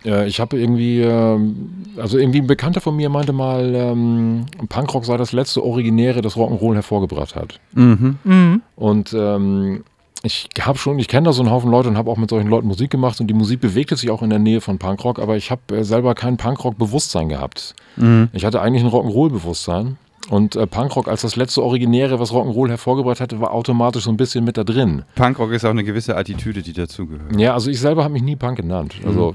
äh, 0.05 0.27
ich 0.27 0.41
habe 0.41 0.59
irgendwie, 0.59 1.01
ähm, 1.01 1.85
also 1.97 2.19
irgendwie 2.19 2.41
ein 2.41 2.47
Bekannter 2.47 2.81
von 2.81 2.97
mir 2.97 3.09
meinte 3.09 3.33
mal, 3.33 3.75
ähm, 3.75 4.47
Punkrock 4.69 5.05
sei 5.05 5.17
das 5.17 5.33
letzte 5.33 5.65
Originäre, 5.65 6.21
das 6.21 6.37
Rock'n'Roll 6.37 6.75
hervorgebracht 6.75 7.35
hat. 7.35 7.61
Mhm. 7.73 8.19
Mhm. 8.25 8.63
Und 8.77 9.15
ähm, 9.19 9.85
ich 10.25 10.49
habe 10.61 10.79
schon, 10.79 10.99
ich 10.99 11.09
kenne 11.09 11.27
da 11.27 11.33
so 11.33 11.43
einen 11.43 11.51
Haufen 11.51 11.71
Leute 11.71 11.89
und 11.89 11.99
habe 11.99 12.11
auch 12.11 12.17
mit 12.17 12.31
solchen 12.31 12.49
Leuten 12.49 12.67
Musik 12.67 12.91
gemacht 12.91 13.21
und 13.21 13.27
die 13.27 13.35
Musik 13.35 13.61
bewegte 13.61 13.95
sich 13.97 14.11
auch 14.11 14.23
in 14.23 14.31
der 14.31 14.39
Nähe 14.39 14.61
von 14.61 14.79
Punkrock, 14.79 15.19
aber 15.19 15.37
ich 15.37 15.51
habe 15.51 15.77
äh, 15.77 15.85
selber 15.85 16.15
kein 16.15 16.37
Punkrock-Bewusstsein 16.37 17.29
gehabt. 17.29 17.75
Mhm. 17.97 18.31
Ich 18.33 18.45
hatte 18.45 18.61
eigentlich 18.61 18.83
ein 18.83 18.91
Rock'n'Roll-Bewusstsein. 18.91 19.99
Und 20.31 20.57
äh, 20.57 20.67
Punkrock 20.67 21.07
als 21.07 21.21
das 21.21 21.37
letzte 21.37 21.63
Originäre, 21.63 22.19
was 22.19 22.33
Rock'n'Roll 22.33 22.71
hervorgebracht 22.71 23.21
hatte, 23.21 23.41
war 23.41 23.53
automatisch 23.53 24.05
so 24.05 24.11
ein 24.11 24.17
bisschen 24.17 24.43
mit 24.45 24.57
da 24.57 24.65
drin. 24.65 25.05
Punkrock 25.15 25.53
ist 25.53 25.67
auch 25.67 25.71
eine 25.71 25.85
gewisse 25.85 26.17
Attitüde, 26.17 26.63
die 26.63 26.73
dazugehört. 26.73 27.39
Ja, 27.39 27.53
also 27.53 27.71
ich 27.71 27.79
selber 27.79 28.05
habe 28.05 28.15
mich 28.15 28.23
nie 28.23 28.35
Punk 28.37 28.57
genannt. 28.57 28.95
Also 29.05 29.35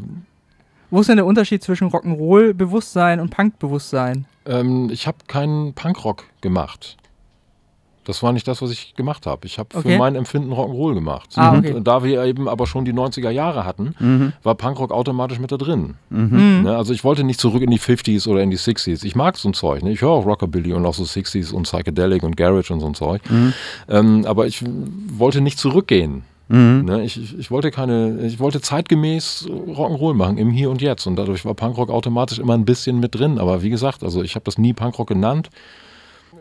Wo 0.89 1.01
ist 1.01 1.07
denn 1.07 1.17
der 1.17 1.27
Unterschied 1.27 1.61
zwischen 1.61 1.89
Rock'n'Roll-Bewusstsein 1.89 3.19
und 3.19 3.29
Punk-Bewusstsein? 3.29 4.25
ähm, 4.47 4.89
ich 4.91 5.05
habe 5.05 5.17
keinen 5.27 5.73
Punkrock 5.73 6.23
gemacht. 6.41 6.97
Das 8.09 8.23
war 8.23 8.33
nicht 8.33 8.47
das, 8.47 8.61
was 8.63 8.71
ich 8.71 8.95
gemacht 8.95 9.27
habe. 9.27 9.45
Ich 9.45 9.59
habe 9.59 9.69
Okay. 9.77 9.91
für 9.93 9.97
mein 9.99 10.15
Empfinden 10.15 10.51
Rock'n'Roll 10.51 10.95
gemacht. 10.95 11.29
Ah, 11.35 11.51
Und 11.51 11.59
okay. 11.59 11.77
äh, 11.77 11.81
da 11.81 12.03
wir 12.03 12.23
eben 12.25 12.49
aber 12.49 12.65
schon 12.65 12.83
die 12.83 12.91
90er 12.93 13.29
Jahre 13.29 13.65
hatten, 13.65 13.93
Mhm. 13.99 14.33
war 14.41 14.55
Punkrock 14.55 14.91
automatisch 14.91 15.37
mit 15.39 15.51
da 15.51 15.57
drin. 15.57 15.93
Mhm. 16.09 16.61
Ne? 16.63 16.75
Also 16.75 16.91
ich 16.91 17.03
wollte 17.03 17.23
nicht 17.23 17.39
zurück 17.39 17.61
in 17.61 17.69
die 17.69 17.77
50s 17.79 18.27
oder 18.27 18.41
in 18.41 18.49
die 18.49 18.57
60s. 18.57 19.03
Ich 19.05 19.15
mag 19.15 19.37
so 19.37 19.47
ein 19.47 19.53
Zeug. 19.53 19.83
Ne? 19.83 19.91
Ich 19.91 20.01
höre 20.01 20.09
auch 20.09 20.25
Rockabilly 20.25 20.73
und 20.73 20.85
auch 20.87 20.95
so 20.95 21.03
60s 21.05 21.53
und 21.53 21.63
Psychedelic 21.63 22.23
und 22.23 22.35
Garage 22.35 22.73
und 22.73 22.79
so 22.79 22.87
ein 22.87 22.95
Zeug. 22.95 23.21
Mhm. 23.29 23.53
Ähm, 23.87 24.25
aber 24.25 24.47
ich 24.47 24.63
wollte 25.15 25.39
nicht 25.41 25.59
zurückgehen. 25.59 26.23
Mhm. 26.47 26.85
Ne? 26.85 27.03
Ich, 27.03 27.15
ich, 27.21 27.37
ich 27.37 27.51
wollte 27.51 27.69
keine, 27.69 28.21
ich 28.25 28.39
wollte 28.39 28.59
zeitgemäß 28.59 29.47
Rock'n'Roll 29.47 30.15
machen, 30.15 30.39
im 30.39 30.49
Hier 30.49 30.71
und 30.71 30.81
Jetzt. 30.81 31.05
Und 31.05 31.15
dadurch 31.15 31.45
war 31.45 31.53
Punkrock 31.53 31.91
automatisch 31.91 32.39
immer 32.39 32.55
ein 32.55 32.65
bisschen 32.65 32.99
mit 32.99 33.13
drin. 33.13 33.37
Aber 33.37 33.61
wie 33.61 33.69
gesagt, 33.69 34.03
also 34.03 34.23
ich 34.23 34.33
habe 34.33 34.45
das 34.45 34.57
nie 34.57 34.73
Punkrock 34.73 35.07
genannt. 35.09 35.49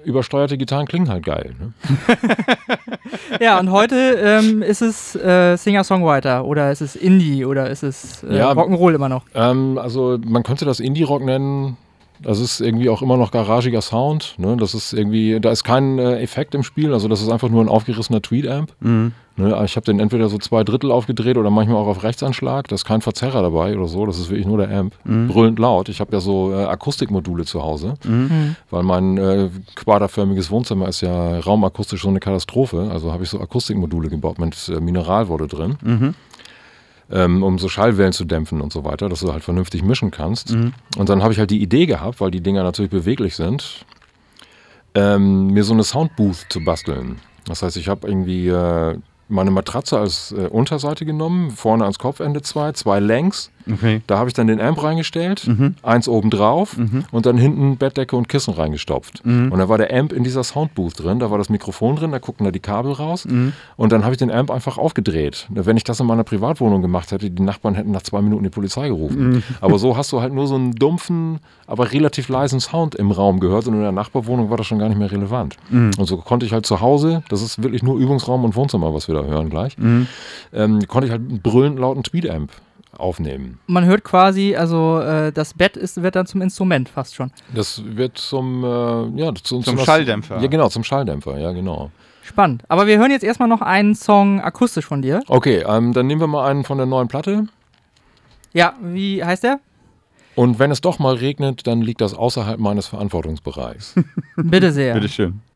Übersteuerte 0.04 0.56
Gitarren 0.58 0.86
klingen 0.86 1.08
halt 1.08 1.24
geil. 1.24 1.54
Ne? 1.58 1.72
Ja, 3.40 3.58
und 3.58 3.70
heute 3.70 3.96
ähm, 4.22 4.62
ist 4.62 4.82
es 4.82 5.14
äh, 5.16 5.56
Singer-Songwriter 5.56 6.44
oder 6.44 6.70
ist 6.70 6.80
es 6.82 6.94
Indie 6.96 7.44
oder 7.44 7.70
ist 7.70 7.82
es 7.82 8.22
äh, 8.22 8.36
Ja. 8.36 8.52
Rock'n'Roll 8.52 8.94
immer 8.94 9.08
noch? 9.08 9.24
Ähm, 9.34 9.78
also 9.78 10.18
man 10.24 10.42
könnte 10.42 10.64
das 10.64 10.80
Indie-Rock 10.80 11.22
nennen. 11.24 11.76
Das 12.22 12.40
ist 12.40 12.60
irgendwie 12.60 12.88
auch 12.90 13.02
immer 13.02 13.16
noch 13.16 13.30
garagiger 13.30 13.80
Sound. 13.80 14.34
Ne? 14.38 14.56
Das 14.56 14.74
ist 14.74 14.92
irgendwie, 14.92 15.38
da 15.40 15.50
ist 15.50 15.64
kein 15.64 15.98
äh, 15.98 16.20
Effekt 16.20 16.54
im 16.54 16.62
Spiel. 16.62 16.92
Also 16.92 17.08
das 17.08 17.20
ist 17.22 17.30
einfach 17.30 17.48
nur 17.48 17.62
ein 17.62 17.68
aufgerissener 17.68 18.20
Tweed-Amp. 18.22 18.72
Mhm. 18.80 19.12
Ne? 19.36 19.56
Ich 19.64 19.76
habe 19.76 19.84
den 19.86 20.00
entweder 20.00 20.28
so 20.28 20.36
zwei 20.38 20.64
Drittel 20.64 20.90
aufgedreht 20.90 21.36
oder 21.36 21.50
manchmal 21.50 21.76
auch 21.76 21.86
auf 21.86 22.02
Rechtsanschlag. 22.02 22.66
Da 22.66 22.74
ist 22.74 22.84
kein 22.84 23.00
Verzerrer 23.02 23.40
dabei 23.42 23.76
oder 23.76 23.86
so. 23.86 24.04
Das 24.04 24.18
ist 24.18 24.30
wirklich 24.30 24.46
nur 24.46 24.58
der 24.58 24.70
Amp. 24.76 24.94
Mhm. 25.04 25.28
Brüllend 25.28 25.58
laut. 25.60 25.88
Ich 25.88 26.00
habe 26.00 26.12
ja 26.12 26.20
so 26.20 26.52
äh, 26.52 26.64
Akustikmodule 26.64 27.44
zu 27.44 27.62
Hause. 27.62 27.94
Mhm. 28.04 28.12
Mhm. 28.12 28.56
Weil 28.70 28.82
mein 28.82 29.16
äh, 29.16 29.48
quaderförmiges 29.76 30.50
Wohnzimmer 30.50 30.88
ist 30.88 31.00
ja 31.02 31.38
raumakustisch 31.38 32.02
so 32.02 32.08
eine 32.08 32.18
Katastrophe. 32.20 32.88
Also 32.92 33.12
habe 33.12 33.22
ich 33.22 33.30
so 33.30 33.40
Akustikmodule 33.40 34.08
gebaut 34.08 34.38
mit 34.40 34.56
äh, 34.68 34.80
Mineralwolle 34.80 35.46
drin, 35.46 35.76
Mhm. 35.82 36.14
Ähm, 37.10 37.42
um 37.42 37.58
so 37.58 37.68
Schallwellen 37.68 38.12
zu 38.12 38.24
dämpfen 38.24 38.60
und 38.60 38.72
so 38.72 38.84
weiter, 38.84 39.08
dass 39.08 39.20
du 39.20 39.32
halt 39.32 39.42
vernünftig 39.42 39.82
mischen 39.82 40.10
kannst. 40.10 40.54
Mhm. 40.54 40.74
Und 40.96 41.08
dann 41.08 41.22
habe 41.22 41.32
ich 41.32 41.38
halt 41.38 41.50
die 41.50 41.62
Idee 41.62 41.86
gehabt, 41.86 42.20
weil 42.20 42.30
die 42.30 42.40
Dinger 42.40 42.62
natürlich 42.62 42.90
beweglich 42.90 43.36
sind, 43.36 43.84
ähm, 44.94 45.48
mir 45.48 45.64
so 45.64 45.72
eine 45.72 45.84
Soundbooth 45.84 46.46
zu 46.48 46.64
basteln. 46.64 47.20
Das 47.46 47.62
heißt, 47.62 47.76
ich 47.76 47.88
habe 47.88 48.06
irgendwie 48.06 48.48
äh, 48.48 48.98
meine 49.28 49.50
Matratze 49.50 49.98
als 49.98 50.32
äh, 50.32 50.46
Unterseite 50.48 51.04
genommen, 51.04 51.50
vorne 51.50 51.84
ans 51.84 51.98
Kopfende 51.98 52.42
zwei, 52.42 52.72
zwei 52.72 53.00
längs. 53.00 53.50
Okay. 53.70 54.00
Da 54.06 54.18
habe 54.18 54.28
ich 54.28 54.34
dann 54.34 54.46
den 54.46 54.60
Amp 54.60 54.82
reingestellt, 54.82 55.46
Mhm. 55.46 55.74
eins 55.82 56.08
oben 56.08 56.30
drauf 56.30 56.76
und 57.10 57.26
dann 57.26 57.36
hinten 57.38 57.76
Bettdecke 57.76 58.16
und 58.16 58.28
Kissen 58.28 58.54
reingestopft. 58.54 59.24
Mhm. 59.24 59.52
Und 59.52 59.58
da 59.58 59.68
war 59.68 59.78
der 59.78 59.92
Amp 59.94 60.12
in 60.12 60.24
dieser 60.24 60.42
Soundbooth 60.44 61.02
drin, 61.02 61.18
da 61.18 61.30
war 61.30 61.38
das 61.38 61.48
Mikrofon 61.50 61.96
drin, 61.96 62.10
da 62.12 62.18
guckten 62.18 62.44
da 62.44 62.50
die 62.50 62.60
Kabel 62.60 62.92
raus. 62.92 63.24
Mhm. 63.26 63.52
Und 63.76 63.92
dann 63.92 64.04
habe 64.04 64.12
ich 64.12 64.18
den 64.18 64.30
Amp 64.30 64.50
einfach 64.50 64.78
aufgedreht. 64.78 65.46
Wenn 65.50 65.76
ich 65.76 65.84
das 65.84 66.00
in 66.00 66.06
meiner 66.06 66.24
Privatwohnung 66.24 66.82
gemacht 66.82 67.12
hätte, 67.12 67.30
die 67.30 67.42
Nachbarn 67.42 67.74
hätten 67.74 67.90
nach 67.90 68.02
zwei 68.02 68.20
Minuten 68.22 68.44
die 68.44 68.50
Polizei 68.50 68.88
gerufen. 68.88 69.30
Mhm. 69.30 69.42
Aber 69.60 69.78
so 69.78 69.96
hast 69.96 70.12
du 70.12 70.20
halt 70.20 70.32
nur 70.32 70.46
so 70.46 70.54
einen 70.54 70.72
dumpfen, 70.72 71.38
aber 71.66 71.92
relativ 71.92 72.28
leisen 72.28 72.60
Sound 72.60 72.94
im 72.94 73.10
Raum 73.10 73.40
gehört 73.40 73.66
und 73.66 73.74
in 73.74 73.80
der 73.82 73.92
Nachbarwohnung 73.92 74.50
war 74.50 74.56
das 74.56 74.66
schon 74.66 74.78
gar 74.78 74.88
nicht 74.88 74.98
mehr 74.98 75.10
relevant. 75.12 75.56
Mhm. 75.70 75.90
Und 75.98 76.06
so 76.06 76.16
konnte 76.16 76.46
ich 76.46 76.52
halt 76.52 76.66
zu 76.66 76.80
Hause, 76.80 77.22
das 77.28 77.42
ist 77.42 77.62
wirklich 77.62 77.82
nur 77.82 77.98
Übungsraum 77.98 78.44
und 78.44 78.56
Wohnzimmer, 78.56 78.94
was 78.94 79.08
wir 79.08 79.14
da 79.14 79.22
hören 79.24 79.50
gleich, 79.50 79.76
Mhm. 79.78 80.06
ähm, 80.52 80.80
konnte 80.88 81.06
ich 81.06 81.12
halt 81.12 81.22
einen 81.28 81.40
brüllend 81.40 81.78
lauten 81.78 82.02
Tweet-Amp 82.02 82.50
aufnehmen. 82.98 83.58
Man 83.66 83.84
hört 83.84 84.04
quasi, 84.04 84.54
also 84.56 85.00
äh, 85.00 85.32
das 85.32 85.54
Bett 85.54 85.76
ist, 85.76 86.02
wird 86.02 86.16
dann 86.16 86.26
zum 86.26 86.42
Instrument 86.42 86.88
fast 86.88 87.14
schon. 87.14 87.30
Das 87.54 87.82
wird 87.84 88.18
zum, 88.18 88.64
äh, 88.64 89.20
ja, 89.20 89.32
zum, 89.34 89.62
Zum 89.62 89.78
Schalldämpfer. 89.78 90.40
Ja, 90.40 90.46
genau, 90.48 90.68
zum 90.68 90.84
Schalldämpfer, 90.84 91.38
ja, 91.38 91.52
genau. 91.52 91.90
Spannend. 92.22 92.62
Aber 92.68 92.86
wir 92.86 92.98
hören 92.98 93.10
jetzt 93.10 93.24
erstmal 93.24 93.48
noch 93.48 93.62
einen 93.62 93.94
Song 93.94 94.40
akustisch 94.40 94.84
von 94.84 95.00
dir. 95.00 95.22
Okay, 95.28 95.64
ähm, 95.66 95.94
dann 95.94 96.06
nehmen 96.06 96.20
wir 96.20 96.26
mal 96.26 96.46
einen 96.46 96.64
von 96.64 96.76
der 96.76 96.86
neuen 96.86 97.08
Platte. 97.08 97.46
Ja, 98.52 98.74
wie 98.82 99.24
heißt 99.24 99.44
der? 99.44 99.60
Und 100.34 100.58
wenn 100.58 100.70
es 100.70 100.80
doch 100.80 100.98
mal 100.98 101.14
regnet, 101.14 101.66
dann 101.66 101.80
liegt 101.80 102.00
das 102.00 102.14
außerhalb 102.14 102.60
meines 102.60 102.86
Verantwortungsbereichs. 102.86 103.94
Bitte 104.36 104.72
sehr. 104.72 104.94
Bitteschön. 104.94 105.26
Morgens 105.30 105.47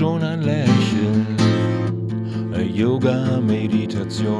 schon 0.00 0.22
ein 0.22 0.40
Lächeln, 0.40 1.26
eine 2.54 2.64
Yoga-Meditation. 2.64 4.38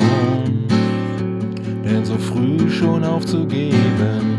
Denn 1.84 2.02
so 2.02 2.16
früh 2.16 2.70
schon 2.70 3.04
aufzugeben, 3.04 4.38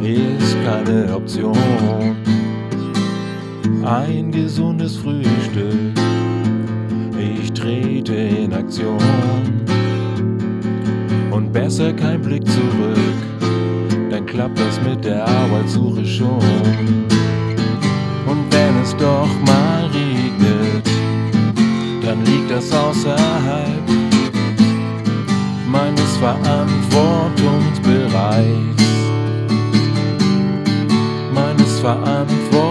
ist 0.00 0.56
keine 0.64 1.14
Option. 1.14 2.16
Ein 3.84 4.32
gesundes 4.32 4.96
Frühstück, 4.96 5.92
ich 7.18 7.52
trete 7.52 8.14
in 8.14 8.54
Aktion. 8.54 8.96
Und 11.30 11.52
besser 11.52 11.92
kein 11.92 12.22
Blick 12.22 12.46
zurück, 12.46 12.96
dann 14.08 14.24
klappt 14.24 14.58
das 14.58 14.80
mit 14.80 15.04
der 15.04 15.28
Arbeitssuche 15.28 16.06
schon. 16.06 17.18
Doch 18.98 19.28
mal 19.46 19.88
regnet, 19.92 20.88
dann 22.04 22.24
liegt 22.24 22.50
das 22.50 22.72
außerhalb 22.72 23.88
meines 25.70 26.16
Verantwortungsbereichs. 26.16 28.82
Meines 31.32 31.78
Verantwortungsbereichs. 31.80 32.67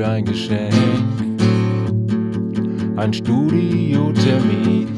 Für 0.00 0.08
ein 0.08 0.24
Geschenk. 0.24 0.74
Ein 2.96 3.12
Studiotermin, 3.12 4.88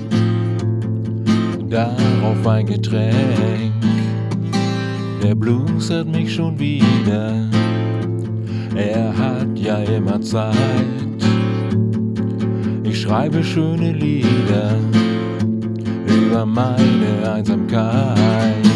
darauf 1.68 2.46
ein 2.46 2.66
Getränk. 2.66 3.72
Der 5.20 5.34
Blues 5.34 5.90
hat 5.90 6.06
mich 6.06 6.32
schon 6.32 6.56
wieder, 6.56 7.34
er 8.76 9.18
hat 9.18 9.58
ja 9.58 9.78
immer 9.78 10.20
Zeit. 10.20 10.54
Ich 12.84 13.00
schreibe 13.00 13.42
schöne 13.42 13.90
Lieder 13.94 14.76
über 16.06 16.46
meine 16.46 17.28
Einsamkeit. 17.28 18.71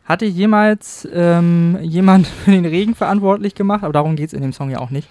Hatte 0.04 0.24
jemals 0.24 1.06
ähm, 1.12 1.78
jemand 1.82 2.26
für 2.26 2.50
den 2.50 2.64
Regen 2.64 2.94
verantwortlich 2.94 3.54
gemacht? 3.54 3.84
Aber 3.84 3.92
darum 3.92 4.16
geht 4.16 4.28
es 4.28 4.32
in 4.32 4.42
dem 4.42 4.52
Song 4.52 4.70
ja 4.70 4.78
auch 4.78 4.90
nicht. 4.90 5.08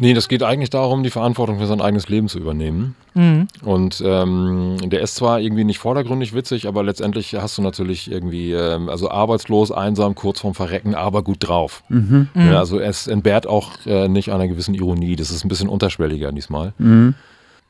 Nee, 0.00 0.14
das 0.14 0.28
geht 0.28 0.44
eigentlich 0.44 0.70
darum, 0.70 1.02
die 1.02 1.10
Verantwortung 1.10 1.58
für 1.58 1.66
sein 1.66 1.80
eigenes 1.80 2.08
Leben 2.08 2.28
zu 2.28 2.38
übernehmen. 2.38 2.94
Mhm. 3.14 3.48
Und 3.62 4.00
ähm, 4.06 4.76
der 4.84 5.00
ist 5.00 5.16
zwar 5.16 5.40
irgendwie 5.40 5.64
nicht 5.64 5.80
vordergründig 5.80 6.34
witzig, 6.34 6.68
aber 6.68 6.84
letztendlich 6.84 7.34
hast 7.34 7.58
du 7.58 7.62
natürlich 7.62 8.08
irgendwie, 8.08 8.52
ähm, 8.52 8.88
also 8.88 9.10
arbeitslos, 9.10 9.72
einsam, 9.72 10.14
kurz 10.14 10.40
vorm 10.40 10.54
Verrecken, 10.54 10.94
aber 10.94 11.22
gut 11.24 11.38
drauf. 11.40 11.82
Mhm. 11.88 12.28
Ja, 12.34 12.60
also 12.60 12.78
es 12.78 13.08
entbehrt 13.08 13.48
auch 13.48 13.72
äh, 13.86 14.06
nicht 14.06 14.30
einer 14.30 14.46
gewissen 14.46 14.74
Ironie. 14.74 15.16
Das 15.16 15.32
ist 15.32 15.44
ein 15.44 15.48
bisschen 15.48 15.68
unterschwelliger 15.68 16.30
diesmal. 16.30 16.74
Mhm. 16.78 17.14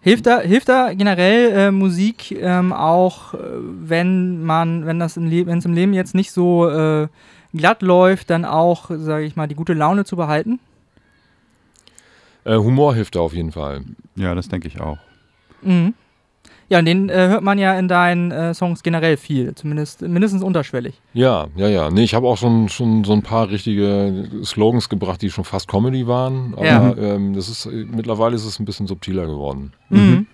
Hilft 0.00 0.26
da, 0.26 0.40
hilft 0.40 0.68
da 0.68 0.92
generell 0.94 1.52
äh, 1.52 1.70
Musik 1.72 2.30
ähm, 2.30 2.72
auch, 2.72 3.34
äh, 3.34 3.38
wenn 3.40 4.44
man, 4.44 4.86
wenn 4.86 4.98
das 5.00 5.16
im 5.16 5.26
Leben, 5.26 5.50
wenn 5.50 5.58
es 5.58 5.64
im 5.64 5.74
Leben 5.74 5.92
jetzt 5.92 6.14
nicht 6.14 6.30
so 6.30 6.68
äh, 6.68 7.08
glatt 7.52 7.82
läuft, 7.82 8.30
dann 8.30 8.44
auch, 8.44 8.90
sage 8.90 9.24
ich 9.24 9.34
mal, 9.34 9.48
die 9.48 9.56
gute 9.56 9.74
Laune 9.74 10.04
zu 10.04 10.16
behalten? 10.16 10.60
Äh, 12.44 12.56
Humor 12.56 12.94
hilft 12.94 13.16
da 13.16 13.20
auf 13.20 13.34
jeden 13.34 13.52
Fall. 13.52 13.82
Ja, 14.14 14.34
das 14.34 14.48
denke 14.48 14.68
ich 14.68 14.80
auch. 14.80 14.98
Mhm. 15.62 15.94
Ja, 16.70 16.78
und 16.80 16.84
den 16.84 17.08
äh, 17.08 17.28
hört 17.28 17.42
man 17.42 17.58
ja 17.58 17.78
in 17.78 17.88
deinen 17.88 18.30
äh, 18.30 18.52
Songs 18.52 18.82
generell 18.82 19.16
viel, 19.16 19.54
zumindest 19.54 20.02
mindestens 20.02 20.42
unterschwellig. 20.42 21.00
Ja, 21.14 21.46
ja, 21.56 21.68
ja. 21.68 21.90
Nee, 21.90 22.02
ich 22.04 22.14
habe 22.14 22.26
auch 22.28 22.36
schon, 22.36 22.68
schon 22.68 23.04
so 23.04 23.12
ein 23.14 23.22
paar 23.22 23.48
richtige 23.50 24.28
Slogans 24.44 24.88
gebracht, 24.90 25.22
die 25.22 25.30
schon 25.30 25.44
fast 25.44 25.66
Comedy 25.68 26.06
waren. 26.06 26.52
Aber 26.54 26.64
Ja. 26.66 26.94
ähm, 26.96 27.34
das 27.34 27.48
ist, 27.48 27.66
mittlerweile 27.66 28.34
ist 28.36 28.44
es 28.44 28.58
ein 28.60 28.66
bisschen 28.66 28.86
subtiler 28.86 29.26
geworden. 29.26 29.72
Mhm. 29.88 30.26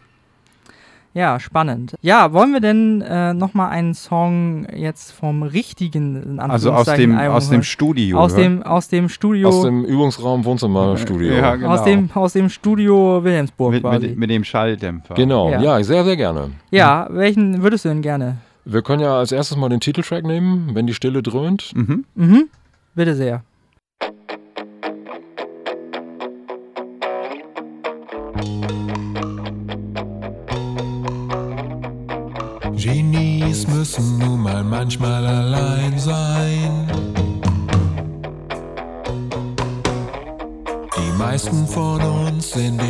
Ja, 1.14 1.38
spannend. 1.38 1.94
Ja, 2.02 2.32
wollen 2.32 2.52
wir 2.52 2.58
denn 2.60 3.00
äh, 3.00 3.32
nochmal 3.34 3.70
einen 3.70 3.94
Song 3.94 4.66
jetzt 4.74 5.12
vom 5.12 5.44
richtigen, 5.44 6.40
Also 6.40 6.72
aus 6.72 6.86
dem, 6.86 7.16
Album 7.16 7.36
aus 7.36 7.44
dem 7.48 7.52
hören? 7.52 7.62
Studio. 7.62 8.18
aus 8.18 8.32
hören? 8.32 8.42
dem, 8.42 8.62
aus 8.64 8.88
dem 8.88 9.08
Studio, 9.08 9.48
Aus 9.48 9.62
dem 9.62 9.84
Übungsraum 9.84 10.44
Wohnzimmerstudio. 10.44 11.32
Ja, 11.34 11.54
genau. 11.54 11.68
aus 11.68 11.84
dem, 11.84 12.10
aus 12.14 12.32
dem 12.32 12.48
Studio 12.48 13.22
Wilhelmsburg 13.22 13.72
mit, 13.74 13.82
quasi. 13.84 14.08
mit, 14.08 14.18
mit 14.18 14.30
dem 14.30 14.42
Schalldämpfer. 14.42 15.14
Genau, 15.14 15.50
Ja. 15.50 15.60
ja. 15.62 15.84
sehr, 15.84 16.02
sehr 16.04 16.16
gerne. 16.16 16.50
ja, 16.72 17.06
welchen 17.10 17.62
würdest 17.62 17.84
du 17.84 17.90
denn 17.90 18.02
gerne? 18.02 18.38
Wir 18.64 18.82
können 18.82 19.02
ja 19.02 19.16
als 19.16 19.30
erstes 19.30 19.56
mal 19.56 19.68
den 19.68 19.80
Titeltrack 19.80 20.24
nehmen, 20.24 20.70
wenn 20.74 20.88
die 20.88 20.94
Stille 20.94 21.22
dröhnt. 21.22 21.70
Mhm. 21.76 22.04
Mhm. 22.16 22.44
Bitte 22.96 23.14
sehr. 23.14 23.44
Genies 28.34 28.83
uns 42.56 42.83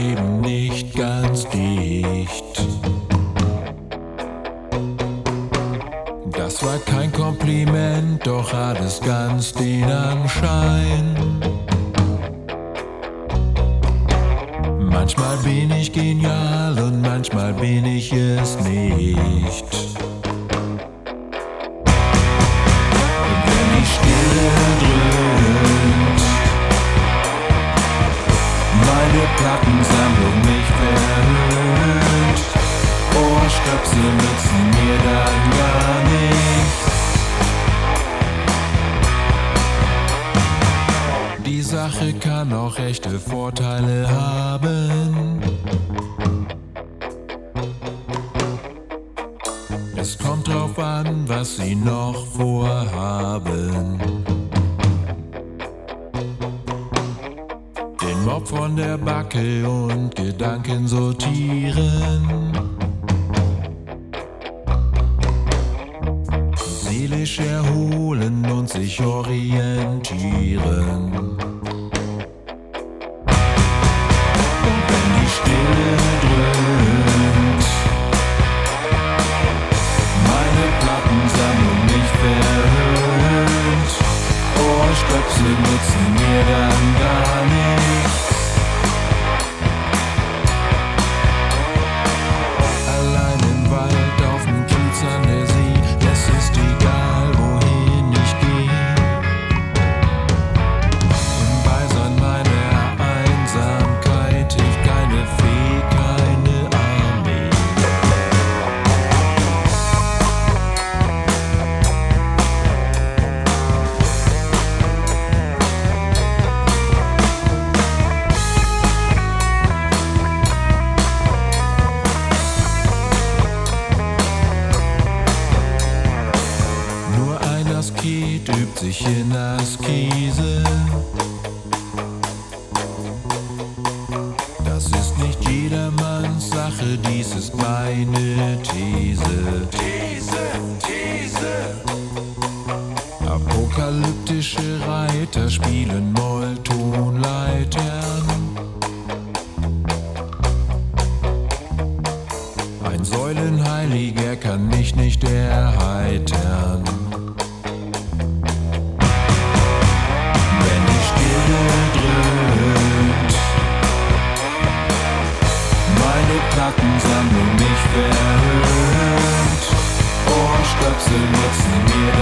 Ohrstöpsel 171.04 171.18
nutzen 171.18 171.82
mir 171.84 172.12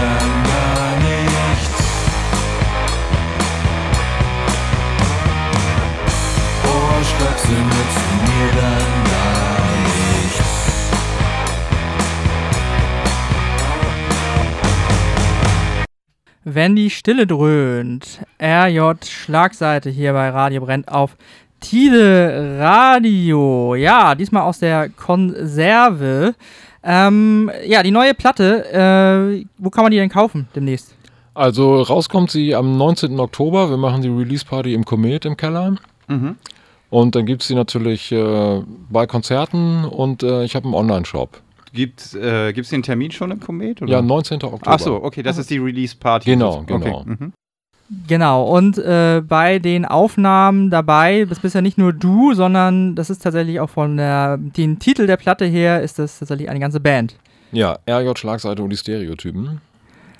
dann 8.60 9.04
gar 9.04 9.66
nichts. 9.84 10.72
Wenn 16.44 16.74
die 16.74 16.90
Stille 16.90 17.26
dröhnt. 17.26 18.20
RJ 18.42 19.04
Schlagseite 19.08 19.90
hier 19.90 20.12
bei 20.12 20.30
Radio 20.30 20.60
Brennt 20.62 20.88
auf 20.88 21.16
Tide 21.60 22.56
Radio. 22.58 23.76
Ja, 23.76 24.16
diesmal 24.16 24.42
aus 24.42 24.58
der 24.58 24.88
Konserve. 24.88 26.34
Ähm, 26.84 27.50
ja, 27.66 27.82
die 27.82 27.90
neue 27.90 28.14
Platte, 28.14 28.64
äh, 28.72 29.44
wo 29.58 29.70
kann 29.70 29.84
man 29.84 29.92
die 29.92 29.98
denn 29.98 30.08
kaufen 30.08 30.48
demnächst? 30.54 30.94
Also 31.34 31.80
rauskommt 31.80 32.30
sie 32.30 32.54
am 32.54 32.76
19. 32.76 33.18
Oktober. 33.18 33.70
Wir 33.70 33.76
machen 33.76 34.02
die 34.02 34.08
Release-Party 34.08 34.74
im 34.74 34.84
Komet 34.84 35.24
im 35.24 35.36
Keller. 35.36 35.76
Mhm. 36.08 36.36
Und 36.90 37.14
dann 37.14 37.24
gibt 37.24 37.42
es 37.42 37.48
sie 37.48 37.54
natürlich 37.54 38.12
äh, 38.12 38.62
bei 38.90 39.06
Konzerten 39.06 39.84
und 39.84 40.22
äh, 40.22 40.44
ich 40.44 40.54
habe 40.54 40.66
einen 40.66 40.74
Online-Shop. 40.74 41.40
Gibt 41.72 42.14
äh, 42.14 42.52
den 42.52 42.82
Termin 42.82 43.10
schon 43.12 43.30
im 43.30 43.40
Komet? 43.40 43.80
Oder? 43.80 43.90
Ja, 43.90 44.02
19. 44.02 44.42
Oktober. 44.42 44.60
Ach 44.66 44.78
so, 44.78 45.02
okay, 45.02 45.22
das 45.22 45.38
ist 45.38 45.48
die 45.48 45.56
Release-Party. 45.56 46.30
Genau, 46.30 46.58
Okay, 46.58 46.78
genau. 46.78 47.04
mhm. 47.06 47.32
Genau, 48.06 48.44
und 48.44 48.78
äh, 48.78 49.22
bei 49.26 49.58
den 49.58 49.84
Aufnahmen 49.84 50.70
dabei, 50.70 51.26
das 51.28 51.40
bist 51.40 51.54
ja 51.54 51.60
nicht 51.60 51.78
nur 51.78 51.92
du, 51.92 52.32
sondern 52.34 52.94
das 52.94 53.10
ist 53.10 53.22
tatsächlich 53.22 53.60
auch 53.60 53.70
von 53.70 53.96
der, 53.96 54.38
den 54.38 54.78
Titel 54.78 55.06
der 55.06 55.16
Platte 55.16 55.44
her, 55.44 55.82
ist 55.82 55.98
das 55.98 56.18
tatsächlich 56.18 56.48
eine 56.48 56.60
ganze 56.60 56.80
Band. 56.80 57.16
Ja, 57.52 57.78
RJ 57.88 58.16
Schlagseite 58.16 58.62
und 58.62 58.70
die 58.70 58.76
Stereotypen. 58.76 59.60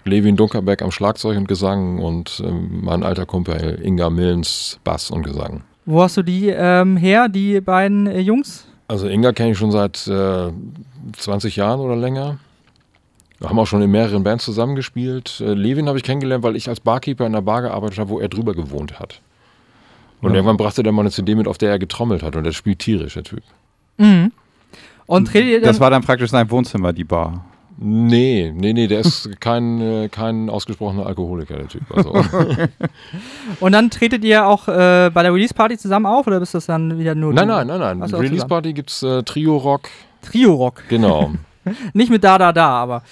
Levin 0.04 0.36
Dunkerbeck 0.36 0.82
am 0.82 0.90
Schlagzeug 0.90 1.36
und 1.36 1.48
Gesang 1.48 1.98
und 1.98 2.42
ähm, 2.44 2.80
mein 2.82 3.02
alter 3.02 3.24
Kumpel 3.24 3.80
Inga 3.82 4.10
Millens 4.10 4.78
Bass 4.84 5.10
und 5.10 5.22
Gesang. 5.22 5.62
Wo 5.86 6.02
hast 6.02 6.16
du 6.16 6.22
die 6.22 6.48
ähm, 6.48 6.96
her, 6.96 7.28
die 7.28 7.60
beiden 7.60 8.06
äh, 8.06 8.20
Jungs? 8.20 8.66
Also 8.88 9.08
Inga 9.08 9.32
kenne 9.32 9.52
ich 9.52 9.58
schon 9.58 9.70
seit 9.70 10.06
äh, 10.08 10.50
20 11.16 11.56
Jahren 11.56 11.80
oder 11.80 11.96
länger. 11.96 12.38
Wir 13.42 13.48
haben 13.48 13.58
auch 13.58 13.66
schon 13.66 13.82
in 13.82 13.90
mehreren 13.90 14.22
Bands 14.22 14.44
zusammengespielt. 14.44 15.40
Äh, 15.44 15.54
Levin 15.54 15.88
habe 15.88 15.98
ich 15.98 16.04
kennengelernt, 16.04 16.44
weil 16.44 16.54
ich 16.54 16.68
als 16.68 16.78
Barkeeper 16.78 17.26
in 17.26 17.32
einer 17.34 17.42
Bar 17.42 17.62
gearbeitet 17.62 17.98
habe, 17.98 18.10
wo 18.10 18.20
er 18.20 18.28
drüber 18.28 18.54
gewohnt 18.54 19.00
hat. 19.00 19.20
Und 20.20 20.30
Ja. 20.30 20.36
irgendwann 20.36 20.56
brachte 20.56 20.84
der 20.84 20.92
mal 20.92 21.02
eine 21.02 21.10
CD 21.10 21.34
mit, 21.34 21.48
auf 21.48 21.58
der 21.58 21.70
er 21.70 21.80
getrommelt 21.80 22.22
hat. 22.22 22.36
Und 22.36 22.44
der 22.44 22.52
spielt 22.52 22.78
tierisch, 22.78 23.14
der 23.14 23.24
Typ. 23.24 23.42
Mhm. 23.98 24.30
Und 25.06 25.34
Das 25.62 25.80
war 25.80 25.90
dann 25.90 26.02
praktisch 26.02 26.30
sein 26.30 26.48
Wohnzimmer, 26.52 26.92
die 26.92 27.02
Bar. 27.02 27.44
Nee, 27.78 28.52
nee, 28.54 28.72
nee, 28.72 28.86
der 28.86 29.00
ist 29.00 29.28
kein, 29.40 29.80
äh, 29.80 30.08
kein 30.08 30.48
ausgesprochener 30.48 31.04
Alkoholiker, 31.04 31.56
der 31.56 31.66
Typ. 31.66 31.82
Also, 31.92 32.12
und 33.60 33.72
dann 33.72 33.90
tretet 33.90 34.22
ihr 34.24 34.46
auch 34.46 34.68
äh, 34.68 35.10
bei 35.12 35.24
der 35.24 35.34
Release-Party 35.34 35.78
zusammen 35.78 36.06
auf 36.06 36.28
oder 36.28 36.38
bist 36.38 36.54
das 36.54 36.66
dann 36.66 36.96
wieder 36.96 37.16
nur 37.16 37.32
nein, 37.32 37.48
du? 37.48 37.54
nein, 37.54 37.66
nein, 37.66 37.80
nein. 37.80 38.02
Ach 38.04 38.08
so, 38.08 38.16
auch 38.18 38.20
Release 38.20 38.36
zusammen. 38.36 38.48
Party 38.50 38.72
gibt's 38.72 39.02
äh, 39.02 39.24
Trio-Rock. 39.24 39.88
Trio-Rock. 40.22 40.84
Genau. 40.88 41.32
Nicht 41.92 42.10
mit 42.10 42.22
Da, 42.24 42.38
Da, 42.38 42.52
Da, 42.52 42.68
aber 42.68 43.02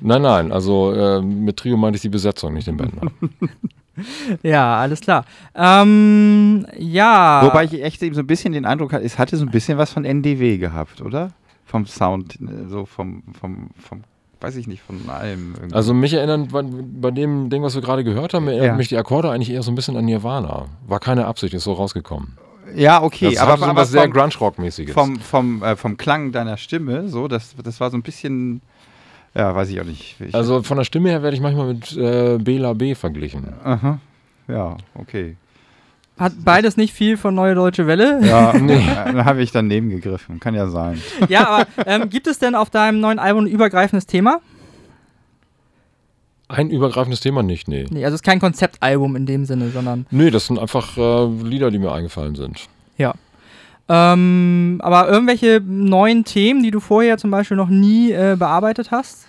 nein, 0.00 0.22
nein, 0.22 0.52
also 0.52 0.92
äh, 0.92 1.20
mit 1.22 1.56
Trio 1.56 1.76
meinte 1.76 1.96
ich 1.96 2.02
die 2.02 2.08
Besetzung, 2.08 2.54
nicht 2.54 2.66
den 2.66 2.76
Bänder. 2.76 3.10
ja, 4.42 4.78
alles 4.80 5.00
klar. 5.00 5.24
Ähm, 5.54 6.66
ja. 6.78 7.42
Wobei 7.44 7.64
ich 7.64 7.82
echt 7.82 8.02
eben 8.02 8.14
so 8.14 8.20
ein 8.22 8.26
bisschen 8.26 8.52
den 8.52 8.64
Eindruck 8.64 8.92
hatte, 8.92 9.04
es 9.04 9.18
hatte 9.18 9.36
so 9.36 9.44
ein 9.44 9.50
bisschen 9.50 9.78
was 9.78 9.92
von 9.92 10.04
NDW 10.04 10.58
gehabt, 10.58 11.00
oder? 11.02 11.32
Vom 11.66 11.86
Sound, 11.86 12.36
äh, 12.40 12.68
so 12.68 12.84
vom, 12.86 13.22
vom, 13.38 13.70
vom 13.78 14.02
weiß 14.40 14.56
ich 14.56 14.66
nicht, 14.66 14.82
von 14.82 15.08
allem. 15.08 15.54
Irgendwie. 15.56 15.74
Also 15.74 15.92
mich 15.94 16.14
erinnern, 16.14 16.48
bei, 16.48 16.62
bei 16.62 17.10
dem 17.10 17.50
Ding, 17.50 17.62
was 17.62 17.74
wir 17.74 17.82
gerade 17.82 18.04
gehört 18.04 18.32
haben, 18.34 18.48
erinnert 18.48 18.66
Ja. 18.66 18.74
mich 18.74 18.88
die 18.88 18.96
Akkorde 18.96 19.30
eigentlich 19.30 19.50
eher 19.50 19.62
so 19.62 19.70
ein 19.70 19.74
bisschen 19.74 19.96
an 19.96 20.06
Nirvana. 20.06 20.66
War 20.86 20.98
keine 20.98 21.26
Absicht, 21.26 21.52
ist 21.54 21.64
so 21.64 21.74
rausgekommen. 21.74 22.38
Ja, 22.74 23.02
okay, 23.02 23.30
das 23.30 23.38
aber, 23.38 23.56
so 23.58 23.64
aber 23.64 23.80
was 23.80 23.90
sehr 23.90 24.08
Grunge-Rock-mäßiges. 24.08 24.94
vom, 24.94 25.18
vom, 25.20 25.62
äh, 25.62 25.76
vom 25.76 25.96
Klang 25.96 26.32
deiner 26.32 26.56
Stimme, 26.56 27.08
so, 27.08 27.28
das, 27.28 27.54
das 27.62 27.80
war 27.80 27.90
so 27.90 27.96
ein 27.96 28.02
bisschen, 28.02 28.60
ja, 29.34 29.54
weiß 29.54 29.70
ich 29.70 29.80
auch 29.80 29.84
nicht. 29.84 30.16
Ich, 30.20 30.34
Also 30.34 30.62
von 30.62 30.76
der 30.76 30.84
Stimme 30.84 31.10
her 31.10 31.22
werde 31.22 31.36
ich 31.36 31.42
manchmal 31.42 31.66
mit 31.68 31.96
äh, 31.96 32.38
Bela 32.38 32.72
B 32.72 32.94
verglichen. 32.94 33.46
aha, 33.64 33.98
ja, 34.48 34.76
okay. 34.94 35.36
Hat 36.18 36.32
beides 36.44 36.76
nicht 36.76 36.92
viel 36.92 37.16
von 37.16 37.34
Neue 37.34 37.54
Deutsche 37.54 37.86
Welle? 37.86 38.20
Ja, 38.22 38.52
nee. 38.58 38.84
da 38.86 39.24
habe 39.24 39.42
ich 39.42 39.52
daneben 39.52 39.88
gegriffen, 39.88 40.38
kann 40.38 40.54
ja 40.54 40.68
sein. 40.68 41.00
ja, 41.28 41.48
aber 41.48 41.66
ähm, 41.86 42.10
gibt 42.10 42.26
es 42.26 42.38
denn 42.38 42.54
auf 42.54 42.68
deinem 42.68 43.00
neuen 43.00 43.18
Album 43.18 43.44
ein 43.44 43.50
übergreifendes 43.50 44.06
Thema? 44.06 44.40
Ein 46.50 46.68
übergreifendes 46.70 47.20
Thema 47.20 47.42
nicht, 47.44 47.68
nee. 47.68 47.86
Nee, 47.90 48.04
also 48.04 48.14
es 48.14 48.20
ist 48.22 48.24
kein 48.24 48.40
Konzeptalbum 48.40 49.14
in 49.14 49.24
dem 49.24 49.44
Sinne, 49.44 49.70
sondern. 49.70 50.04
Nee, 50.10 50.30
das 50.30 50.46
sind 50.48 50.58
einfach 50.58 50.96
äh, 50.98 51.26
Lieder, 51.44 51.70
die 51.70 51.78
mir 51.78 51.92
eingefallen 51.92 52.34
sind. 52.34 52.66
Ja. 52.98 53.14
Ähm, 53.88 54.80
aber 54.82 55.08
irgendwelche 55.08 55.60
neuen 55.64 56.24
Themen, 56.24 56.62
die 56.62 56.70
du 56.70 56.80
vorher 56.80 57.18
zum 57.18 57.30
Beispiel 57.30 57.56
noch 57.56 57.68
nie 57.68 58.12
äh, 58.12 58.36
bearbeitet 58.38 58.90
hast? 58.90 59.26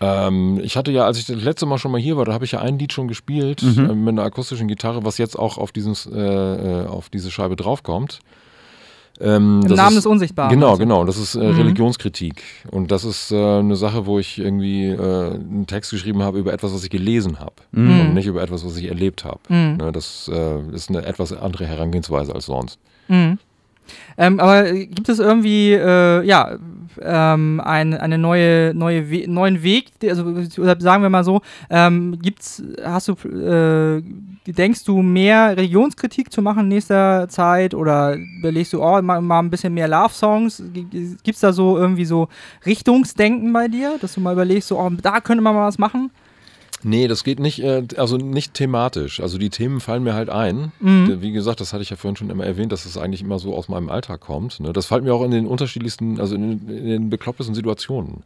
Ähm, 0.00 0.60
ich 0.62 0.76
hatte 0.76 0.90
ja, 0.90 1.04
als 1.04 1.18
ich 1.18 1.26
das 1.26 1.42
letzte 1.42 1.66
Mal 1.66 1.78
schon 1.78 1.92
mal 1.92 2.00
hier 2.00 2.16
war, 2.16 2.24
da 2.24 2.32
habe 2.32 2.44
ich 2.44 2.52
ja 2.52 2.60
ein 2.60 2.78
Lied 2.78 2.92
schon 2.92 3.08
gespielt 3.08 3.62
Mhm. 3.62 3.90
äh, 3.90 3.94
mit 3.94 4.08
einer 4.10 4.22
akustischen 4.24 4.68
Gitarre, 4.68 5.04
was 5.04 5.18
jetzt 5.18 5.38
auch 5.38 5.58
auf, 5.58 5.72
dieses, 5.72 6.06
äh, 6.06 6.18
äh, 6.18 6.86
auf 6.86 7.08
diese 7.10 7.30
Scheibe 7.30 7.56
draufkommt. 7.56 8.20
Ähm, 9.20 9.60
Im 9.64 9.74
Namen 9.74 9.90
ist, 9.90 9.96
des 9.98 10.06
Unsichtbaren. 10.06 10.50
Genau, 10.50 10.72
du? 10.72 10.78
genau. 10.78 11.04
Das 11.04 11.16
ist 11.18 11.34
äh, 11.34 11.38
Mhm. 11.40 11.56
Religionskritik. 11.56 12.42
Und 12.70 12.90
das 12.90 13.04
ist 13.04 13.30
äh, 13.32 13.58
eine 13.58 13.76
Sache, 13.76 14.06
wo 14.06 14.18
ich 14.18 14.38
irgendwie 14.38 14.86
äh, 14.86 15.30
einen 15.32 15.66
Text 15.66 15.90
geschrieben 15.90 16.22
habe 16.22 16.38
über 16.38 16.52
etwas, 16.52 16.72
was 16.72 16.82
ich 16.84 16.90
gelesen 16.90 17.38
habe. 17.38 17.52
Mhm. 17.72 18.00
Und 18.00 18.14
nicht 18.14 18.26
über 18.26 18.42
etwas, 18.42 18.64
was 18.64 18.76
ich 18.76 18.86
erlebt 18.88 19.24
habe. 19.24 19.40
Mhm. 19.48 19.76
Ne, 19.76 19.92
das 19.92 20.30
äh, 20.32 20.60
ist 20.74 20.88
eine 20.88 21.04
etwas 21.04 21.32
andere 21.32 21.66
Herangehensweise 21.66 22.34
als 22.34 22.46
sonst. 22.46 22.78
Mhm. 23.08 23.38
Ähm, 24.16 24.40
aber 24.40 24.72
gibt 24.72 25.08
es 25.08 25.18
irgendwie, 25.18 25.72
äh, 25.72 26.22
ja, 26.24 26.58
ähm, 27.00 27.60
ein, 27.64 27.94
eine 27.94 28.18
neue, 28.18 28.72
neue 28.74 29.10
We 29.10 29.24
neuen 29.28 29.62
Weg, 29.62 29.92
also 30.02 30.24
oder 30.58 30.80
sagen 30.80 31.02
wir 31.02 31.10
mal 31.10 31.24
so, 31.24 31.40
ähm, 31.70 32.18
gibt's, 32.20 32.62
hast 32.84 33.08
du, 33.08 33.12
äh, 33.28 34.02
denkst 34.46 34.84
du 34.84 35.02
mehr 35.02 35.56
Religionskritik 35.56 36.32
zu 36.32 36.42
machen 36.42 36.60
in 36.60 36.68
nächster 36.68 37.28
Zeit 37.28 37.74
oder 37.74 38.16
überlegst 38.16 38.72
du, 38.72 38.82
oh, 38.82 39.00
mal, 39.02 39.20
mal 39.20 39.40
ein 39.40 39.50
bisschen 39.50 39.74
mehr 39.74 39.88
Love-Songs? 39.88 40.62
Gibt 40.72 41.28
es 41.36 41.40
da 41.40 41.52
so 41.52 41.78
irgendwie 41.78 42.04
so 42.04 42.28
Richtungsdenken 42.66 43.52
bei 43.52 43.68
dir, 43.68 43.96
dass 44.00 44.14
du 44.14 44.20
mal 44.20 44.32
überlegst, 44.32 44.68
so, 44.68 44.78
oh, 44.78 44.90
da 44.90 45.20
könnte 45.20 45.42
man 45.42 45.54
mal 45.54 45.68
was 45.68 45.78
machen? 45.78 46.10
Nee, 46.82 47.08
das 47.08 47.24
geht 47.24 47.40
nicht, 47.40 47.62
äh, 47.62 47.82
also 47.96 48.16
nicht 48.16 48.54
thematisch. 48.54 49.20
Also 49.20 49.38
die 49.38 49.50
Themen 49.50 49.80
fallen 49.80 50.02
mir 50.02 50.14
halt 50.14 50.30
ein. 50.30 50.72
Mhm. 50.80 51.20
Wie 51.20 51.32
gesagt, 51.32 51.60
das 51.60 51.72
hatte 51.72 51.82
ich 51.82 51.90
ja 51.90 51.96
vorhin 51.96 52.16
schon 52.16 52.30
immer 52.30 52.44
erwähnt, 52.44 52.72
dass 52.72 52.86
es 52.86 52.96
eigentlich 52.96 53.22
immer 53.22 53.38
so 53.38 53.54
aus 53.54 53.68
meinem 53.68 53.90
Alltag 53.90 54.20
kommt. 54.20 54.60
Ne? 54.60 54.72
Das 54.72 54.86
fällt 54.86 55.04
mir 55.04 55.14
auch 55.14 55.22
in 55.22 55.30
den 55.30 55.46
unterschiedlichsten, 55.46 56.18
also 56.20 56.34
in, 56.34 56.68
in 56.68 56.86
den 56.86 57.10
beklopptesten 57.10 57.54
Situationen. 57.54 58.22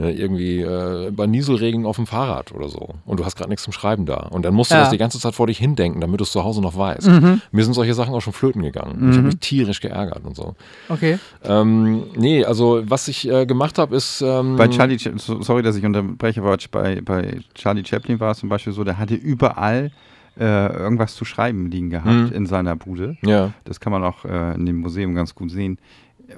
Ne? 0.00 0.12
Irgendwie 0.12 0.60
äh, 0.60 1.10
bei 1.10 1.26
Nieselregen 1.26 1.84
auf 1.84 1.96
dem 1.96 2.06
Fahrrad 2.06 2.52
oder 2.52 2.68
so. 2.68 2.94
Und 3.04 3.20
du 3.20 3.24
hast 3.24 3.36
gerade 3.36 3.50
nichts 3.50 3.64
zum 3.64 3.72
Schreiben 3.72 4.06
da. 4.06 4.28
Und 4.30 4.44
dann 4.44 4.54
musst 4.54 4.70
du 4.70 4.74
Ja. 4.76 4.80
das 4.80 4.90
die 4.90 4.96
ganze 4.98 5.18
Zeit 5.20 5.34
vor 5.34 5.46
dich 5.46 5.58
hindenken, 5.58 6.00
damit 6.00 6.20
du 6.20 6.24
es 6.24 6.32
zu 6.32 6.42
Hause 6.42 6.60
noch 6.62 6.76
weißt. 6.76 7.06
Mhm. 7.08 7.42
Mir 7.52 7.64
sind 7.64 7.74
solche 7.74 7.92
Sachen 7.94 8.14
auch 8.14 8.20
schon 8.22 8.32
flöten 8.32 8.62
gegangen. 8.62 9.10
Ich 9.10 9.16
habe 9.16 9.26
mich 9.26 9.38
tierisch 9.38 9.80
geärgert 9.80 10.24
und 10.24 10.34
so. 10.36 10.54
Okay. 10.88 11.18
Ähm, 11.44 12.04
nee, 12.16 12.44
also 12.44 12.82
was 12.84 13.08
ich 13.08 13.28
äh, 13.30 13.44
gemacht 13.46 13.78
habe, 13.78 13.94
ist. 13.94 14.22
Ähm, 14.22 14.56
Bei 14.56 14.68
Charlie, 14.68 14.96
Cha- 14.96 15.12
so- 15.16 15.42
sorry, 15.42 15.62
dass 15.62 15.76
ich 15.76 15.84
unterbreche, 15.84 16.40
aber 16.40 16.56
bei, 16.70 17.00
bei 17.02 17.38
Charlie 17.54 17.84
Chaplin 17.84 18.18
war 18.20 18.30
es 18.32 18.38
zum 18.38 18.48
Beispiel 18.48 18.72
so, 18.72 18.84
der 18.84 18.98
hatte 18.98 19.14
überall 19.14 19.90
äh, 20.38 20.72
irgendwas 20.72 21.16
zu 21.16 21.24
schreiben 21.24 21.70
liegen 21.70 21.90
gehabt 21.90 22.06
Mhm. 22.30 22.32
in 22.32 22.46
seiner 22.46 22.76
Bude. 22.76 23.16
Ja. 23.22 23.52
Das 23.64 23.80
kann 23.80 23.92
man 23.92 24.02
auch 24.04 24.24
äh, 24.24 24.54
in 24.54 24.64
dem 24.64 24.76
Museum 24.78 25.14
ganz 25.14 25.34
gut 25.34 25.50
sehen. 25.50 25.76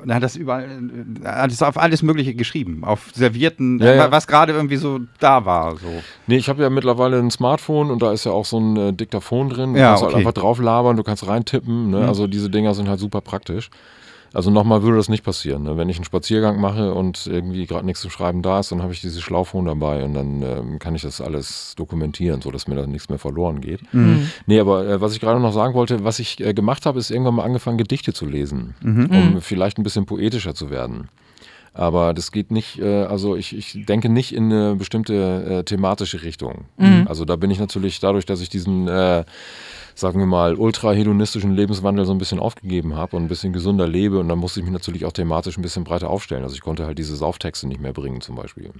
Und 0.02 0.10
er 0.10 0.16
hat 0.16 0.22
das 0.22 0.36
überall, 0.36 0.64
äh, 0.64 1.26
hat 1.26 1.50
es 1.50 1.62
auf 1.62 1.76
alles 1.76 2.02
Mögliche 2.02 2.34
geschrieben, 2.34 2.84
auf 2.84 3.10
Servierten, 3.14 3.78
Ja, 3.80 3.94
ja. 3.94 4.10
was 4.10 4.26
gerade 4.26 4.52
irgendwie 4.52 4.76
so 4.76 5.00
da 5.18 5.44
war. 5.44 5.76
So. 5.76 5.86
Nee, 6.26 6.36
ich 6.36 6.48
habe 6.48 6.62
ja 6.62 6.70
mittlerweile 6.70 7.18
ein 7.18 7.30
Smartphone 7.30 7.90
und 7.90 8.02
da 8.02 8.12
ist 8.12 8.24
ja 8.24 8.32
auch 8.32 8.44
so 8.44 8.58
ein 8.58 8.76
äh, 8.76 8.92
Diktaphon 8.92 9.48
drin. 9.48 9.74
Du 9.74 9.80
Ja, 9.80 9.88
kannst 9.88 10.02
halt 10.02 10.12
okay. 10.14 10.20
einfach 10.20 10.32
drauf 10.32 10.58
labern, 10.60 10.96
du 10.96 11.02
kannst 11.02 11.26
reintippen. 11.26 11.90
Ne? 11.90 11.98
Mhm. 12.00 12.08
Also 12.08 12.26
diese 12.26 12.48
Dinger 12.50 12.74
sind 12.74 12.88
halt 12.88 13.00
super 13.00 13.20
praktisch. 13.20 13.70
Also 14.34 14.50
nochmal 14.50 14.82
würde 14.82 14.96
das 14.96 15.08
nicht 15.08 15.24
passieren. 15.24 15.62
Ne? 15.64 15.76
Wenn 15.76 15.88
ich 15.88 15.96
einen 15.96 16.04
Spaziergang 16.04 16.60
mache 16.60 16.94
und 16.94 17.26
irgendwie 17.26 17.66
gerade 17.66 17.84
nichts 17.84 18.00
zu 18.00 18.10
schreiben 18.10 18.42
da 18.42 18.60
ist, 18.60 18.72
dann 18.72 18.82
habe 18.82 18.92
ich 18.92 19.00
dieses 19.00 19.20
Schlauchphone 19.22 19.66
dabei 19.66 20.04
und 20.04 20.14
dann 20.14 20.42
ähm, 20.42 20.78
kann 20.78 20.94
ich 20.94 21.02
das 21.02 21.20
alles 21.20 21.74
dokumentieren, 21.76 22.40
sodass 22.40 22.66
mir 22.68 22.76
da 22.76 22.86
nichts 22.86 23.08
mehr 23.08 23.18
verloren 23.18 23.60
geht. 23.60 23.80
Mhm. 23.92 24.30
Nee, 24.46 24.60
aber 24.60 24.86
äh, 24.86 25.00
was 25.00 25.12
ich 25.14 25.20
gerade 25.20 25.40
noch 25.40 25.52
sagen 25.52 25.74
wollte, 25.74 26.04
was 26.04 26.18
ich 26.18 26.40
äh, 26.40 26.54
gemacht 26.54 26.86
habe, 26.86 26.98
ist 26.98 27.10
irgendwann 27.10 27.34
mal 27.34 27.44
angefangen, 27.44 27.78
Gedichte 27.78 28.12
zu 28.12 28.26
lesen, 28.26 28.74
Mhm. 28.82 29.10
um 29.10 29.40
vielleicht 29.42 29.78
ein 29.78 29.82
bisschen 29.82 30.06
poetischer 30.06 30.54
zu 30.54 30.70
werden. 30.70 31.08
Aber 31.74 32.12
das 32.12 32.32
geht 32.32 32.50
nicht, 32.50 32.78
äh, 32.80 33.04
also 33.04 33.34
ich, 33.34 33.56
ich 33.56 33.86
denke 33.86 34.10
nicht 34.10 34.34
in 34.34 34.52
eine 34.52 34.74
bestimmte 34.76 35.14
äh, 35.60 35.64
thematische 35.64 36.22
Richtung. 36.22 36.66
Mhm. 36.76 37.06
Also 37.08 37.24
da 37.24 37.36
bin 37.36 37.50
ich 37.50 37.58
natürlich 37.58 37.98
dadurch, 37.98 38.26
dass 38.26 38.42
ich 38.42 38.50
diesen, 38.50 38.88
äh, 38.88 39.24
sagen 39.94 40.18
wir 40.18 40.26
mal, 40.26 40.54
ultra-hedonistischen 40.54 41.54
Lebenswandel 41.54 42.04
so 42.04 42.12
ein 42.12 42.18
bisschen 42.18 42.38
aufgegeben 42.38 42.96
habe 42.96 43.16
und 43.16 43.24
ein 43.24 43.28
bisschen 43.28 43.52
gesünder 43.52 43.86
lebe 43.86 44.18
und 44.18 44.28
dann 44.28 44.38
musste 44.38 44.60
ich 44.60 44.64
mich 44.64 44.72
natürlich 44.72 45.04
auch 45.04 45.12
thematisch 45.12 45.56
ein 45.58 45.62
bisschen 45.62 45.84
breiter 45.84 46.10
aufstellen. 46.10 46.42
Also 46.42 46.54
ich 46.54 46.60
konnte 46.60 46.86
halt 46.86 46.98
diese 46.98 47.16
Sauftexte 47.16 47.66
nicht 47.68 47.80
mehr 47.80 47.92
bringen 47.92 48.20
zum 48.20 48.36
Beispiel. 48.36 48.70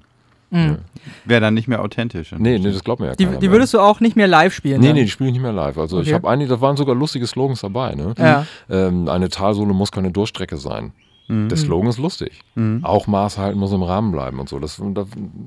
Mhm. 0.50 0.78
Wäre 1.24 1.40
dann 1.40 1.54
nicht 1.54 1.66
mehr 1.66 1.80
authentisch. 1.82 2.32
Nee, 2.36 2.58
nee, 2.58 2.70
das 2.72 2.84
glaubt 2.84 3.00
mir 3.00 3.06
ja 3.08 3.14
Die, 3.14 3.24
keiner 3.24 3.38
die 3.38 3.48
mehr. 3.48 3.56
würdest 3.56 3.72
du 3.72 3.80
auch 3.80 4.00
nicht 4.00 4.16
mehr 4.16 4.28
live 4.28 4.52
spielen? 4.52 4.80
Nee, 4.80 4.88
dann? 4.88 4.96
nee, 4.96 5.04
die 5.04 5.10
spiele 5.10 5.28
ich 5.28 5.32
nicht 5.32 5.42
mehr 5.42 5.52
live. 5.52 5.78
Also 5.78 6.00
ich 6.00 6.08
Okay. 6.08 6.14
habe 6.14 6.28
einige, 6.28 6.50
da 6.50 6.60
waren 6.60 6.76
sogar 6.76 6.94
lustige 6.94 7.26
Slogans 7.26 7.62
dabei. 7.62 7.94
Ne? 7.94 8.14
Ja. 8.18 8.46
Ähm, 8.68 9.08
eine 9.08 9.30
Talsohle 9.30 9.72
muss 9.72 9.90
keine 9.90 10.10
Durchstrecke 10.10 10.58
sein. 10.58 10.92
Mhm. 11.28 11.48
Der 11.48 11.56
Slogan 11.56 11.88
ist 11.88 11.98
lustig. 11.98 12.40
Mhm. 12.54 12.84
Auch 12.84 13.06
Maß 13.06 13.38
halten 13.38 13.58
muss 13.58 13.72
im 13.72 13.82
Rahmen 13.82 14.12
bleiben 14.12 14.40
und 14.40 14.48
so. 14.48 14.58
Das, 14.58 14.82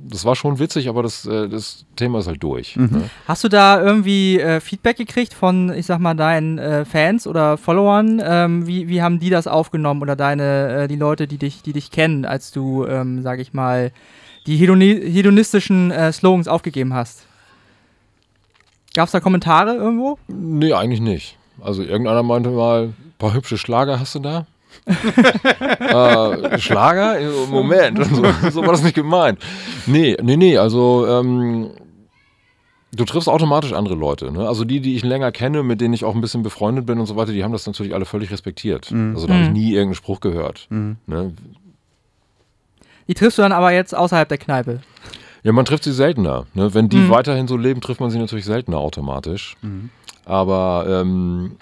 das, 0.10 0.26
war 0.26 0.36
schon 0.36 0.60
witzig, 0.60 0.90
aber 0.90 1.04
das, 1.04 1.26
äh, 1.26 1.50
das 1.50 1.86
Thema 1.96 2.20
ist 2.20 2.28
halt 2.28 2.42
durch. 2.42 2.76
Mhm. 2.76 2.90
Ne? 2.92 3.10
Hast 3.28 3.44
du 3.44 3.50
da 3.50 3.82
irgendwie 3.82 4.40
äh, 4.40 4.60
Feedback 4.60 4.98
gekriegt 4.98 5.34
von, 5.34 5.74
ich 5.74 5.86
sag 5.86 6.00
mal, 6.00 6.14
deinen 6.14 6.58
äh, 6.58 6.86
Fans 6.86 7.28
oder 7.28 7.58
Followern? 7.58 8.22
Ähm, 8.24 8.68
wie, 8.68 8.88
wie 8.88 9.02
haben 9.02 9.20
die 9.20 9.30
das 9.30 9.48
aufgenommen 9.48 10.02
oder 10.02 10.16
deine, 10.16 10.84
äh, 10.84 10.88
die 10.88 10.96
Leute, 10.96 11.28
die 11.28 11.38
dich, 11.38 11.62
die 11.62 11.74
dich 11.74 11.92
kennen, 11.92 12.26
als 12.26 12.52
du, 12.52 12.86
ähm, 12.86 13.22
sag 13.22 13.40
ich 13.40 13.54
mal, 13.54 13.92
die 14.48 14.58
hedoni 14.58 15.02
hedonistischen 15.12 15.92
äh, 15.92 16.12
Slogans 16.12 16.48
aufgegeben 16.48 16.94
hast? 16.94 17.26
Gab 18.94 19.08
es 19.08 19.12
da 19.12 19.20
Kommentare 19.20 19.76
irgendwo? 19.76 20.18
Nee, 20.28 20.74
eigentlich 20.74 21.02
nicht. 21.02 21.38
Also 21.62 21.84
irgendeiner 21.84 22.24
meinte 22.24 22.50
mal, 22.50 22.84
ein 22.86 23.14
paar 23.18 23.34
hübsche 23.34 23.58
Schlager 23.58 24.00
hast 24.00 24.16
du 24.16 24.20
da? 24.20 24.46
äh, 25.80 26.60
Schlager? 26.60 27.18
Moment, 27.50 28.04
so, 28.06 28.24
so 28.52 28.62
war 28.62 28.72
das 28.72 28.84
nicht 28.84 28.96
gemeint. 28.96 29.40
Nee, 29.86 30.18
nee, 30.22 30.38
nee, 30.38 30.58
also 30.58 31.06
ähm, 31.08 31.72
Du 32.96 33.04
triffst 33.04 33.28
automatisch 33.28 33.74
andere 33.74 33.96
Leute. 33.96 34.32
Ne? 34.32 34.48
Also 34.48 34.64
die, 34.64 34.80
die 34.80 34.96
ich 34.96 35.04
länger 35.04 35.34
kenne, 35.34 35.64
mit 35.64 35.82
denen 35.82 35.94
ich 35.94 36.06
auch 36.06 36.16
ein 36.16 36.22
bisschen 36.22 36.44
befreundet 36.44 36.86
bin 36.86 36.98
und 36.98 37.08
so 37.08 37.18
weiter, 37.18 37.34
die 37.34 37.44
haben 37.44 37.52
das 37.52 37.66
natürlich 37.68 37.94
alle 37.94 38.06
völlig 38.06 38.32
respektiert. 38.32 38.90
Also 38.90 39.28
da 39.28 39.34
habe 39.34 39.44
ich 39.44 39.50
Mhm. 39.50 39.54
nie 39.54 39.72
irgendeinen 39.74 39.96
Spruch 39.96 40.22
gehört. 40.22 40.68
Mhm. 40.70 40.96
Ne? 41.06 41.34
Die 43.10 43.14
triffst 43.14 43.38
du 43.38 43.42
dann 43.42 43.52
aber 43.52 43.72
jetzt 43.74 43.94
außerhalb 43.94 44.30
der 44.30 44.38
Kneipe. 44.38 44.80
Ja, 45.44 45.52
man 45.52 45.66
trifft 45.66 45.84
sie 45.84 45.92
seltener. 45.92 46.46
Ne? 46.54 46.74
Wenn 46.74 46.88
die 46.88 46.96
Mhm. 46.98 47.10
weiterhin 47.10 47.50
so 47.50 47.58
leben, 47.58 47.82
trifft 47.82 48.00
man 48.00 48.12
sie 48.12 48.18
natürlich 48.18 48.46
seltener 48.46 48.78
automatisch. 48.78 49.58
Mhm. 49.62 49.90
Aber 50.24 50.86
ähm, 50.88 51.58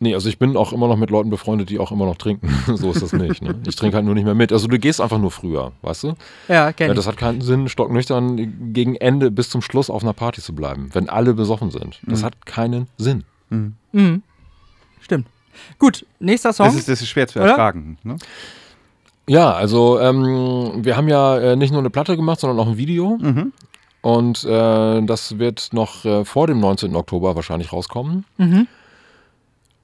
nee, 0.00 0.14
also 0.14 0.28
ich 0.28 0.38
bin 0.38 0.56
auch 0.56 0.72
immer 0.72 0.88
noch 0.88 0.96
mit 0.96 1.10
Leuten 1.10 1.30
befreundet, 1.30 1.70
die 1.70 1.78
auch 1.78 1.92
immer 1.92 2.06
noch 2.06 2.16
trinken. 2.16 2.48
so 2.76 2.90
ist 2.90 3.02
das 3.02 3.12
nicht. 3.12 3.42
Ne? 3.42 3.54
Ich 3.66 3.76
trinke 3.76 3.96
halt 3.96 4.04
nur 4.06 4.14
nicht 4.14 4.24
mehr 4.24 4.34
mit. 4.34 4.52
Also 4.52 4.68
du 4.68 4.78
gehst 4.78 5.00
einfach 5.00 5.18
nur 5.18 5.30
früher, 5.30 5.72
weißt 5.82 6.04
du? 6.04 6.14
Ja, 6.48 6.72
kenn 6.72 6.88
Ja, 6.88 6.92
ich. 6.92 6.96
das 6.96 7.06
hat 7.06 7.16
keinen 7.16 7.40
Sinn, 7.40 7.68
stocknüchtern 7.68 8.72
gegen 8.72 8.96
Ende 8.96 9.30
bis 9.30 9.50
zum 9.50 9.62
Schluss 9.62 9.90
auf 9.90 10.02
einer 10.02 10.12
Party 10.12 10.40
zu 10.40 10.54
bleiben, 10.54 10.90
wenn 10.92 11.08
alle 11.08 11.34
besoffen 11.34 11.70
sind. 11.70 12.00
Das 12.06 12.22
hat 12.22 12.46
keinen 12.46 12.86
Sinn. 12.98 13.24
Mhm. 13.50 13.74
Mhm. 13.92 14.22
Stimmt. 15.00 15.26
Gut, 15.78 16.04
nächster 16.20 16.52
Song. 16.52 16.66
Das, 16.66 16.74
ist, 16.76 16.88
das 16.88 17.00
ist 17.00 17.08
schwer 17.08 17.26
zu 17.28 17.38
ertragen. 17.38 17.98
Ne? 18.02 18.16
Ja, 19.28 19.52
also 19.52 19.98
ähm, 20.00 20.84
wir 20.84 20.96
haben 20.96 21.08
ja 21.08 21.38
äh, 21.38 21.56
nicht 21.56 21.70
nur 21.72 21.80
eine 21.80 21.90
Platte 21.90 22.16
gemacht, 22.16 22.40
sondern 22.40 22.58
auch 22.60 22.68
ein 22.70 22.76
Video. 22.76 23.18
Mhm. 23.20 23.52
Und 24.02 24.44
äh, 24.44 25.02
das 25.02 25.38
wird 25.38 25.70
noch 25.72 26.04
äh, 26.04 26.24
vor 26.24 26.46
dem 26.46 26.60
19. 26.60 26.94
Oktober 26.94 27.34
wahrscheinlich 27.34 27.72
rauskommen. 27.72 28.24
mhm. 28.38 28.66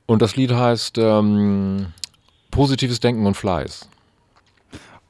Und 0.06 0.22
das 0.22 0.36
Lied 0.36 0.52
heißt 0.52 0.98
ähm, 0.98 1.86
Positives 2.50 3.00
Denken 3.00 3.26
und 3.26 3.36
Fleiß. 3.36 3.88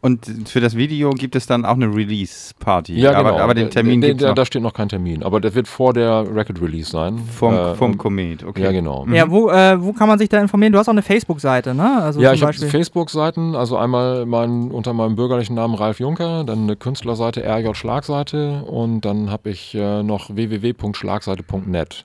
Und 0.04 0.26
für 0.48 0.58
das 0.58 0.76
Video 0.76 1.10
gibt 1.10 1.36
es 1.36 1.46
dann 1.46 1.64
auch 1.64 1.76
eine 1.76 1.86
Release-Party. 1.86 2.94
Ja, 2.98 3.10
genau. 3.12 3.20
aber, 3.20 3.40
aber 3.40 3.54
den 3.54 3.70
Termin 3.70 4.00
gibt 4.00 4.20
es 4.20 4.34
Da 4.34 4.44
steht 4.44 4.60
noch 4.60 4.74
kein 4.74 4.88
Termin, 4.88 5.22
aber 5.22 5.40
der 5.40 5.54
wird 5.54 5.68
vor 5.68 5.92
der 5.92 6.26
Record-Release 6.28 6.90
sein. 6.90 7.20
vom, 7.20 7.54
Äh, 7.54 7.76
vom 7.76 7.96
Komet. 7.96 8.42
Okay. 8.42 8.64
Ja, 8.64 8.72
genau. 8.72 9.06
Mhm. 9.06 9.14
Ja, 9.14 9.30
wo, 9.30 9.48
äh, 9.48 9.80
wo 9.80 9.92
kann 9.92 10.08
man 10.08 10.18
sich 10.18 10.28
da 10.28 10.40
informieren? 10.40 10.72
Du 10.72 10.80
hast 10.80 10.88
auch 10.88 10.92
eine 10.92 11.02
Facebook-Seite, 11.02 11.72
ne? 11.72 12.02
Also 12.02 12.20
ja, 12.20 12.30
zum 12.34 12.50
ich 12.50 12.60
habe. 12.60 12.66
Facebook-Seiten, 12.66 13.54
also 13.54 13.76
einmal 13.76 14.26
mein, 14.26 14.72
unter 14.72 14.92
meinem 14.92 15.14
bürgerlichen 15.14 15.54
Namen 15.54 15.76
Ralf 15.76 16.00
Juncker, 16.00 16.42
dann 16.42 16.64
eine 16.64 16.74
Künstlerseite 16.74 17.44
RJ 17.44 17.74
Schlagseite 17.74 18.64
und 18.64 19.02
dann 19.02 19.30
habe 19.30 19.50
ich 19.50 19.72
äh, 19.76 20.02
noch 20.02 20.34
www.schlagseite.net. 20.34 22.02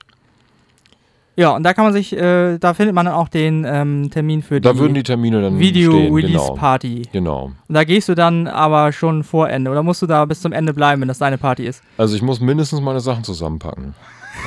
Ja, 1.38 1.54
und 1.54 1.62
da 1.62 1.72
kann 1.72 1.84
man 1.84 1.92
sich, 1.92 2.16
äh, 2.16 2.58
da 2.58 2.74
findet 2.74 2.96
man 2.96 3.06
dann 3.06 3.14
auch 3.14 3.28
den 3.28 3.64
ähm, 3.64 4.10
Termin 4.10 4.42
für 4.42 4.60
Da 4.60 4.72
die 4.72 4.78
würden 4.80 4.94
die 4.94 5.04
Termine 5.04 5.40
dann 5.40 5.56
stehen. 5.56 5.72
Genau. 5.72 5.92
Video-Release-Party. 5.92 7.02
genau. 7.12 7.52
Und 7.68 7.74
da 7.74 7.84
gehst 7.84 8.08
du 8.08 8.16
dann 8.16 8.48
aber 8.48 8.90
schon 8.90 9.22
vor 9.22 9.48
Ende 9.48 9.70
oder 9.70 9.84
musst 9.84 10.02
du 10.02 10.06
da 10.06 10.24
bis 10.24 10.40
zum 10.40 10.50
Ende 10.50 10.74
bleiben, 10.74 11.00
wenn 11.00 11.06
das 11.06 11.18
deine 11.18 11.38
Party 11.38 11.64
ist? 11.64 11.80
Also 11.96 12.16
ich 12.16 12.22
muss 12.22 12.40
mindestens 12.40 12.80
meine 12.80 12.98
Sachen 12.98 13.22
zusammenpacken. 13.22 13.94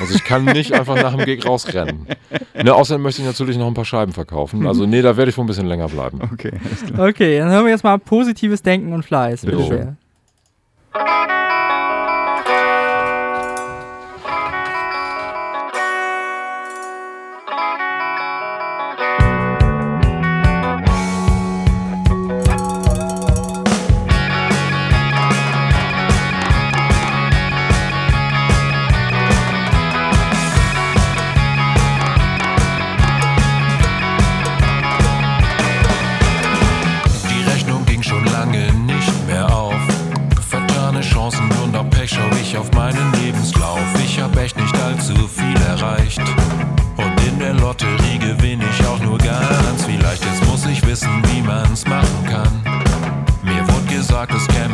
Also 0.02 0.14
ich 0.14 0.22
kann 0.22 0.44
nicht 0.44 0.74
einfach 0.74 0.96
nach 0.96 1.14
dem 1.14 1.24
Gig 1.24 1.46
rausrennen. 1.46 2.08
Ne, 2.62 2.74
außerdem 2.74 3.00
möchte 3.00 3.22
ich 3.22 3.26
natürlich 3.26 3.56
noch 3.56 3.68
ein 3.68 3.74
paar 3.74 3.86
Scheiben 3.86 4.12
verkaufen. 4.12 4.66
Also 4.72 4.84
nee, 4.84 5.00
da 5.00 5.16
werde 5.16 5.30
ich 5.30 5.38
wohl 5.38 5.44
ein 5.44 5.48
bisschen 5.48 5.66
länger 5.66 5.88
bleiben. 5.88 6.20
Okay, 6.30 6.52
alles 6.62 6.84
klar. 6.84 7.08
Okay, 7.08 7.38
dann 7.38 7.48
hören 7.50 7.64
wir 7.64 7.70
jetzt 7.72 7.84
mal 7.84 7.98
positives 7.98 8.60
Denken 8.60 8.92
und 8.92 9.02
Fleiß. 9.02 9.46
Bitte 9.46 9.64
schön. 9.64 9.96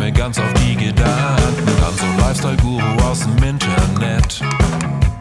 Käme 0.08 0.12
ganz 0.12 0.38
auf 0.38 0.52
die 0.54 0.76
Gedanken 0.76 1.68
an. 1.84 1.94
So 1.96 2.06
Lifestyle-Guru 2.22 3.08
aus 3.08 3.20
dem 3.20 3.36
Internet. 3.42 4.40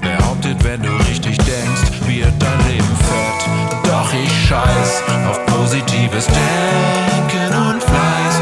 Behauptet, 0.01 0.63
wenn 0.63 0.81
du 0.81 0.89
richtig 1.09 1.38
denkst, 1.38 2.07
wird 2.07 2.33
dein 2.39 2.67
Leben 2.67 2.83
fett. 2.83 3.49
Doch 3.83 4.13
ich 4.13 4.47
scheiß 4.47 5.03
auf 5.29 5.45
positives 5.47 6.27
Denken 6.27 7.55
und 7.55 7.83
Fleiß, 7.83 8.36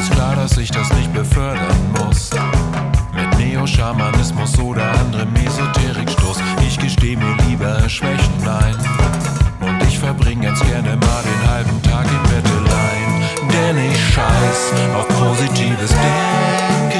Ist 0.00 0.12
klar, 0.12 0.36
dass 0.36 0.56
ich 0.56 0.70
das 0.70 0.90
nicht 0.94 1.12
befördern 1.12 1.92
muss. 1.98 2.30
Mit 3.12 3.38
Neo-Schamanismus 3.38 4.58
oder 4.58 4.90
anderem 4.98 5.34
Esoterikstoß. 5.34 6.38
Ich 6.66 6.78
gestehe 6.78 7.16
mir 7.16 7.36
lieber 7.48 7.88
Schwächen 7.88 8.48
ein. 8.48 8.76
Und 9.60 9.82
ich 9.86 9.98
verbringe 9.98 10.46
ganz 10.46 10.60
gerne 10.60 10.96
mal 10.96 11.22
den 11.22 11.50
halben 11.50 11.82
Tag 11.82 12.06
im 12.06 12.22
Bettelein. 12.22 13.28
Denn 13.52 13.90
ich 13.90 13.98
scheiß 14.14 14.72
auf 14.96 15.08
positives 15.08 15.90
Denken 15.90 16.99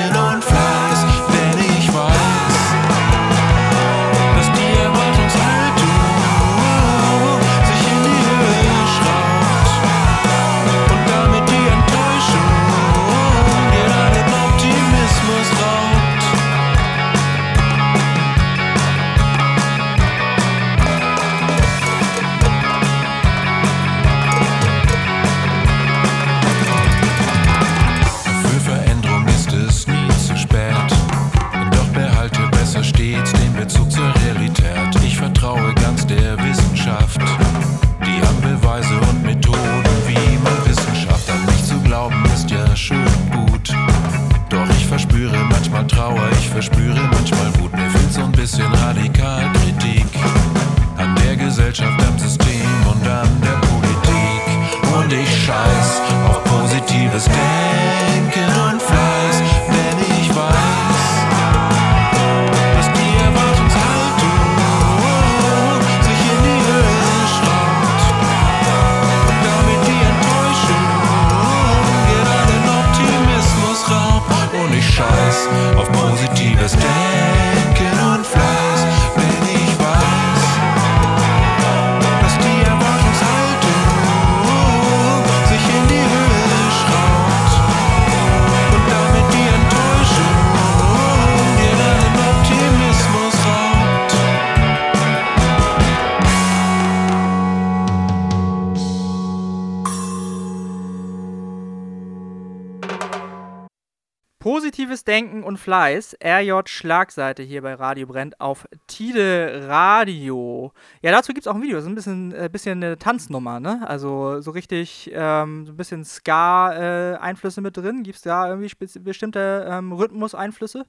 Denken 105.11 105.43
und 105.43 105.57
Fleiß, 105.57 106.19
RJ 106.23 106.53
Schlagseite 106.67 107.43
hier 107.43 107.63
bei 107.63 107.75
Radio 107.75 108.07
Brennt 108.07 108.41
auf 108.41 108.69
Tide 108.87 109.65
Radio. 109.67 110.71
Ja, 111.03 111.11
dazu 111.11 111.33
gibt 111.33 111.45
es 111.45 111.49
auch 111.49 111.57
ein 111.57 111.63
Video, 111.63 111.75
das 111.75 111.83
ist 111.83 111.91
ein 111.91 111.97
bisschen, 111.97 112.33
äh, 112.33 112.49
bisschen 112.49 112.81
eine 112.81 112.97
Tanznummer, 112.97 113.59
ne? 113.59 113.83
Also 113.89 114.41
so 114.41 114.53
richtig, 114.53 115.11
ähm, 115.13 115.67
so 115.67 115.73
ein 115.73 115.77
bisschen 115.77 116.05
Ska-Einflüsse 116.05 117.61
äh, 117.61 117.63
mit 117.65 117.77
drin. 117.77 118.05
Gibt 118.05 118.19
es 118.19 118.23
da 118.23 118.51
irgendwie 118.51 118.71
bestimmte 119.01 119.67
ähm, 119.69 119.91
Rhythmus-Einflüsse? 119.91 120.87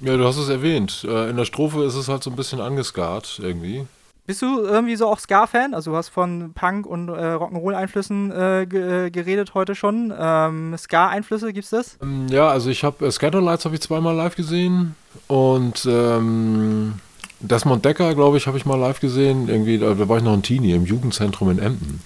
Ja, 0.00 0.16
du 0.16 0.24
hast 0.24 0.36
es 0.36 0.48
erwähnt. 0.48 1.04
Äh, 1.08 1.30
in 1.30 1.36
der 1.36 1.44
Strophe 1.44 1.82
ist 1.82 1.96
es 1.96 2.06
halt 2.06 2.22
so 2.22 2.30
ein 2.30 2.36
bisschen 2.36 2.60
angeskat 2.60 3.40
irgendwie. 3.42 3.88
Bist 4.26 4.42
du 4.42 4.60
irgendwie 4.60 4.96
so 4.96 5.06
auch 5.06 5.20
Ska-Fan? 5.20 5.72
Also 5.72 5.92
du 5.92 5.96
hast 5.96 6.08
von 6.08 6.52
Punk 6.52 6.84
und 6.84 7.08
äh, 7.08 7.12
Rock'n'Roll-Einflüssen 7.12 8.32
äh, 8.32 8.62
äh, 8.62 9.10
geredet 9.10 9.54
heute 9.54 9.76
schon. 9.76 10.12
Ähm, 10.18 10.74
Ska-Einflüsse, 10.76 11.52
gibt's 11.52 11.70
das? 11.70 11.96
Ähm, 12.02 12.26
ja, 12.28 12.48
also 12.48 12.68
ich 12.68 12.82
habe 12.82 13.06
äh, 13.06 13.10
Scatterlights 13.12 13.64
habe 13.64 13.76
ich 13.76 13.82
zweimal 13.82 14.16
live 14.16 14.34
gesehen 14.34 14.96
und 15.28 15.86
ähm, 15.88 16.94
Desmond 17.38 17.84
Decker, 17.84 18.14
glaube 18.16 18.36
ich, 18.36 18.48
habe 18.48 18.58
ich 18.58 18.66
mal 18.66 18.74
live 18.74 18.98
gesehen. 18.98 19.48
Irgendwie, 19.48 19.78
da 19.78 20.08
war 20.08 20.16
ich 20.18 20.24
noch 20.24 20.32
ein 20.32 20.42
Teenie 20.42 20.72
im 20.72 20.86
Jugendzentrum 20.86 21.50
in 21.50 21.60
Emden. 21.60 22.02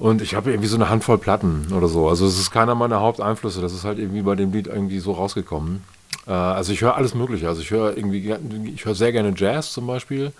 Und 0.00 0.20
ich 0.20 0.34
habe 0.34 0.50
irgendwie 0.50 0.68
so 0.68 0.76
eine 0.76 0.90
Handvoll 0.90 1.18
Platten 1.18 1.72
oder 1.72 1.86
so. 1.86 2.08
Also 2.08 2.26
es 2.26 2.40
ist 2.40 2.50
keiner 2.50 2.74
meiner 2.74 3.00
Haupteinflüsse. 3.00 3.60
Das 3.60 3.72
ist 3.72 3.84
halt 3.84 4.00
irgendwie 4.00 4.22
bei 4.22 4.34
dem 4.34 4.50
Lied 4.50 4.66
irgendwie 4.66 4.98
so 4.98 5.12
rausgekommen. 5.12 5.82
Äh, 6.26 6.32
also 6.32 6.72
ich 6.72 6.80
höre 6.80 6.96
alles 6.96 7.14
Mögliche. 7.14 7.46
Also 7.46 7.60
ich 7.60 7.70
höre 7.70 7.96
irgendwie, 7.96 8.34
ich 8.74 8.84
höre 8.84 8.96
sehr 8.96 9.12
gerne 9.12 9.32
Jazz 9.36 9.72
zum 9.72 9.86
Beispiel. 9.86 10.32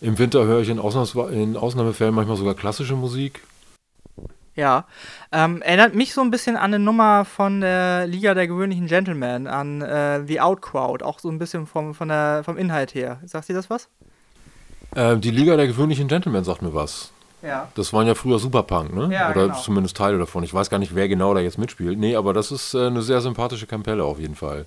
Im 0.00 0.18
Winter 0.18 0.44
höre 0.44 0.60
ich 0.60 0.68
in, 0.68 0.78
Ausnahms 0.78 1.14
in 1.14 1.56
Ausnahmefällen 1.56 2.14
manchmal 2.14 2.36
sogar 2.36 2.54
klassische 2.54 2.94
Musik. 2.94 3.42
Ja, 4.54 4.86
ähm, 5.30 5.62
erinnert 5.62 5.94
mich 5.94 6.12
so 6.12 6.20
ein 6.20 6.32
bisschen 6.32 6.56
an 6.56 6.74
eine 6.74 6.80
Nummer 6.80 7.24
von 7.24 7.60
der 7.60 8.08
Liga 8.08 8.34
der 8.34 8.48
gewöhnlichen 8.48 8.86
Gentlemen, 8.88 9.46
an 9.46 9.82
äh, 9.82 10.26
The 10.26 10.40
Outcrowd, 10.40 11.04
auch 11.04 11.20
so 11.20 11.28
ein 11.28 11.38
bisschen 11.38 11.66
vom, 11.66 11.94
von 11.94 12.08
der, 12.08 12.42
vom 12.44 12.56
Inhalt 12.58 12.92
her. 12.94 13.20
Sagt 13.24 13.48
dir 13.48 13.54
das 13.54 13.70
was? 13.70 13.88
Äh, 14.96 15.16
die 15.18 15.30
Liga 15.30 15.56
der 15.56 15.68
gewöhnlichen 15.68 16.08
Gentlemen 16.08 16.42
sagt 16.42 16.62
mir 16.62 16.74
was. 16.74 17.12
Ja. 17.42 17.68
Das 17.76 17.92
waren 17.92 18.08
ja 18.08 18.16
früher 18.16 18.40
Superpunk, 18.40 18.92
ne? 18.94 19.14
Ja, 19.14 19.30
Oder 19.30 19.46
genau. 19.46 19.60
zumindest 19.60 19.96
Teile 19.96 20.18
davon. 20.18 20.42
Ich 20.42 20.52
weiß 20.52 20.70
gar 20.70 20.78
nicht, 20.78 20.94
wer 20.94 21.08
genau 21.08 21.34
da 21.34 21.40
jetzt 21.40 21.58
mitspielt. 21.58 21.96
Nee, 21.96 22.16
aber 22.16 22.32
das 22.32 22.50
ist 22.50 22.74
äh, 22.74 22.86
eine 22.86 23.02
sehr 23.02 23.20
sympathische 23.20 23.66
Kapelle 23.66 24.02
auf 24.02 24.18
jeden 24.18 24.34
Fall. 24.34 24.66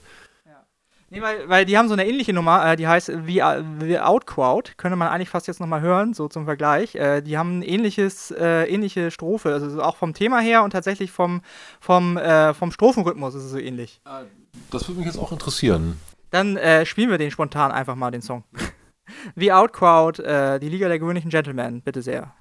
Nee, 1.14 1.22
weil, 1.22 1.50
weil 1.50 1.66
die 1.66 1.78
haben 1.78 1.90
so 1.90 1.94
eine 1.94 2.08
ähnliche 2.08 2.32
Nummer, 2.32 2.66
äh, 2.66 2.78
die 2.78 2.88
heißt 2.88 3.08
The, 3.08 3.44
The 3.82 4.00
Outcrowd. 4.00 4.78
Könnte 4.78 4.96
man 4.96 5.10
eigentlich 5.10 5.28
fast 5.28 5.46
jetzt 5.46 5.60
nochmal 5.60 5.82
hören, 5.82 6.14
so 6.14 6.30
zum 6.30 6.46
Vergleich. 6.46 6.96
Äh, 6.96 7.22
die 7.22 7.38
haben 7.38 7.60
ein 7.60 7.64
ähnliches, 7.64 8.32
äh, 8.32 8.64
ähnliche 8.64 9.12
Strophe, 9.12 9.52
also 9.52 9.82
auch 9.82 9.98
vom 9.98 10.14
Thema 10.14 10.40
her 10.40 10.64
und 10.64 10.70
tatsächlich 10.70 11.12
vom, 11.12 11.42
vom, 11.82 12.16
äh, 12.16 12.54
vom 12.54 12.72
Strophenrhythmus 12.72 13.36
ist 13.36 13.44
es 13.44 13.52
so 13.52 13.58
ähnlich. 13.58 14.00
Das 14.72 14.88
würde 14.88 15.00
mich 15.00 15.08
jetzt 15.08 15.20
auch 15.20 15.34
interessieren. 15.34 16.00
Dann 16.30 16.56
äh, 16.56 16.86
spielen 16.86 17.10
wir 17.10 17.18
den 17.18 17.30
spontan 17.30 17.74
einfach 17.74 17.96
mal, 17.96 18.12
den 18.12 18.22
Song. 18.22 18.46
The 19.36 19.52
Outcrowd, 19.52 20.20
äh, 20.20 20.60
die 20.60 20.70
Liga 20.70 20.88
der 20.88 20.98
gewöhnlichen 20.98 21.30
Gentlemen, 21.30 21.82
bitte 21.82 22.02
sehr. 22.02 22.34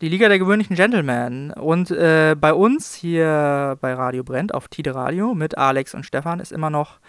Die 0.00 0.08
Liga 0.08 0.28
der 0.28 0.38
gewöhnlichen 0.38 0.76
Gentlemen. 0.76 1.50
Und 1.50 1.90
äh, 1.90 2.36
bei 2.40 2.54
uns 2.54 2.94
hier 2.94 3.76
bei 3.80 3.94
Radio 3.94 4.22
Brennt 4.22 4.54
auf 4.54 4.68
Tide 4.68 4.94
Radio 4.94 5.34
mit 5.34 5.58
Alex 5.58 5.92
und 5.92 6.06
Stefan 6.06 6.38
ist 6.38 6.52
immer 6.52 6.70
noch 6.70 7.00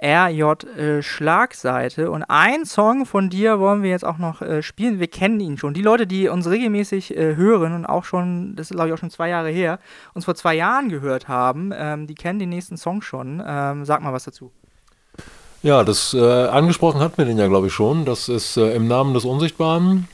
RJ 0.00 0.42
äh, 0.76 1.02
Schlagseite. 1.02 2.12
Und 2.12 2.22
ein 2.28 2.64
Song 2.64 3.06
von 3.06 3.28
dir 3.28 3.58
wollen 3.58 3.82
wir 3.82 3.90
jetzt 3.90 4.04
auch 4.04 4.18
noch 4.18 4.40
äh, 4.40 4.62
spielen. 4.62 5.00
Wir 5.00 5.08
kennen 5.08 5.40
ihn 5.40 5.58
schon. 5.58 5.74
Die 5.74 5.82
Leute, 5.82 6.06
die 6.06 6.28
uns 6.28 6.48
regelmäßig 6.48 7.16
äh, 7.16 7.34
hören 7.34 7.74
und 7.74 7.86
auch 7.86 8.04
schon, 8.04 8.54
das 8.54 8.70
ist 8.70 8.76
glaube 8.76 8.88
ich 8.88 8.94
auch 8.94 8.98
schon 8.98 9.10
zwei 9.10 9.28
Jahre 9.28 9.50
her, 9.50 9.80
uns 10.14 10.24
vor 10.24 10.36
zwei 10.36 10.54
Jahren 10.54 10.90
gehört 10.90 11.26
haben, 11.26 11.72
ähm, 11.74 12.06
die 12.06 12.14
kennen 12.14 12.38
den 12.38 12.50
nächsten 12.50 12.76
Song 12.76 13.02
schon. 13.02 13.42
Ähm, 13.44 13.84
sag 13.84 14.00
mal 14.00 14.12
was 14.12 14.22
dazu. 14.22 14.52
Ja, 15.64 15.82
das 15.82 16.14
äh, 16.14 16.46
angesprochen 16.46 17.00
hat 17.00 17.18
mir 17.18 17.24
den 17.24 17.36
ja, 17.36 17.48
glaube 17.48 17.66
ich, 17.66 17.72
schon. 17.72 18.04
Das 18.04 18.28
ist 18.28 18.56
äh, 18.56 18.76
im 18.76 18.86
Namen 18.86 19.12
des 19.12 19.24
Unsichtbaren. 19.24 20.06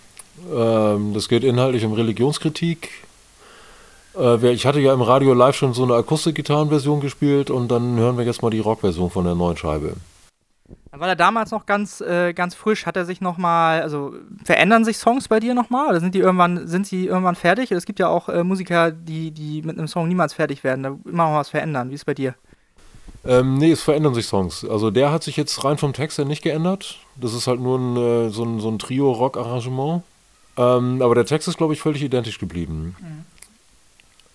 Ähm, 0.53 1.14
das 1.14 1.28
geht 1.28 1.45
inhaltlich 1.45 1.85
um 1.85 1.93
Religionskritik. 1.93 2.91
Äh, 4.16 4.53
ich 4.53 4.66
hatte 4.66 4.80
ja 4.80 4.93
im 4.93 5.03
Radio 5.03 5.35
live 5.35 5.57
schon 5.57 5.74
so 5.74 5.85
eine 5.85 5.95
Akustikgitarrenversion 5.95 7.01
gespielt 7.01 7.51
und 7.51 7.68
dann 7.68 7.97
hören 7.97 8.16
wir 8.18 8.24
jetzt 8.24 8.43
mal 8.43 8.51
die 8.51 8.61
Rockversion 8.61 9.11
von 9.11 9.24
der 9.24 9.35
neuen 9.35 9.57
Scheibe. 9.57 9.95
Dann 10.91 11.01
war 11.01 11.09
er 11.09 11.16
damals 11.16 11.51
noch 11.51 11.66
ganz, 11.66 12.01
äh, 12.01 12.32
ganz 12.32 12.55
frisch. 12.55 12.87
Hat 12.87 12.97
er 12.97 13.05
sich 13.05 13.20
nochmal, 13.20 13.82
also 13.82 14.14
verändern 14.45 14.85
sich 14.85 14.97
Songs 14.97 15.28
bei 15.28 15.41
dir 15.41 15.53
nochmal? 15.53 15.89
Oder 15.89 16.01
sind 16.01 16.14
die 16.14 16.20
irgendwann, 16.20 16.68
sind 16.68 16.87
sie 16.87 17.07
irgendwann 17.07 17.35
fertig? 17.35 17.72
Es 17.72 17.85
gibt 17.85 17.99
ja 17.99 18.09
auch 18.09 18.28
äh, 18.28 18.45
Musiker, 18.45 18.93
die, 18.93 19.32
die 19.32 19.62
mit 19.62 19.76
einem 19.76 19.89
Song 19.89 20.09
niemals 20.09 20.35
fertig 20.35 20.62
werden, 20.62 20.82
da 20.85 20.97
immer 21.05 21.30
noch 21.30 21.37
was 21.37 21.49
verändern. 21.49 21.91
Wie 21.91 21.95
ist 21.95 22.03
es 22.03 22.05
bei 22.05 22.14
dir? 22.14 22.35
Ähm, 23.26 23.59
nee, 23.59 23.72
es 23.72 23.82
verändern 23.82 24.14
sich 24.14 24.26
Songs. 24.26 24.64
Also 24.64 24.91
der 24.91 25.11
hat 25.11 25.24
sich 25.24 25.37
jetzt 25.37 25.64
rein 25.64 25.78
vom 25.78 25.95
Text 25.95 26.18
her 26.18 26.26
nicht 26.26 26.43
geändert. 26.43 26.99
Das 27.16 27.35
ist 27.35 27.47
halt 27.47 27.61
nur 27.61 27.78
ein, 27.78 27.97
äh, 27.97 28.30
so 28.30 28.45
ein, 28.45 28.61
so 28.61 28.68
ein 28.68 28.78
Trio-Rock-Arrangement. 28.78 30.03
Ähm, 30.57 31.02
aber 31.02 31.14
der 31.14 31.26
Text 31.26 31.48
ist, 31.48 31.59
glaube 31.59 31.72
ich, 31.72 31.80
völlig 31.80 32.02
identisch 32.02 32.38
geblieben. 32.38 32.96
Mhm. 33.00 33.24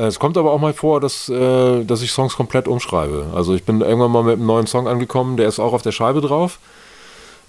Es 0.01 0.17
kommt 0.17 0.37
aber 0.37 0.53
auch 0.53 0.59
mal 0.59 0.73
vor, 0.73 1.01
dass, 1.01 1.27
äh, 1.27 1.83
dass 1.83 2.01
ich 2.01 2.11
Songs 2.11 2.35
komplett 2.35 2.69
umschreibe. 2.69 3.27
Also 3.35 3.53
ich 3.53 3.65
bin 3.65 3.81
irgendwann 3.81 4.11
mal 4.11 4.23
mit 4.23 4.35
einem 4.35 4.45
neuen 4.45 4.65
Song 4.65 4.87
angekommen, 4.87 5.35
der 5.35 5.47
ist 5.47 5.59
auch 5.59 5.73
auf 5.73 5.81
der 5.81 5.91
Scheibe 5.91 6.21
drauf. 6.21 6.59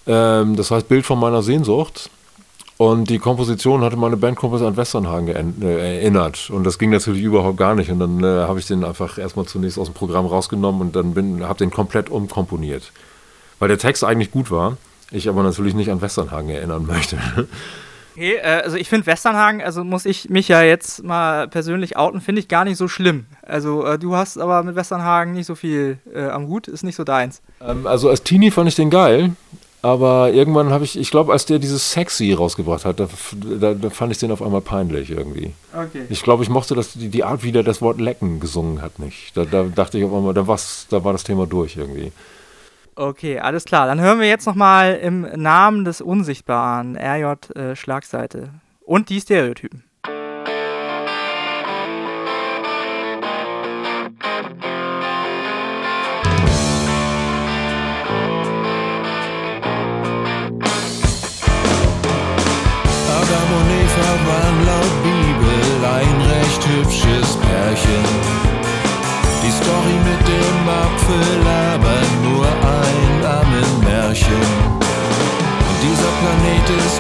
Ähm, 0.07 0.57
das 0.57 0.73
heißt 0.73 0.89
Bild 0.89 1.07
von 1.07 1.21
meiner 1.21 1.43
Sehnsucht. 1.43 2.11
Und 2.77 3.11
die 3.11 3.19
Komposition 3.19 3.83
hatte 3.83 3.97
meine 3.97 4.17
Bandkumpels 4.17 4.63
an 4.63 4.77
Westernhagen 4.77 5.63
äh, 5.63 5.99
erinnert. 5.99 6.51
Und 6.51 6.65
das 6.65 6.79
ging 6.79 6.91
natürlich 6.91 7.23
überhaupt 7.23 7.59
gar 7.59 7.75
nicht. 7.75 7.91
Und 7.91 8.01
dann 8.01 8.25
äh, 8.25 8.49
habe 8.49 8.59
ich 8.59 8.67
den 8.67 8.85
einfach 8.85 9.19
erstmal 9.19 9.45
zunächst 9.45 9.79
aus 9.79 9.89
dem 9.89 9.95
Programm 9.95 10.27
rausgenommen 10.27 10.81
und 10.81 10.97
dann 10.97 11.47
habe 11.47 11.59
den 11.59 11.71
komplett 11.71 12.09
umkomponiert. 12.09 12.91
Weil 13.59 13.69
der 13.69 13.79
Text 13.79 14.03
eigentlich 14.03 14.31
gut 14.31 14.51
war, 14.51 14.79
ich 15.13 15.29
aber 15.29 15.43
natürlich 15.43 15.75
nicht 15.75 15.91
an 15.91 16.01
Westernhagen 16.01 16.49
erinnern 16.49 16.87
möchte. 16.87 17.19
Okay, 18.21 18.35
äh, 18.35 18.61
also 18.65 18.77
ich 18.77 18.91
finde 18.91 19.07
Westernhagen, 19.07 19.63
also 19.63 19.83
muss 19.83 20.05
ich 20.05 20.29
mich 20.29 20.47
ja 20.47 20.61
jetzt 20.61 21.03
mal 21.03 21.49
persönlich 21.49 21.97
outen, 21.97 22.21
finde 22.21 22.41
ich 22.41 22.49
gar 22.49 22.67
nicht 22.67 22.77
so 22.77 22.87
schlimm. 22.87 23.25
Also 23.41 23.87
äh, 23.87 23.99
du 23.99 24.15
hast 24.15 24.37
aber 24.37 24.63
mit 24.63 24.77
Westernhagen 24.77 25.33
nicht 25.33 25.47
so 25.47 25.55
viel 25.55 25.97
äh, 26.15 26.29
am 26.29 26.47
Hut, 26.49 26.69
ist 26.69 26.83
nicht 26.83 26.97
so 26.97 27.05
deins. 27.05 27.41
Ähm, 27.67 27.87
also 27.87 28.11
als 28.11 28.23
Teenie 28.23 28.51
fand 28.51 28.69
ich 28.69 28.75
den 28.75 28.91
geil. 28.91 29.33
Aber 29.81 30.31
irgendwann 30.31 30.69
habe 30.69 30.85
ich, 30.85 30.99
ich 30.99 31.11
glaube, 31.11 31.33
als 31.33 31.47
der 31.47 31.59
dieses 31.59 31.93
Sexy 31.93 32.35
rausgebracht 32.35 32.85
hat, 32.85 33.01
da, 33.01 33.09
da, 33.59 33.73
da, 33.73 33.89
fand 33.89 34.13
ich 34.13 34.19
den 34.19 34.31
auf 34.31 34.43
einmal 34.43 34.61
peinlich 34.61 35.11
irgendwie. 35.11 35.55
Okay. 35.73 36.03
Ich 36.11 36.23
glaube, 36.23 36.43
ich 36.43 36.51
mochte 36.51 36.75
das, 36.75 36.93
die, 36.93 37.09
die 37.09 37.25
Art, 37.25 37.43
wie 37.43 37.53
der 37.53 37.63
das 37.63 37.81
Wort 37.81 37.99
lecken 37.99 38.41
gesungen 38.41 38.83
hat, 38.83 38.99
nicht. 38.99 39.35
Da, 39.35 39.47
da 39.47 39.63
dachte 39.63 39.97
ich 39.97 40.05
auf 40.05 40.13
einmal, 40.13 40.35
da, 40.35 40.43
da 40.43 41.05
war 41.05 41.13
das 41.15 41.25
Thema 41.25 41.47
durch 41.47 41.79
irgendwie. 41.79 42.13
Okay, 42.95 43.39
alles 43.39 43.65
klar. 43.65 43.87
Dann 43.87 44.01
hören 44.01 44.21
wir 44.21 44.29
jetzt 44.29 44.47
nochmal 44.47 44.95
im 44.97 45.23
Namen 45.23 45.85
des 45.85 46.01
Unsichtbaren, 46.01 46.97
RJ 46.97 47.51
äh, 47.55 47.77
Schlagseite 47.77 48.51
und 48.81 49.09
die 49.09 49.21
Stereotypen. 49.21 49.90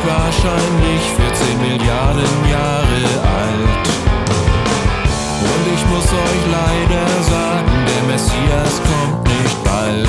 Ist 0.00 0.06
wahrscheinlich 0.06 1.02
14 1.16 1.60
Milliarden 1.60 2.50
Jahre 2.50 3.02
alt. 3.38 3.88
Und 5.40 5.64
ich 5.74 5.86
muss 5.86 6.04
euch 6.04 6.44
leider 6.50 7.06
sagen, 7.22 7.72
der 7.86 8.02
Messias 8.12 8.80
kommt 8.88 9.24
nicht 9.24 9.64
bald. 9.64 10.08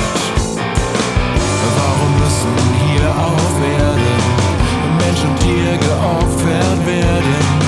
Warum 1.76 2.12
müssen 2.20 2.54
hier 2.86 3.08
auf 3.10 3.54
Erden 3.78 4.22
Mensch 4.98 5.24
und 5.24 5.38
Tier 5.40 5.78
geopfert 5.78 6.86
werden. 6.86 7.61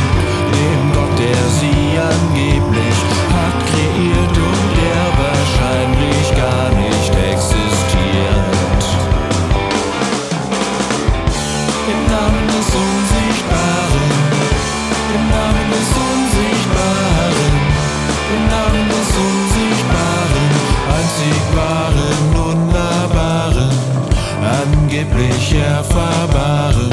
Angeblich 25.05 25.55
erfahrbaren. 25.55 26.91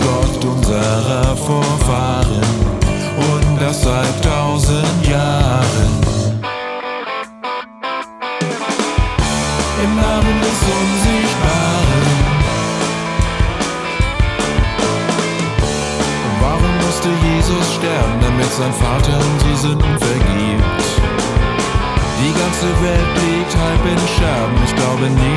Gott 0.00 0.44
unserer 0.44 1.36
Vorfahren 1.36 2.42
und 3.16 3.60
das 3.60 3.82
seit 3.82 4.22
tausend 4.22 5.06
Jahren. 5.06 5.92
Im 9.82 9.96
Namen 9.96 10.40
des 10.40 10.60
Unsichtbaren. 10.80 12.04
Warum 16.40 16.76
musste 16.86 17.08
Jesus 17.08 17.74
sterben, 17.74 18.20
damit 18.20 18.52
sein 18.52 18.72
Vater 18.72 19.18
unsere 19.32 19.56
Sünden 19.56 19.98
vergibt? 19.98 20.84
Die 22.20 22.32
ganze 22.32 22.68
Welt 22.82 23.10
liegt 23.20 23.54
halb 23.56 23.84
in 23.84 24.00
Scherben, 24.16 24.56
ich 24.64 24.74
glaube 24.74 25.10
nicht, 25.10 25.33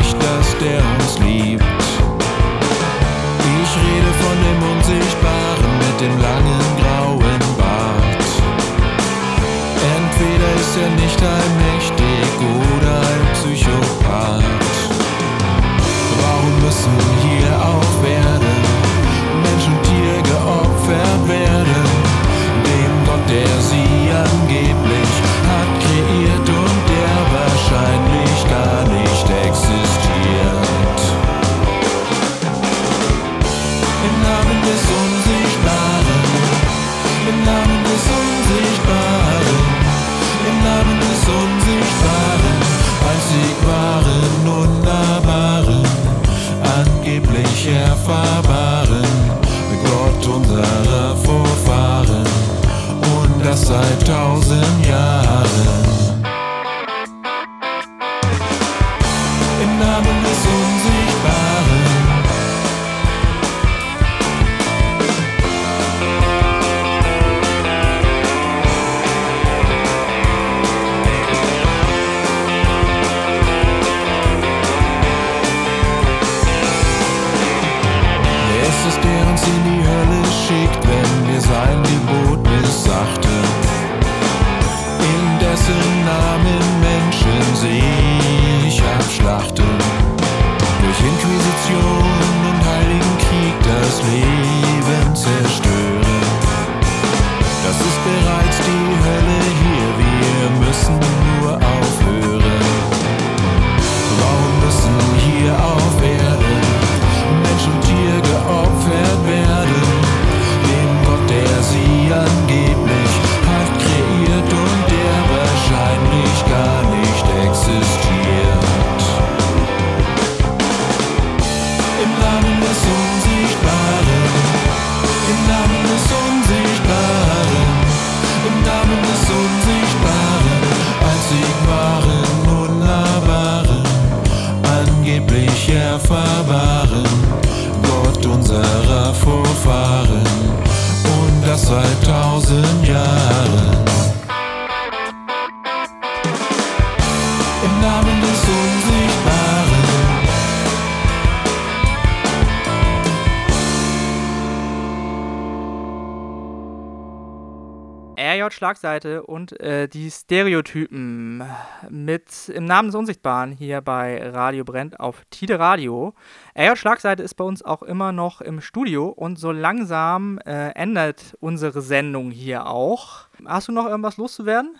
Schlagseite 158.68 159.24
und 159.24 159.57
äh, 159.61 159.88
die 159.88 160.11
Stereotypen 160.11 161.41
mit 161.89 162.49
im 162.49 162.65
Namen 162.65 162.89
des 162.89 162.95
Unsichtbaren 162.95 163.53
hier 163.53 163.80
bei 163.80 164.22
Radio 164.30 164.65
Brennt 164.65 164.99
auf 164.99 165.24
Tide 165.30 165.57
Radio. 165.57 166.13
RJ 166.53 166.76
Schlagseite 166.76 167.24
ist 167.24 167.36
bei 167.36 167.45
uns 167.45 167.63
auch 167.63 167.82
immer 167.82 168.11
noch 168.11 168.41
im 168.41 168.59
Studio 168.59 169.07
und 169.07 169.39
so 169.39 169.53
langsam 169.53 170.38
äh, 170.39 170.72
ändert 170.72 171.38
unsere 171.39 171.82
Sendung 171.82 172.30
hier 172.30 172.68
auch. 172.68 173.30
Hast 173.45 173.70
du 173.70 173.72
noch 173.72 173.86
irgendwas 173.86 174.18
loszuwerden? 174.18 174.76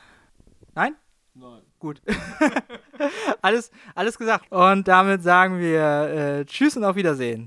Nein? 0.76 0.96
Nein. 1.34 1.62
Gut. 1.80 2.02
alles, 3.42 3.72
alles 3.96 4.18
gesagt. 4.18 4.52
Und 4.52 4.86
damit 4.90 5.24
sagen 5.24 5.60
wir 5.60 6.40
äh, 6.40 6.46
Tschüss 6.46 6.76
und 6.76 6.84
auf 6.84 6.98
Wiedersehen. 6.98 7.46